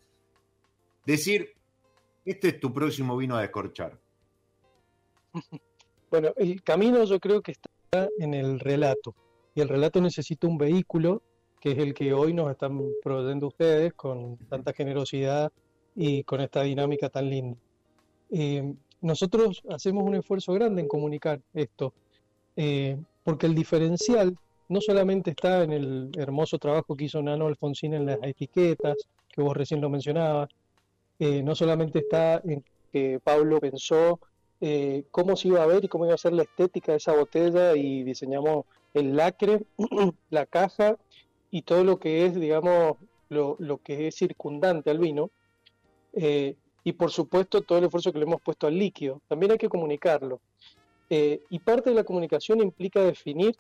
decir, 1.07 1.55
este 2.25 2.49
es 2.49 2.61
tu 2.61 2.73
próximo 2.73 3.17
vino 3.17 3.37
a 3.37 3.43
descorchar. 3.43 3.99
Bueno, 6.11 6.33
el 6.37 6.63
camino 6.63 7.03
yo 7.05 7.19
creo 7.19 7.43
que 7.43 7.53
está 7.53 8.09
en 8.19 8.35
el 8.35 8.61
relato. 8.61 9.15
Y 9.55 9.61
el 9.61 9.69
relato 9.69 10.01
necesita 10.01 10.47
un 10.47 10.59
vehículo, 10.59 11.23
que 11.61 11.73
es 11.73 11.79
el 11.79 11.93
que 11.93 12.13
hoy 12.13 12.33
nos 12.33 12.51
están 12.53 12.81
proveyendo 13.03 13.49
ustedes 13.49 13.95
con 13.95 14.37
tanta 14.49 14.73
generosidad 14.73 15.51
y 15.97 16.23
con 16.25 16.41
esta 16.41 16.63
dinámica 16.63 17.09
tan 17.09 17.31
linda. 17.31 17.59
Eh, 18.31 18.75
nosotros 19.01 19.63
hacemos 19.71 20.05
un 20.05 20.15
esfuerzo 20.15 20.53
grande 20.53 20.83
en 20.83 20.89
comunicar 20.89 21.41
esto, 21.53 21.93
eh, 22.57 22.97
porque 23.23 23.47
el 23.47 23.55
diferencial 23.55 24.37
no 24.69 24.81
solamente 24.81 25.31
está 25.31 25.63
en 25.63 25.73
el 25.73 26.11
hermoso 26.17 26.59
trabajo 26.59 26.97
que 26.97 27.05
hizo 27.05 27.23
Nano 27.23 27.47
Alfonsín 27.47 27.95
en 27.95 28.07
las 28.07 28.19
etiquetas, 28.23 28.97
que 29.29 29.43
vos 29.43 29.57
recién 29.57 29.81
lo 29.81 29.91
mencionabas, 29.91 30.49
eh, 31.19 31.43
no 31.43 31.55
solamente 31.55 31.99
está 32.01 32.41
en 32.45 32.65
que 32.93 33.21
Pablo 33.23 33.61
pensó 33.61 34.21
eh, 34.67 35.05
cómo 35.11 35.37
se 35.37 35.49
iba 35.49 35.63
a 35.63 35.67
ver 35.67 35.85
y 35.85 35.89
cómo 35.89 36.07
iba 36.07 36.15
a 36.15 36.19
ser 36.19 36.33
la 36.33 36.45
estética 36.45 36.93
de 36.93 36.97
esa 36.97 37.13
botella 37.13 37.77
y 37.77 38.03
diseñamos 38.03 38.65
el 38.95 39.15
lacre, 39.15 39.61
la 40.31 40.47
caja 40.47 40.97
y 41.51 41.61
todo 41.61 41.85
lo 41.85 41.99
que 41.99 42.25
es, 42.25 42.35
digamos, 42.35 42.97
lo, 43.29 43.57
lo 43.59 43.77
que 43.77 44.09
es 44.09 44.15
circundante 44.15 44.89
al 44.89 44.97
vino. 44.97 45.29
Eh, 46.15 46.57
y 46.83 46.93
por 46.95 47.11
supuesto 47.11 47.61
todo 47.61 47.77
el 47.77 47.85
esfuerzo 47.85 48.11
que 48.11 48.19
le 48.19 48.25
hemos 48.25 48.41
puesto 48.41 48.67
al 48.67 48.79
líquido. 48.79 49.21
También 49.29 49.53
hay 49.53 49.59
que 49.59 49.69
comunicarlo. 49.69 50.41
Eh, 51.11 51.43
y 51.51 51.59
parte 51.59 51.91
de 51.91 51.97
la 51.97 52.05
comunicación 52.05 52.63
implica 52.63 53.01
definir 53.01 53.55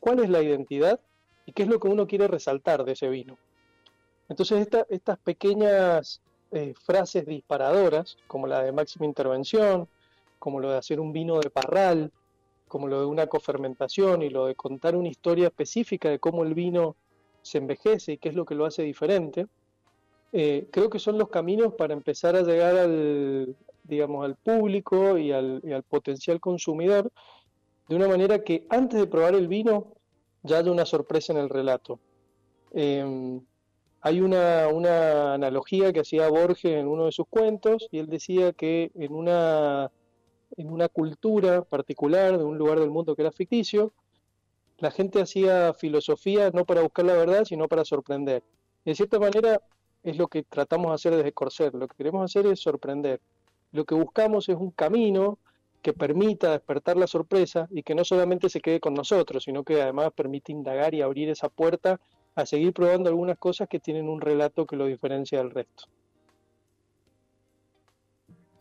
cuál 0.00 0.20
es 0.20 0.30
la 0.30 0.40
identidad 0.40 1.00
y 1.46 1.52
qué 1.52 1.64
es 1.64 1.68
lo 1.68 1.80
que 1.80 1.88
uno 1.88 2.06
quiere 2.06 2.28
resaltar 2.28 2.84
de 2.84 2.92
ese 2.92 3.08
vino. 3.08 3.36
Entonces 4.28 4.68
estas 4.88 5.18
pequeñas 5.18 6.22
eh, 6.52 6.74
frases 6.84 7.26
disparadoras, 7.26 8.18
como 8.28 8.46
la 8.46 8.62
de 8.62 8.70
máxima 8.70 9.04
intervención, 9.04 9.88
como 10.44 10.60
lo 10.60 10.70
de 10.70 10.76
hacer 10.76 11.00
un 11.00 11.10
vino 11.10 11.40
de 11.40 11.48
parral, 11.48 12.12
como 12.68 12.86
lo 12.86 13.00
de 13.00 13.06
una 13.06 13.28
cofermentación 13.28 14.20
y 14.20 14.28
lo 14.28 14.44
de 14.44 14.54
contar 14.54 14.94
una 14.94 15.08
historia 15.08 15.46
específica 15.46 16.10
de 16.10 16.18
cómo 16.18 16.44
el 16.44 16.52
vino 16.52 16.96
se 17.40 17.56
envejece 17.56 18.12
y 18.12 18.18
qué 18.18 18.28
es 18.28 18.34
lo 18.34 18.44
que 18.44 18.54
lo 18.54 18.66
hace 18.66 18.82
diferente, 18.82 19.46
eh, 20.34 20.68
creo 20.70 20.90
que 20.90 20.98
son 20.98 21.16
los 21.16 21.30
caminos 21.30 21.72
para 21.72 21.94
empezar 21.94 22.36
a 22.36 22.42
llegar 22.42 22.76
al, 22.76 23.56
digamos, 23.84 24.22
al 24.22 24.36
público 24.36 25.16
y 25.16 25.32
al, 25.32 25.62
potencial 25.88 26.40
consumidor 26.40 27.10
de 27.88 27.96
una 27.96 28.06
manera 28.06 28.44
que 28.44 28.66
antes 28.68 29.00
de 29.00 29.06
probar 29.06 29.34
el 29.34 29.48
vino 29.48 29.94
ya 30.42 30.58
haya 30.58 30.70
una 30.70 30.84
sorpresa 30.84 31.32
en 31.32 31.38
el 31.38 31.48
relato. 31.48 31.98
Em, 32.74 33.40
hay 34.02 34.20
una, 34.20 34.68
una, 34.68 35.32
analogía 35.32 35.90
que 35.90 36.00
hacía 36.00 36.28
Borges 36.28 36.72
en 36.72 36.86
uno 36.86 37.06
de 37.06 37.12
sus 37.12 37.26
cuentos 37.30 37.88
y 37.90 37.98
él 37.98 38.08
decía 38.08 38.52
que 38.52 38.90
en 38.94 39.14
una, 39.14 39.90
en 40.56 40.70
una 40.70 40.88
cultura 40.88 41.62
particular 41.62 42.38
de 42.38 42.44
un 42.44 42.58
lugar 42.58 42.80
del 42.80 42.90
mundo 42.90 43.14
que 43.14 43.22
era 43.22 43.32
ficticio, 43.32 43.92
la 44.78 44.90
gente 44.90 45.20
hacía 45.20 45.72
filosofía 45.74 46.50
no 46.50 46.64
para 46.64 46.82
buscar 46.82 47.04
la 47.04 47.14
verdad, 47.14 47.44
sino 47.44 47.68
para 47.68 47.84
sorprender. 47.84 48.42
De 48.84 48.94
cierta 48.94 49.18
manera, 49.18 49.60
es 50.02 50.18
lo 50.18 50.28
que 50.28 50.42
tratamos 50.42 50.90
de 50.90 50.94
hacer 50.94 51.16
desde 51.16 51.32
Corsair. 51.32 51.74
Lo 51.74 51.88
que 51.88 51.96
queremos 51.96 52.24
hacer 52.24 52.46
es 52.46 52.60
sorprender. 52.60 53.20
Lo 53.72 53.84
que 53.84 53.94
buscamos 53.94 54.48
es 54.48 54.56
un 54.56 54.70
camino 54.70 55.38
que 55.82 55.92
permita 55.92 56.52
despertar 56.52 56.96
la 56.96 57.06
sorpresa 57.06 57.68
y 57.70 57.82
que 57.82 57.94
no 57.94 58.04
solamente 58.04 58.48
se 58.48 58.60
quede 58.60 58.80
con 58.80 58.94
nosotros, 58.94 59.44
sino 59.44 59.64
que 59.64 59.82
además 59.82 60.12
permite 60.14 60.52
indagar 60.52 60.94
y 60.94 61.02
abrir 61.02 61.28
esa 61.28 61.48
puerta 61.48 62.00
a 62.34 62.46
seguir 62.46 62.72
probando 62.72 63.08
algunas 63.08 63.38
cosas 63.38 63.68
que 63.68 63.80
tienen 63.80 64.08
un 64.08 64.20
relato 64.20 64.66
que 64.66 64.76
lo 64.76 64.86
diferencia 64.86 65.38
del 65.38 65.50
resto. 65.50 65.84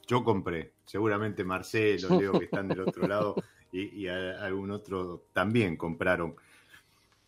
Yo 0.07 0.23
compré, 0.23 0.73
seguramente 0.85 1.43
Marcelo, 1.43 2.09
Leo 2.19 2.33
que 2.33 2.45
están 2.45 2.67
del 2.67 2.81
otro 2.81 3.07
lado 3.07 3.35
y, 3.71 4.03
y 4.03 4.07
algún 4.07 4.71
otro 4.71 5.25
también 5.33 5.77
compraron. 5.77 6.35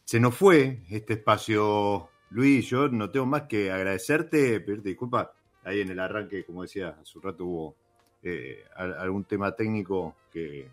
Se 0.03 0.19
nos 0.19 0.35
fue 0.35 0.81
este 0.89 1.13
espacio 1.13 2.09
Luis, 2.31 2.67
yo 2.67 2.89
no 2.89 3.09
tengo 3.11 3.25
más 3.25 3.43
que 3.43 3.71
agradecerte, 3.71 4.59
pedirte 4.59 4.89
disculpas. 4.89 5.29
Ahí 5.63 5.81
en 5.81 5.89
el 5.89 5.99
arranque, 5.99 6.43
como 6.43 6.63
decía, 6.63 6.97
hace 7.01 7.17
un 7.17 7.23
rato 7.23 7.45
hubo 7.45 7.75
eh, 8.23 8.65
algún 8.75 9.23
tema 9.23 9.55
técnico 9.55 10.15
que 10.31 10.69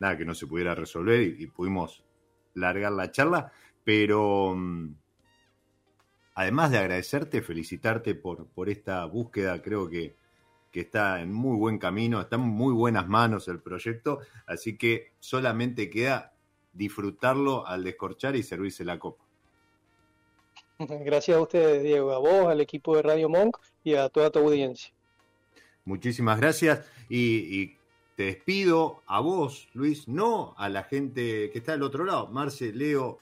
nada, 0.00 0.16
que 0.18 0.24
no 0.24 0.34
se 0.34 0.46
pudiera 0.46 0.74
resolver 0.74 1.22
y, 1.22 1.46
pudimos 1.46 2.02
largar 2.54 2.92
la 2.92 3.10
charla. 3.10 3.52
Pero 3.84 4.54
mm, 4.54 4.94
además 6.34 6.70
de 6.70 6.78
agradecerte, 6.78 7.42
felicitarte 7.42 8.14
por, 8.14 8.46
por 8.48 8.68
esta 8.68 9.04
búsqueda, 9.06 9.62
creo 9.62 9.88
que, 9.88 10.14
que 10.76 10.82
está 10.82 11.22
en 11.22 11.32
muy 11.32 11.56
buen 11.56 11.78
camino, 11.78 12.20
está 12.20 12.36
en 12.36 12.42
muy 12.42 12.74
buenas 12.74 13.08
manos 13.08 13.48
el 13.48 13.60
proyecto, 13.60 14.18
así 14.44 14.76
que 14.76 15.12
solamente 15.20 15.88
queda 15.88 16.34
disfrutarlo 16.74 17.66
al 17.66 17.82
descorchar 17.82 18.36
y 18.36 18.42
servirse 18.42 18.84
la 18.84 18.98
copa. 18.98 19.24
Gracias 20.78 21.34
a 21.34 21.40
ustedes, 21.40 21.82
Diego, 21.82 22.12
a 22.12 22.18
vos, 22.18 22.48
al 22.48 22.60
equipo 22.60 22.94
de 22.94 23.00
Radio 23.00 23.30
Monk 23.30 23.56
y 23.84 23.94
a 23.94 24.10
toda 24.10 24.28
tu 24.28 24.40
audiencia. 24.40 24.92
Muchísimas 25.86 26.38
gracias 26.38 26.86
y, 27.08 27.74
te 28.14 28.24
despido 28.24 29.02
a 29.06 29.20
vos, 29.20 29.70
Luis, 29.72 30.08
no 30.08 30.54
a 30.58 30.68
la 30.68 30.82
gente 30.82 31.50
que 31.50 31.58
está 31.58 31.72
del 31.72 31.84
otro 31.84 32.04
lado. 32.04 32.26
Marce, 32.26 32.70
Leo, 32.74 33.18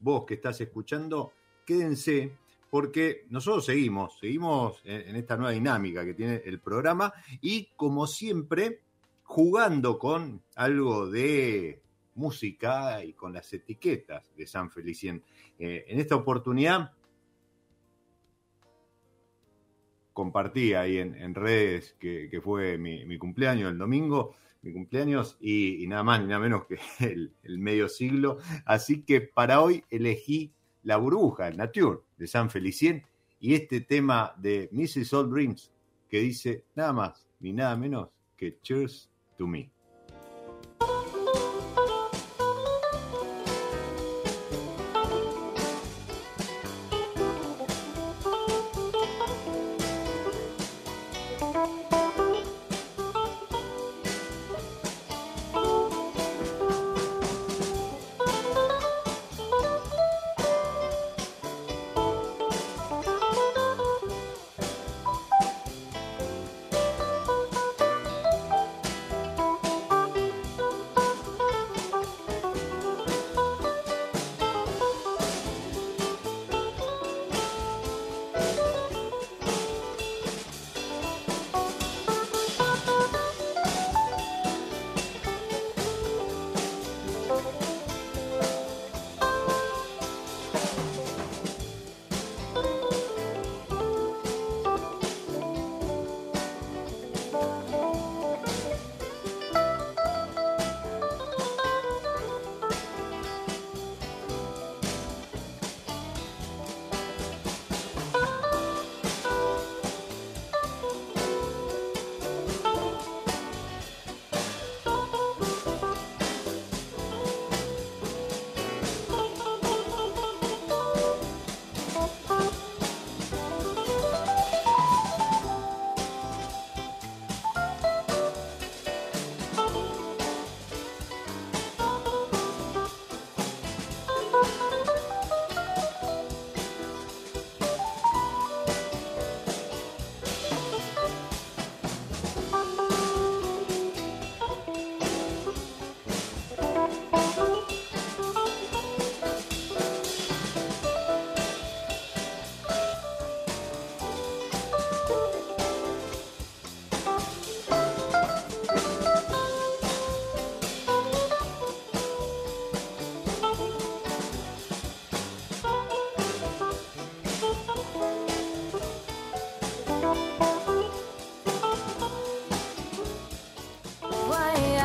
vos 0.00 0.26
que 0.26 0.34
estás 0.34 0.60
escuchando, 0.60 1.32
quédense 1.64 2.32
porque 2.70 3.26
nosotros 3.28 3.66
seguimos, 3.66 4.18
seguimos 4.18 4.80
en, 4.84 5.16
esta 5.16 5.36
nueva 5.36 5.52
dinámica 5.52 6.04
que 6.04 6.14
tiene 6.14 6.42
el 6.44 6.60
programa 6.60 7.12
y 7.40 7.70
como 7.76 8.06
siempre 8.06 8.82
jugando 9.22 9.98
con 9.98 10.42
algo 10.56 11.10
de 11.10 11.82
música 12.14 13.04
y 13.04 13.12
con 13.14 13.32
las 13.32 13.52
etiquetas 13.52 14.34
de 14.36 14.46
San 14.46 14.70
Felicien. 14.70 15.22
Eh, 15.58 15.84
en 15.88 16.00
esta 16.00 16.16
oportunidad 16.16 16.92
compartí 20.12 20.74
ahí 20.74 20.98
en, 20.98 21.34
redes 21.34 21.96
que, 21.98 22.40
fue 22.42 22.76
mi, 22.78 23.16
cumpleaños 23.18 23.72
el 23.72 23.78
domingo, 23.78 24.36
mi 24.62 24.72
cumpleaños 24.72 25.38
y, 25.40 25.86
nada 25.86 26.02
más 26.02 26.20
ni 26.20 26.26
nada 26.26 26.40
menos 26.40 26.66
que 26.66 26.78
el, 27.42 27.58
medio 27.58 27.88
siglo. 27.88 28.38
Así 28.64 29.02
que 29.02 29.20
para 29.20 29.60
hoy 29.60 29.84
elegí 29.90 30.52
La 30.82 30.96
burbuja, 30.96 31.48
el 31.48 31.56
Nature 31.56 32.00
de 32.16 32.26
San 32.26 32.50
Felicien 32.50 33.04
y 33.38 33.54
este 33.54 33.80
tema 33.80 34.34
de 34.36 34.68
Mrs. 34.72 35.12
All 35.14 35.30
Dreams 35.30 35.70
que 36.08 36.20
dice 36.20 36.64
nada 36.74 36.92
más 36.92 37.26
ni 37.38 37.52
nada 37.52 37.76
menos 37.76 38.08
que 38.36 38.58
Cheers 38.60 39.10
to 39.36 39.46
Me. 39.46 39.70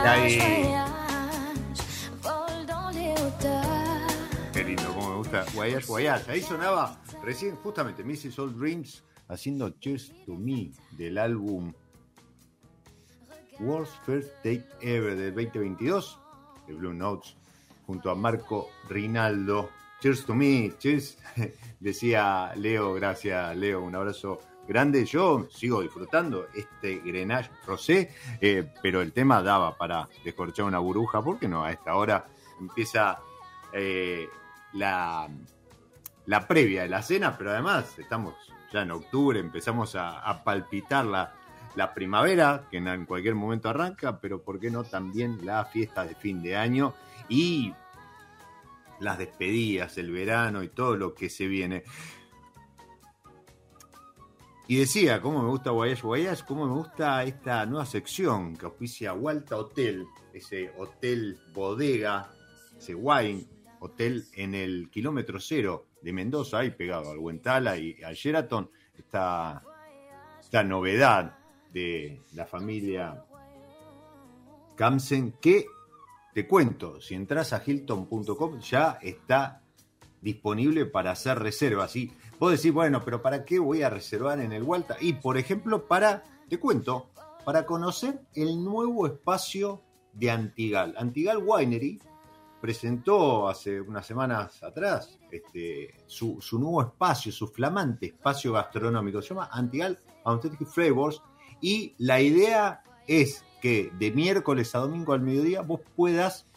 Ahí. 0.06 0.40
Qué 4.54 4.64
lindo, 4.64 4.84
cómo 4.94 5.10
me 5.10 5.16
gusta. 5.18 5.46
Guayas, 5.54 5.88
Guayas. 5.88 6.30
Ahí 6.30 6.42
sonaba 6.42 7.02
recién 7.24 7.56
justamente 7.56 8.04
Mrs. 8.04 8.38
Old 8.40 8.58
Dreams 8.58 9.04
haciendo 9.28 9.70
Cheers 9.80 10.14
to 10.26 10.36
Me 10.36 10.72
del 10.92 11.18
álbum 11.18 11.74
World's 13.60 13.92
First 14.06 14.30
Date 14.44 14.66
Ever 14.82 15.16
del 15.16 15.34
2022 15.34 16.20
de 16.68 16.74
Blue 16.74 16.94
Notes 16.94 17.36
junto 17.88 18.12
a 18.12 18.16
Marco 18.16 18.70
Rinaldo. 18.88 19.70
Cheers 20.02 20.26
to 20.26 20.36
me, 20.36 20.74
cheers, 20.78 21.18
decía 21.80 22.54
Leo, 22.56 22.94
gracias 22.94 23.56
Leo, 23.58 23.82
un 23.82 23.96
abrazo 23.96 24.40
grande. 24.68 25.06
Yo 25.06 25.48
sigo 25.52 25.82
disfrutando 25.82 26.48
este 26.54 27.00
Grenache 27.00 27.52
Rosé, 27.66 28.14
eh, 28.42 28.68
pero 28.82 29.02
el 29.02 29.12
tema 29.12 29.42
daba 29.42 29.78
para 29.78 30.08
descorchar 30.24 30.66
una 30.66 30.80
burbuja, 30.80 31.22
porque 31.22 31.48
no, 31.48 31.64
a 31.64 31.72
esta 31.72 31.96
hora 31.96 32.26
empieza 32.60 33.20
eh, 33.74 34.28
la, 34.74 35.28
la 36.26 36.48
previa 36.48 36.84
de 36.84 36.90
la 36.90 37.02
cena, 37.02 37.38
pero 37.38 37.52
además 37.52 37.98
estamos 38.00 38.36
ya 38.72 38.82
en 38.82 38.92
octubre, 38.92 39.40
empezamos 39.40 39.96
a, 39.96 40.44
palpitar 40.44 41.06
la, 41.06 41.34
la 41.76 41.94
primavera, 41.94 42.66
que 42.70 42.78
en 42.78 43.06
cualquier 43.06 43.36
momento 43.36 43.70
arranca, 43.70 44.20
pero 44.20 44.42
¿por 44.42 44.60
qué 44.60 44.72
no 44.72 44.84
también 44.84 45.46
la 45.46 45.66
fiesta 45.66 46.04
de 46.04 46.16
fin 46.16 46.42
de 46.42 46.56
año 46.56 46.94
y 47.30 47.74
las 49.00 49.18
despedidas, 49.18 49.98
el 49.98 50.12
verano 50.12 50.64
y 50.64 50.70
todo 50.70 50.96
lo 50.96 51.14
que 51.14 51.30
se 51.30 51.48
viene? 51.48 51.84
Y 54.68 54.78
decía, 54.78 55.22
cómo 55.22 55.44
me 55.44 55.50
gusta 55.50 55.70
Guayas 55.70 56.02
Guayas, 56.02 56.44
cómo 56.44 56.66
me 56.66 56.74
gusta 56.74 57.24
esta 57.24 57.66
nueva 57.68 57.86
sección 57.86 58.56
que 58.56 58.66
auspicia 58.66 59.14
Walta 59.14 59.58
Hotel, 59.58 60.08
ese 60.34 60.72
hotel 60.78 61.40
bodega, 61.54 62.32
ese 62.76 62.96
wine 62.96 63.46
hotel 63.80 64.26
en 64.34 64.56
el 64.56 64.90
kilómetro 64.90 65.40
cero 65.40 65.86
de 66.02 66.12
Mendoza, 66.14 66.60
ahí 66.60 66.72
pegado 66.72 67.12
al 67.12 67.20
Huentala 67.20 67.78
y 67.78 68.02
al 68.04 68.16
Sheraton, 68.16 68.72
esta, 68.98 69.64
esta 70.40 70.64
novedad 70.64 71.38
de 71.72 72.22
la 72.34 72.46
familia 72.48 73.24
Kamsen, 74.76 75.34
que 75.40 75.68
te 76.34 76.48
cuento, 76.48 77.00
si 77.00 77.14
entras 77.14 77.54
a 77.54 77.62
hilton.com 77.64 78.60
ya 78.60 78.98
está 79.02 79.62
disponible 80.26 80.88
para 80.88 81.12
hacer 81.12 81.38
reservas. 81.40 81.96
Y 81.96 82.12
vos 82.40 82.52
decís, 82.52 82.74
bueno, 82.74 83.02
pero 83.06 83.22
¿para 83.22 83.46
qué 83.46 83.60
voy 83.60 83.84
a 83.84 83.92
reservar 83.92 84.40
en 84.40 84.52
el 84.52 84.64
Walta? 84.64 84.98
Y, 85.00 85.14
por 85.14 85.38
ejemplo, 85.38 85.86
para, 85.86 86.24
te 86.50 86.60
cuento, 86.60 87.12
para 87.46 87.66
conocer 87.66 88.20
el 88.34 88.62
nuevo 88.62 89.06
espacio 89.06 89.84
de 90.14 90.32
Antigal. 90.32 90.96
Antigal 90.98 91.38
Winery 91.46 92.02
presentó 92.60 93.48
hace 93.48 93.80
unas 93.80 94.08
semanas 94.08 94.64
atrás 94.64 95.20
este, 95.30 95.94
su, 96.08 96.42
su 96.42 96.58
nuevo 96.58 96.82
espacio, 96.82 97.32
su 97.32 97.48
flamante 97.48 98.08
espacio 98.08 98.54
gastronómico. 98.54 99.22
Se 99.22 99.30
llama 99.30 99.50
Antigal 99.52 100.00
Authentic 100.24 100.68
Flavors 100.68 101.22
y 101.62 101.94
la 102.00 102.20
idea 102.20 102.84
es 103.08 103.46
que 103.62 103.92
de 104.00 104.12
miércoles 104.12 104.74
a 104.74 104.80
domingo 104.80 105.14
al 105.14 105.22
mediodía 105.22 105.62
vos 105.62 105.82
puedas 105.96 106.48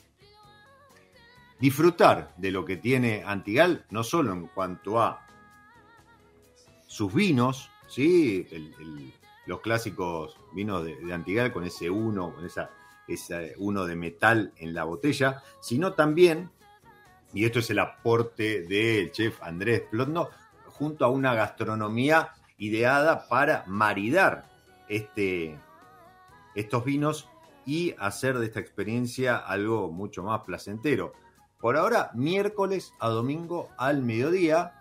disfrutar 1.59 2.35
de 2.37 2.51
lo 2.51 2.65
que 2.65 2.77
tiene 2.77 3.23
Antigal, 3.27 3.85
no 3.91 4.05
solo 4.05 4.33
en 4.33 4.47
cuanto 4.47 5.01
a 5.01 5.27
sus 6.87 7.13
vinos, 7.13 7.71
¿sí? 7.89 8.47
Los 9.47 9.61
clásicos 9.61 10.37
vinos 10.53 10.85
de, 10.85 10.97
de, 10.97 11.13
Antigal 11.13 11.53
con 11.53 11.65
ese 11.65 11.91
uno, 11.91 12.35
con 12.35 12.45
esa, 12.45 12.71
ese 13.07 13.55
uno 13.59 13.85
de 13.87 13.97
metal 13.97 14.53
en 14.57 14.75
la 14.75 14.85
botella, 14.85 15.43
sino 15.61 15.95
también, 15.95 16.51
y 17.33 17.45
esto 17.45 17.59
es 17.59 17.71
el 17.71 17.79
aporte 17.79 18.63
del 18.63 19.13
chef 19.13 19.43
Andrés 19.43 19.83
Plotno, 19.91 20.31
junto 20.67 21.05
a 21.05 21.09
una 21.09 21.35
gastronomía 21.35 22.33
ideada 22.59 23.29
para 23.29 23.65
maridar 23.67 24.49
este, 24.89 25.59
estos 26.55 26.85
vinos 26.85 27.29
y 27.67 27.95
hacer 27.99 28.39
de 28.39 28.47
esta 28.47 28.61
experiencia 28.61 29.37
algo 29.37 29.91
mucho 29.91 30.23
más 30.23 30.41
placentero. 30.43 31.13
Por 31.59 31.77
ahora, 31.77 32.11
miércoles 32.15 32.95
a 33.01 33.09
domingo 33.09 33.71
al 33.77 34.03
mediodía, 34.03 34.75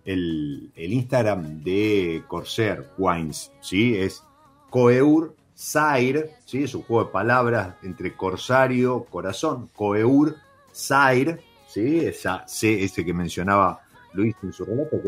el, 0.04 0.70
Instagram 0.76 1.62
de 1.62 2.24
Corsair 2.28 2.90
Wines, 2.98 3.50
¿sí? 3.62 3.96
Es 3.96 4.22
Coeur 4.68 5.34
Zaire, 5.56 6.32
¿sí? 6.44 6.64
es 6.64 6.74
un 6.74 6.82
juego 6.82 7.04
de 7.04 7.10
palabras 7.10 7.76
entre 7.82 8.14
corsario, 8.14 9.04
corazón, 9.04 9.70
Coeur, 9.74 10.36
Zaire, 10.74 11.40
¿sí? 11.66 12.00
esa 12.00 12.46
C, 12.46 12.84
ese 12.84 13.02
que 13.04 13.14
mencionaba 13.14 13.83
Luis 14.14 14.34
en 14.42 14.52
su 14.52 14.64
relato, 14.64 15.00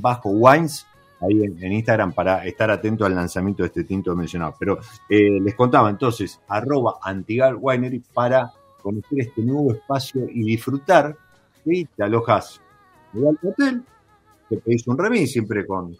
bajo 0.00 0.30
wines, 0.30 0.86
ahí 1.20 1.42
en, 1.42 1.72
Instagram 1.72 2.12
para 2.12 2.44
estar 2.46 2.70
atento 2.70 3.04
al 3.04 3.14
lanzamiento 3.14 3.62
de 3.62 3.68
este 3.68 3.84
tinto 3.84 4.14
mencionado. 4.14 4.54
Pero 4.58 4.78
eh, 5.08 5.40
les 5.40 5.54
contaba 5.54 5.90
entonces, 5.90 6.40
arroba 6.48 6.98
Antigal 7.02 7.58
para 8.12 8.52
conocer 8.82 9.20
este 9.20 9.42
nuevo 9.42 9.72
espacio 9.72 10.26
y 10.30 10.44
disfrutar, 10.44 11.16
¿sí? 11.64 11.86
te 11.96 12.04
alojas 12.04 12.60
en 13.14 13.26
el 13.26 13.38
hotel, 13.42 13.82
te 14.48 14.56
pedís 14.58 14.86
un 14.86 14.98
remis 14.98 15.32
siempre 15.32 15.66
con 15.66 15.96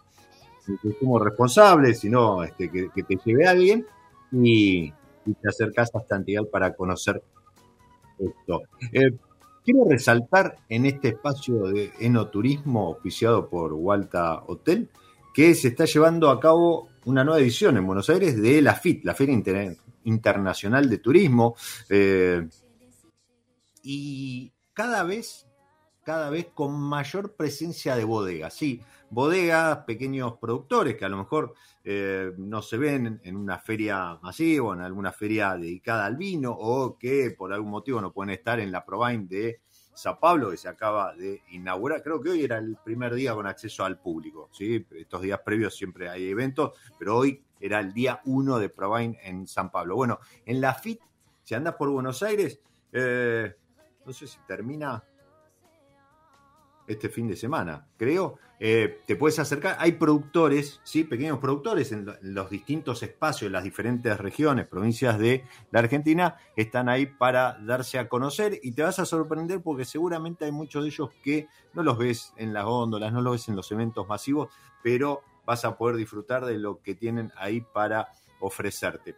consumo 0.81 1.17
responsable, 1.19 1.95
sino 1.95 2.43
este, 2.43 2.69
que, 2.69 3.03
te 3.03 3.17
lleve 3.25 3.47
alguien 3.47 3.85
y, 4.31 4.93
y, 5.25 5.33
te 5.33 5.49
acercas 5.49 5.89
hasta 5.93 6.15
Antigal 6.15 6.47
para 6.47 6.73
conocer 6.75 7.21
esto. 8.19 8.61
Eh, 8.91 9.11
quiero 9.63 9.85
resaltar 9.87 10.57
en 10.69 10.85
este 10.85 11.09
espacio 11.09 11.67
de 11.67 11.91
enoturismo 11.99 12.89
oficiado 12.89 13.49
por 13.49 13.73
Walta 13.73 14.43
Hotel 14.47 14.89
que 15.33 15.55
se 15.55 15.69
está 15.69 15.85
llevando 15.85 16.29
a 16.29 16.39
cabo 16.39 16.89
una 17.05 17.23
nueva 17.23 17.39
edición 17.39 17.77
en 17.77 17.87
Buenos 17.87 18.09
Aires 18.09 18.41
de 18.41 18.61
la 18.61 18.75
FIT, 18.75 19.05
la 19.05 19.15
Feria 19.15 19.33
Inter 19.33 19.77
Internacional 20.03 20.89
de 20.89 20.97
Turismo. 20.97 21.55
Eh, 21.89 22.47
y 23.83 24.51
cada 24.73 25.03
vez, 25.03 25.47
cada 26.03 26.29
vez 26.29 26.47
con 26.53 26.79
mayor 26.79 27.35
presencia 27.35 27.95
de 27.95 28.03
bodegas. 28.03 28.53
Sí, 28.53 28.81
bodegas, 29.09 29.79
pequeños 29.85 30.37
productores 30.39 30.95
que 30.95 31.05
a 31.05 31.09
lo 31.09 31.17
mejor 31.17 31.53
eh, 31.83 32.31
no 32.37 32.61
se 32.61 32.77
ven 32.77 33.19
en 33.23 33.35
una 33.35 33.57
feria 33.57 34.19
masiva 34.21 34.67
o 34.67 34.73
en 34.73 34.81
alguna 34.81 35.11
feria 35.11 35.55
dedicada 35.55 36.05
al 36.05 36.17
vino 36.17 36.51
o 36.51 36.97
que 36.97 37.31
por 37.31 37.51
algún 37.53 37.71
motivo 37.71 38.01
no 38.01 38.11
pueden 38.11 38.31
estar 38.31 38.59
en 38.59 38.71
la 38.71 38.85
Provine 38.85 39.27
de 39.27 39.61
San 39.93 40.19
Pablo 40.19 40.51
que 40.51 40.57
se 40.57 40.69
acaba 40.69 41.13
de 41.13 41.43
inaugurar. 41.49 42.01
Creo 42.01 42.21
que 42.21 42.29
hoy 42.29 42.43
era 42.43 42.57
el 42.57 42.77
primer 42.83 43.13
día 43.13 43.33
con 43.33 43.47
acceso 43.47 43.83
al 43.83 43.99
público. 43.99 44.49
¿sí? 44.51 44.85
Estos 44.91 45.21
días 45.21 45.41
previos 45.43 45.75
siempre 45.75 46.09
hay 46.09 46.29
eventos, 46.29 46.71
pero 46.97 47.17
hoy 47.17 47.43
era 47.59 47.79
el 47.79 47.93
día 47.93 48.21
uno 48.25 48.59
de 48.59 48.69
Provine 48.69 49.19
en 49.23 49.47
San 49.47 49.71
Pablo. 49.71 49.95
Bueno, 49.95 50.19
en 50.45 50.61
la 50.61 50.73
FIT, 50.73 51.01
si 51.43 51.55
andas 51.55 51.75
por 51.75 51.89
Buenos 51.89 52.23
Aires, 52.23 52.61
eh, 52.93 53.53
no 54.05 54.13
sé 54.13 54.27
si 54.27 54.39
termina 54.47 55.03
este 56.89 57.07
fin 57.07 57.27
de 57.27 57.35
semana, 57.35 57.87
creo. 57.97 58.39
Eh, 58.59 59.01
te 59.05 59.15
puedes 59.15 59.37
acercar. 59.39 59.77
Hay 59.79 59.93
productores, 59.93 60.81
¿sí? 60.83 61.03
pequeños 61.03 61.37
productores 61.37 61.91
en, 61.91 62.07
los 62.21 62.49
distintos 62.49 63.03
espacios, 63.03 63.47
en 63.47 63.53
las 63.53 63.63
diferentes 63.63 64.17
regiones, 64.17 64.67
provincias 64.67 65.17
de 65.19 65.45
la 65.71 65.79
Argentina, 65.79 66.35
están 66.55 66.89
ahí 66.89 67.05
para 67.05 67.59
darse 67.61 67.99
a 67.99 68.09
conocer 68.09 68.59
y 68.63 68.71
te 68.71 68.81
vas 68.81 68.97
a 68.99 69.05
sorprender 69.05 69.61
porque 69.61 69.85
seguramente 69.85 70.45
hay 70.45 70.51
muchos 70.51 70.83
de 70.83 70.89
ellos 70.89 71.09
que 71.23 71.47
no 71.73 71.83
los 71.83 71.97
ves 71.97 72.33
en 72.37 72.53
las 72.53 72.65
góndolas, 72.65 73.13
no 73.13 73.21
los 73.21 73.33
ves 73.33 73.47
en 73.47 73.55
los 73.55 73.71
eventos 73.71 74.07
masivos, 74.07 74.49
pero 74.83 75.21
vas 75.45 75.63
a 75.63 75.77
poder 75.77 75.95
disfrutar 75.95 76.43
de 76.45 76.57
lo 76.57 76.81
que 76.81 76.95
tienen 76.95 77.31
ahí 77.37 77.61
para 77.61 78.09
ofrecerte. 78.39 79.15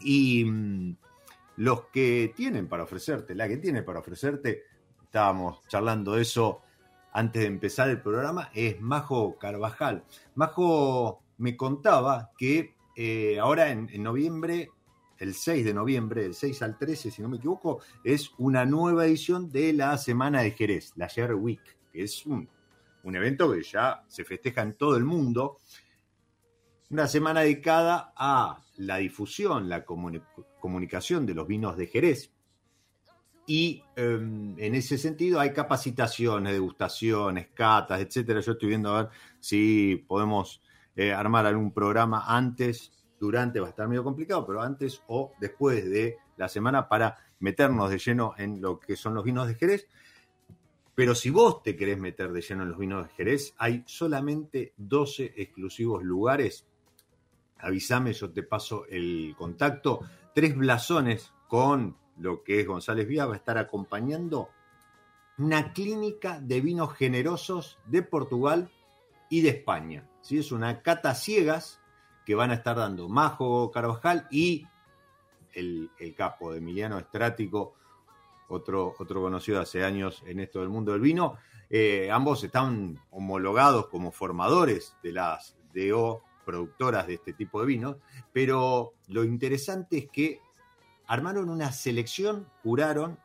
Y 0.00 0.46
mmm, 0.46 0.96
los 1.56 1.86
que 1.86 2.32
tienen 2.34 2.66
para 2.66 2.84
ofrecerte, 2.84 3.34
la 3.34 3.46
que 3.46 3.58
tiene 3.58 3.82
para 3.82 3.98
ofrecerte, 3.98 4.64
estábamos 5.02 5.60
charlando 5.68 6.14
de 6.14 6.22
eso 6.22 6.62
antes 7.18 7.42
de 7.42 7.48
empezar 7.48 7.88
el 7.88 8.00
programa, 8.00 8.48
es 8.54 8.80
Majo 8.80 9.38
Carvajal. 9.38 10.04
Majo 10.36 11.20
me 11.38 11.56
contaba 11.56 12.30
que 12.38 12.76
eh, 12.94 13.40
ahora 13.40 13.70
en, 13.70 13.88
noviembre, 14.00 14.70
el 15.18 15.34
6 15.34 15.64
de 15.64 15.74
noviembre, 15.74 16.22
del 16.22 16.34
6 16.34 16.62
al 16.62 16.78
13, 16.78 17.10
si 17.10 17.20
no 17.20 17.28
me 17.28 17.38
equivoco, 17.38 17.80
es 18.04 18.30
una 18.38 18.64
nueva 18.64 19.04
edición 19.04 19.50
de 19.50 19.72
la 19.72 19.98
Semana 19.98 20.42
de 20.42 20.52
Jerez, 20.52 20.92
la 20.94 21.08
Jerez 21.08 21.36
Week, 21.36 21.76
que 21.92 22.04
es 22.04 22.24
un 22.24 22.48
evento 23.02 23.50
que 23.52 23.64
ya 23.64 24.04
se 24.06 24.24
festeja 24.24 24.62
en 24.62 24.74
todo 24.74 24.96
el 24.96 25.04
mundo. 25.04 25.58
Una 26.90 27.08
semana 27.08 27.40
dedicada 27.40 28.12
a 28.16 28.62
la 28.76 28.98
difusión, 28.98 29.68
la 29.68 29.84
comunicación 29.84 31.26
de 31.26 31.34
los 31.34 31.48
vinos 31.48 31.76
de 31.76 31.88
Jerez. 31.88 32.30
Y 33.48 33.82
eh, 33.96 34.18
en 34.58 34.74
ese 34.74 34.98
sentido 34.98 35.40
hay 35.40 35.54
capacitaciones, 35.54 36.52
degustaciones, 36.52 37.48
catas, 37.54 37.98
etcétera. 37.98 38.40
Yo 38.40 38.52
estoy 38.52 38.68
viendo 38.68 38.94
a 38.94 39.02
ver 39.02 39.10
si 39.40 40.04
podemos 40.06 40.60
eh, 40.94 41.14
armar 41.14 41.46
algún 41.46 41.72
programa 41.72 42.24
antes, 42.26 42.92
durante, 43.18 43.58
va 43.58 43.68
a 43.68 43.70
estar 43.70 43.88
medio 43.88 44.04
complicado, 44.04 44.46
pero 44.46 44.60
antes 44.60 45.02
o 45.06 45.32
después 45.40 45.88
de 45.88 46.18
la 46.36 46.46
semana 46.46 46.90
para 46.90 47.16
meternos 47.40 47.88
de 47.88 47.98
lleno 47.98 48.34
en 48.36 48.60
lo 48.60 48.78
que 48.78 48.96
son 48.96 49.14
los 49.14 49.24
vinos 49.24 49.48
de 49.48 49.54
Jerez. 49.54 49.88
Pero 50.94 51.14
si 51.14 51.30
vos 51.30 51.62
te 51.62 51.74
querés 51.74 51.98
meter 51.98 52.30
de 52.30 52.42
lleno 52.42 52.64
en 52.64 52.68
los 52.68 52.78
vinos 52.78 53.08
de 53.08 53.14
Jerez, 53.14 53.54
hay 53.56 53.82
solamente 53.86 54.74
12 54.76 55.32
exclusivos 55.38 56.02
lugares. 56.02 56.66
Avísame, 57.60 58.12
yo 58.12 58.30
te 58.30 58.42
paso 58.42 58.84
el 58.90 59.34
contacto. 59.38 60.00
Tres 60.34 60.54
blasones 60.54 61.32
con 61.48 61.96
lo 62.18 62.42
que 62.42 62.60
es 62.60 62.66
González 62.66 63.06
Vía 63.06 63.26
va 63.26 63.34
a 63.34 63.38
estar 63.38 63.58
acompañando 63.58 64.50
una 65.38 65.72
clínica 65.72 66.40
de 66.40 66.60
vinos 66.60 66.94
generosos 66.94 67.78
de 67.86 68.02
Portugal 68.02 68.70
y 69.30 69.42
de 69.42 69.50
España. 69.50 70.08
¿sí? 70.20 70.38
Es 70.38 70.52
una 70.52 70.82
cata 70.82 71.14
ciegas 71.14 71.80
que 72.26 72.34
van 72.34 72.50
a 72.50 72.54
estar 72.54 72.76
dando 72.76 73.08
Majo 73.08 73.70
Carvajal 73.70 74.26
y 74.30 74.66
el, 75.54 75.90
capo 76.16 76.52
de 76.52 76.58
Emiliano 76.58 76.98
Estrático, 76.98 77.74
otro, 78.48 78.94
otro 78.98 79.20
conocido 79.20 79.60
hace 79.60 79.84
años 79.84 80.22
en 80.26 80.40
esto 80.40 80.60
del 80.60 80.68
mundo 80.68 80.92
del 80.92 81.00
vino. 81.00 81.36
Eh, 81.70 82.10
ambos 82.10 82.42
están 82.44 82.98
homologados 83.10 83.88
como 83.88 84.10
formadores 84.10 84.96
de 85.02 85.12
las 85.12 85.56
DO 85.74 86.22
productoras 86.44 87.06
de 87.06 87.14
este 87.14 87.34
tipo 87.34 87.60
de 87.60 87.66
vinos, 87.66 87.96
pero 88.32 88.94
lo 89.08 89.22
interesante 89.22 89.98
es 89.98 90.08
que 90.08 90.40
armaron 91.08 91.48
una 91.48 91.72
selección, 91.72 92.46
curaron 92.62 93.18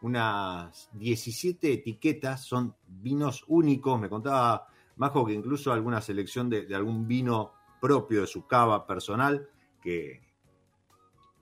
unas 0.00 0.90
17 0.94 1.72
etiquetas, 1.72 2.44
son 2.44 2.74
vinos 2.88 3.44
únicos, 3.46 4.00
me 4.00 4.08
contaba 4.08 4.66
Majo 4.96 5.24
que 5.24 5.32
incluso 5.32 5.72
alguna 5.72 6.00
selección 6.00 6.50
de, 6.50 6.74
algún 6.74 7.06
vino 7.06 7.52
propio 7.80 8.22
de 8.22 8.26
su 8.26 8.46
cava 8.46 8.86
personal, 8.86 9.48
que, 9.80 10.20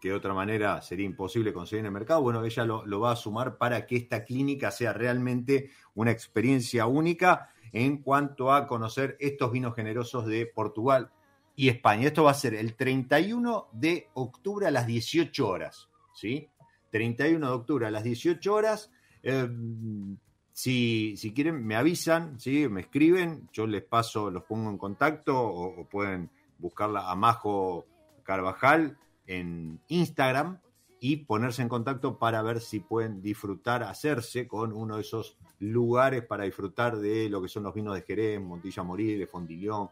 que 0.00 0.08
de 0.08 0.14
otra 0.14 0.34
manera 0.34 0.82
sería 0.82 1.06
imposible 1.06 1.52
conseguir 1.52 1.80
en 1.80 1.86
el 1.86 1.92
mercado, 1.92 2.22
bueno, 2.22 2.44
ella 2.44 2.64
lo, 2.64 2.84
lo, 2.84 3.00
va 3.00 3.12
a 3.12 3.16
sumar 3.16 3.56
para 3.56 3.86
que 3.86 3.96
esta 3.96 4.24
clínica 4.24 4.70
sea 4.70 4.92
realmente 4.92 5.70
una 5.94 6.10
experiencia 6.10 6.86
única 6.86 7.50
en 7.72 7.98
cuanto 7.98 8.52
a 8.52 8.66
conocer 8.66 9.16
estos 9.20 9.52
vinos 9.52 9.74
generosos 9.74 10.26
de 10.26 10.46
Portugal 10.46 11.10
y 11.56 11.68
España. 11.68 12.06
Esto 12.06 12.24
va 12.24 12.30
a 12.30 12.34
ser 12.34 12.54
el 12.54 12.74
31 12.74 13.68
de 13.72 14.08
octubre 14.14 14.66
a 14.66 14.70
las 14.70 14.86
18 14.86 15.48
horas, 15.48 15.88
¿sí? 16.14 16.48
31 16.90 17.46
de 17.46 17.52
octubre 17.52 17.86
a 17.86 17.90
las 17.90 18.04
18 18.04 18.52
horas. 18.52 18.90
Eh, 19.22 19.48
si, 20.52 21.16
si, 21.16 21.32
quieren, 21.32 21.64
me 21.64 21.76
avisan, 21.76 22.38
¿sí? 22.38 22.68
me 22.68 22.82
escriben, 22.82 23.48
yo 23.52 23.66
les 23.66 23.82
paso, 23.82 24.30
los 24.30 24.44
pongo 24.44 24.68
en 24.70 24.78
contacto 24.78 25.38
o, 25.38 25.88
pueden 25.88 26.30
buscarla 26.58 27.10
a 27.10 27.14
Majo 27.14 27.86
Carvajal 28.22 28.98
en 29.26 29.80
Instagram 29.88 30.58
y 30.98 31.16
ponerse 31.24 31.62
en 31.62 31.68
contacto 31.68 32.18
para 32.18 32.42
ver 32.42 32.60
si 32.60 32.80
pueden 32.80 33.22
disfrutar, 33.22 33.82
hacerse 33.82 34.46
con 34.46 34.72
uno 34.72 34.96
de 34.96 35.00
esos 35.00 35.38
lugares 35.60 36.24
para 36.26 36.44
disfrutar 36.44 36.98
de 36.98 37.30
lo 37.30 37.40
que 37.40 37.48
son 37.48 37.62
los 37.62 37.74
vinos 37.74 37.94
de 37.94 38.02
Jerez, 38.02 38.40
Montilla 38.40 38.82
Morir, 38.82 39.26
Fondillón, 39.28 39.88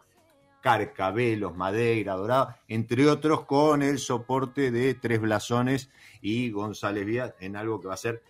Carcabelos, 0.60 1.56
Madeira, 1.56 2.14
Dorado, 2.14 2.54
entre 2.66 3.08
otros 3.08 3.44
con 3.46 3.82
el 3.82 3.98
soporte 3.98 4.70
de 4.70 4.94
Tres 4.94 5.20
Blasones 5.20 5.90
y 6.20 6.50
González 6.50 7.06
Víaz 7.06 7.34
en 7.40 7.56
algo 7.56 7.80
que 7.80 7.88
va 7.88 7.94
a 7.94 7.98
ser 7.98 8.22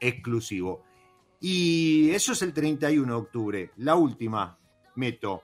exclusivo. 0.00 0.82
Y 1.40 2.10
eso 2.10 2.32
es 2.32 2.42
el 2.42 2.52
31 2.52 3.06
de 3.06 3.18
octubre. 3.18 3.70
La 3.76 3.94
última, 3.94 4.58
meto, 4.94 5.42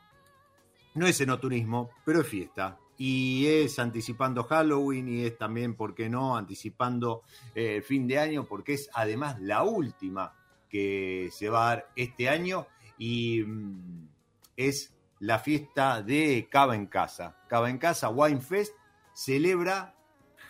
no 0.94 1.06
es 1.06 1.20
enoturismo, 1.20 1.90
pero 2.04 2.20
es 2.20 2.26
fiesta 2.26 2.78
y 2.98 3.46
es 3.46 3.78
anticipando 3.78 4.44
Halloween 4.44 5.08
y 5.08 5.24
es 5.24 5.36
también, 5.36 5.74
¿por 5.74 5.94
qué 5.94 6.08
no?, 6.08 6.36
anticipando 6.36 7.22
el 7.54 7.78
eh, 7.78 7.82
fin 7.82 8.06
de 8.06 8.18
año, 8.18 8.44
porque 8.44 8.74
es 8.74 8.90
además 8.94 9.40
la 9.40 9.64
última 9.64 10.34
que 10.68 11.28
se 11.32 11.48
va 11.48 11.64
a 11.64 11.68
dar 11.68 11.90
este 11.96 12.28
año 12.28 12.66
y 12.98 13.42
mm, 13.42 14.08
es 14.56 14.94
la 15.22 15.38
fiesta 15.38 16.02
de 16.02 16.48
Cava 16.50 16.74
en 16.74 16.86
Casa. 16.86 17.36
Cava 17.48 17.70
en 17.70 17.78
Casa 17.78 18.08
Wine 18.08 18.40
Fest 18.40 18.74
celebra 19.14 19.94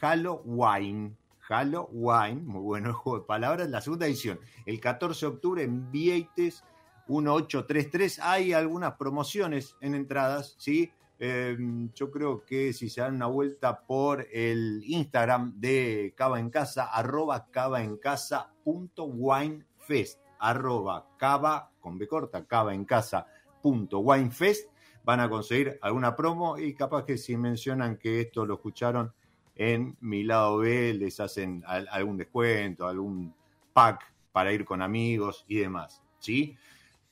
Halloween. 0.00 1.14
Halloween, 1.40 2.46
muy 2.46 2.62
bueno 2.62 2.88
el 2.88 2.94
juego 2.94 3.18
de 3.18 3.26
palabras, 3.26 3.68
la 3.68 3.82
segunda 3.82 4.06
edición, 4.06 4.40
el 4.64 4.80
14 4.80 5.26
de 5.26 5.32
octubre 5.32 5.62
en 5.62 5.90
Vieites 5.90 6.64
1833. 7.06 8.20
Hay 8.20 8.54
algunas 8.54 8.94
promociones 8.94 9.76
en 9.82 9.94
entradas, 9.94 10.54
¿sí? 10.56 10.90
Eh, 11.18 11.54
yo 11.94 12.10
creo 12.10 12.42
que 12.46 12.72
si 12.72 12.88
se 12.88 13.02
dan 13.02 13.16
una 13.16 13.26
vuelta 13.26 13.82
por 13.82 14.26
el 14.32 14.82
Instagram 14.86 15.52
de 15.60 16.14
Cava 16.16 16.40
en 16.40 16.48
Casa, 16.48 16.84
arroba 16.86 17.50
cava 17.50 17.82
en 17.82 17.98
casa 17.98 18.50
punto 18.64 19.04
winefest, 19.04 20.18
arroba 20.38 21.08
cava 21.18 21.70
con 21.78 21.98
B 21.98 22.08
corta, 22.08 22.46
cava 22.46 22.72
en 22.72 22.86
casa 22.86 23.26
punto 23.62 24.00
winefest, 24.00 24.68
van 25.04 25.20
a 25.20 25.30
conseguir 25.30 25.78
alguna 25.80 26.16
promo 26.16 26.58
y 26.58 26.74
capaz 26.74 27.04
que 27.04 27.16
si 27.16 27.36
mencionan 27.36 27.96
que 27.96 28.20
esto 28.20 28.44
lo 28.44 28.54
escucharon 28.54 29.12
en 29.54 29.96
mi 30.00 30.24
lado 30.24 30.58
B, 30.58 30.94
les 30.94 31.20
hacen 31.20 31.62
algún 31.66 32.16
descuento, 32.16 32.86
algún 32.86 33.34
pack 33.72 34.12
para 34.32 34.52
ir 34.52 34.64
con 34.64 34.82
amigos 34.82 35.44
y 35.46 35.58
demás, 35.58 36.02
¿sí? 36.18 36.56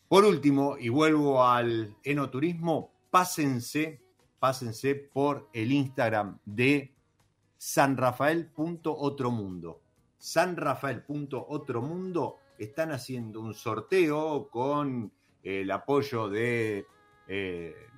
Por 0.08 0.24
último, 0.24 0.76
y 0.78 0.88
vuelvo 0.88 1.44
al 1.44 1.94
enoturismo, 2.02 2.90
pásense, 3.10 4.02
pásense 4.38 4.96
por 4.96 5.48
el 5.52 5.70
Instagram 5.70 6.38
de 6.44 6.92
sanrafael.otromundo. 7.56 9.80
Sanrafael.otromundo 10.18 12.38
están 12.58 12.90
haciendo 12.90 13.40
un 13.40 13.54
sorteo 13.54 14.48
con 14.50 15.12
el 15.42 15.70
apoyo 15.70 16.28
de 16.28 16.86
eh, 17.26 17.88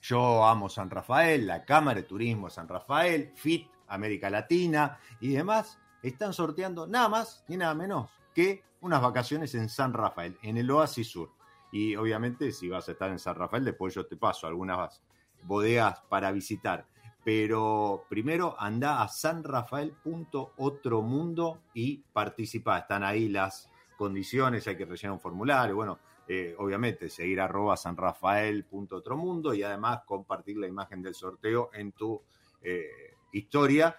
Yo 0.00 0.44
Amo 0.44 0.68
San 0.68 0.90
Rafael, 0.90 1.46
la 1.46 1.64
Cámara 1.64 2.00
de 2.00 2.06
Turismo 2.06 2.50
San 2.50 2.68
Rafael, 2.68 3.32
FIT 3.34 3.70
América 3.88 4.30
Latina 4.30 4.98
y 5.20 5.32
demás. 5.32 5.78
Están 6.02 6.32
sorteando 6.32 6.86
nada 6.86 7.08
más 7.08 7.44
ni 7.48 7.56
nada 7.56 7.74
menos 7.74 8.08
que 8.34 8.62
unas 8.80 9.02
vacaciones 9.02 9.52
en 9.54 9.68
San 9.68 9.92
Rafael, 9.92 10.38
en 10.42 10.56
el 10.56 10.70
Oasis 10.70 11.08
Sur. 11.08 11.32
Y 11.72 11.96
obviamente, 11.96 12.52
si 12.52 12.68
vas 12.68 12.88
a 12.88 12.92
estar 12.92 13.10
en 13.10 13.18
San 13.18 13.34
Rafael, 13.34 13.64
después 13.64 13.92
yo 13.94 14.06
te 14.06 14.16
paso 14.16 14.46
algunas 14.46 15.02
bodegas 15.42 16.00
para 16.08 16.30
visitar. 16.32 16.86
Pero 17.24 18.04
primero 18.08 18.54
anda 18.58 19.02
a 19.02 19.08
sanrafael.otromundo 19.08 21.60
y 21.74 21.98
participa. 22.12 22.78
Están 22.78 23.02
ahí 23.02 23.28
las 23.28 23.68
condiciones, 23.98 24.66
hay 24.66 24.76
que 24.76 24.86
rellenar 24.86 25.12
un 25.12 25.20
formulario. 25.20 25.76
Bueno, 25.76 25.98
eh, 26.26 26.54
obviamente 26.56 27.10
seguir 27.10 27.40
arroba 27.40 27.76
sanrafael.otromundo 27.76 29.52
y 29.52 29.64
además 29.64 30.00
compartir 30.06 30.56
la 30.56 30.68
imagen 30.68 31.02
del 31.02 31.14
sorteo 31.14 31.68
en 31.74 31.92
tu 31.92 32.22
eh, 32.62 33.16
historia. 33.32 33.98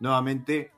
Nuevamente, 0.00 0.72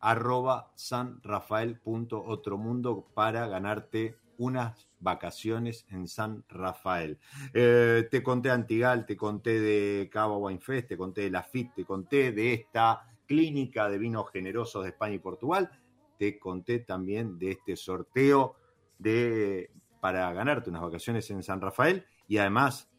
arroba 0.00 0.70
sanrafael.otromundo 0.74 3.04
para 3.12 3.46
ganarte 3.48 4.16
unas 4.38 4.88
vacaciones 5.00 5.84
en 5.90 6.06
San 6.06 6.44
Rafael. 6.48 7.18
Eh, 7.52 8.08
te 8.10 8.22
conté 8.22 8.50
Antigal, 8.50 9.04
te 9.04 9.16
conté 9.16 9.60
de 9.60 10.08
Cabo 10.10 10.38
Wine 10.38 10.60
Fest, 10.60 10.88
te 10.88 10.96
conté 10.96 11.22
de 11.22 11.30
la 11.30 11.42
FIT, 11.42 11.74
te 11.74 11.84
conté 11.84 12.32
de 12.32 12.54
esta 12.54 13.04
clínica 13.26 13.88
de 13.88 13.98
vinos 13.98 14.30
generosos 14.32 14.84
de 14.84 14.90
España 14.90 15.14
y 15.14 15.18
Portugal, 15.18 15.70
te 16.18 16.38
conté 16.38 16.80
también 16.80 17.38
de 17.38 17.52
este 17.52 17.76
sorteo 17.76 18.56
de, 18.98 19.70
para 20.00 20.32
ganarte 20.32 20.70
unas 20.70 20.82
vacaciones 20.82 21.30
en 21.30 21.42
San 21.42 21.60
Rafael 21.60 22.04
y 22.26 22.38
además 22.38 22.90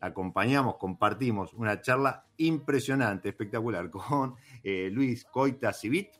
acompañamos, 0.00 0.76
compartimos 0.76 1.54
una 1.54 1.80
charla 1.80 2.26
impresionante, 2.36 3.30
espectacular 3.30 3.90
con 3.90 4.34
eh, 4.62 4.90
Luis 4.92 5.24
Coita 5.24 5.72
Civit. 5.72 6.10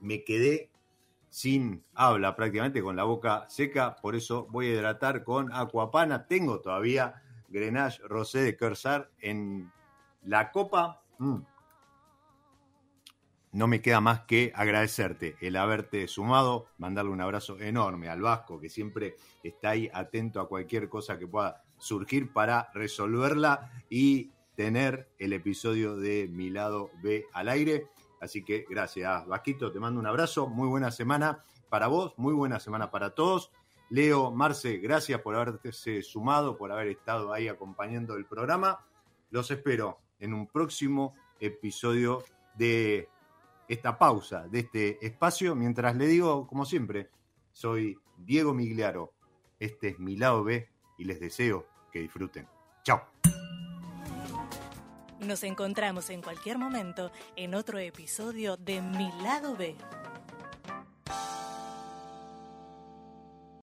Me 0.00 0.22
quedé 0.22 0.70
sin 1.28 1.82
habla 1.94 2.36
prácticamente, 2.36 2.82
con 2.82 2.94
la 2.94 3.04
boca 3.04 3.46
seca, 3.48 3.96
por 3.96 4.14
eso 4.14 4.46
voy 4.50 4.66
a 4.66 4.74
hidratar 4.74 5.24
con 5.24 5.52
Aquapana. 5.52 6.26
Tengo 6.26 6.60
todavía 6.60 7.22
Grenache 7.48 8.02
Rosé 8.06 8.42
de 8.42 8.56
Kersar 8.56 9.10
en 9.18 9.72
la 10.24 10.52
copa. 10.52 11.02
Mm. 11.18 11.38
No 13.52 13.66
me 13.66 13.82
queda 13.82 14.00
más 14.00 14.20
que 14.20 14.50
agradecerte 14.54 15.36
el 15.42 15.56
haberte 15.56 16.08
sumado, 16.08 16.68
mandarle 16.78 17.10
un 17.10 17.20
abrazo 17.20 17.60
enorme 17.60 18.08
al 18.08 18.22
Vasco, 18.22 18.58
que 18.58 18.70
siempre 18.70 19.16
está 19.42 19.70
ahí 19.70 19.90
atento 19.92 20.40
a 20.40 20.48
cualquier 20.48 20.88
cosa 20.88 21.18
que 21.18 21.26
pueda 21.26 21.62
surgir 21.76 22.32
para 22.32 22.70
resolverla 22.72 23.70
y 23.90 24.30
tener 24.56 25.10
el 25.18 25.34
episodio 25.34 25.96
de 25.96 26.28
Mi 26.32 26.48
lado 26.48 26.90
B 27.02 27.26
al 27.34 27.50
aire. 27.50 27.88
Así 28.22 28.42
que 28.42 28.64
gracias, 28.70 29.26
Vasquito, 29.26 29.70
te 29.70 29.80
mando 29.80 30.00
un 30.00 30.06
abrazo, 30.06 30.48
muy 30.48 30.68
buena 30.68 30.90
semana 30.90 31.44
para 31.68 31.88
vos, 31.88 32.14
muy 32.16 32.32
buena 32.32 32.58
semana 32.58 32.90
para 32.90 33.14
todos. 33.14 33.50
Leo, 33.90 34.30
Marce, 34.30 34.78
gracias 34.78 35.20
por 35.20 35.34
haberse 35.34 36.02
sumado, 36.02 36.56
por 36.56 36.72
haber 36.72 36.88
estado 36.88 37.34
ahí 37.34 37.48
acompañando 37.48 38.14
el 38.14 38.24
programa. 38.24 38.86
Los 39.28 39.50
espero 39.50 39.98
en 40.20 40.32
un 40.32 40.46
próximo 40.46 41.14
episodio 41.38 42.24
de 42.54 43.08
esta 43.72 43.98
pausa, 43.98 44.46
de 44.48 44.60
este 44.60 45.06
espacio, 45.06 45.54
mientras 45.54 45.96
le 45.96 46.06
digo, 46.06 46.46
como 46.46 46.66
siempre, 46.66 47.08
soy 47.52 47.98
Diego 48.18 48.52
Migliaro, 48.52 49.14
este 49.58 49.88
es 49.88 49.98
mi 49.98 50.16
lado 50.16 50.44
B 50.44 50.68
y 50.98 51.04
les 51.04 51.20
deseo 51.20 51.66
que 51.90 52.00
disfruten. 52.00 52.46
Chao. 52.82 53.02
Nos 55.20 55.42
encontramos 55.44 56.10
en 56.10 56.20
cualquier 56.20 56.58
momento 56.58 57.12
en 57.36 57.54
otro 57.54 57.78
episodio 57.78 58.56
de 58.56 58.82
Mi 58.82 59.10
lado 59.22 59.56
B. 59.56 59.76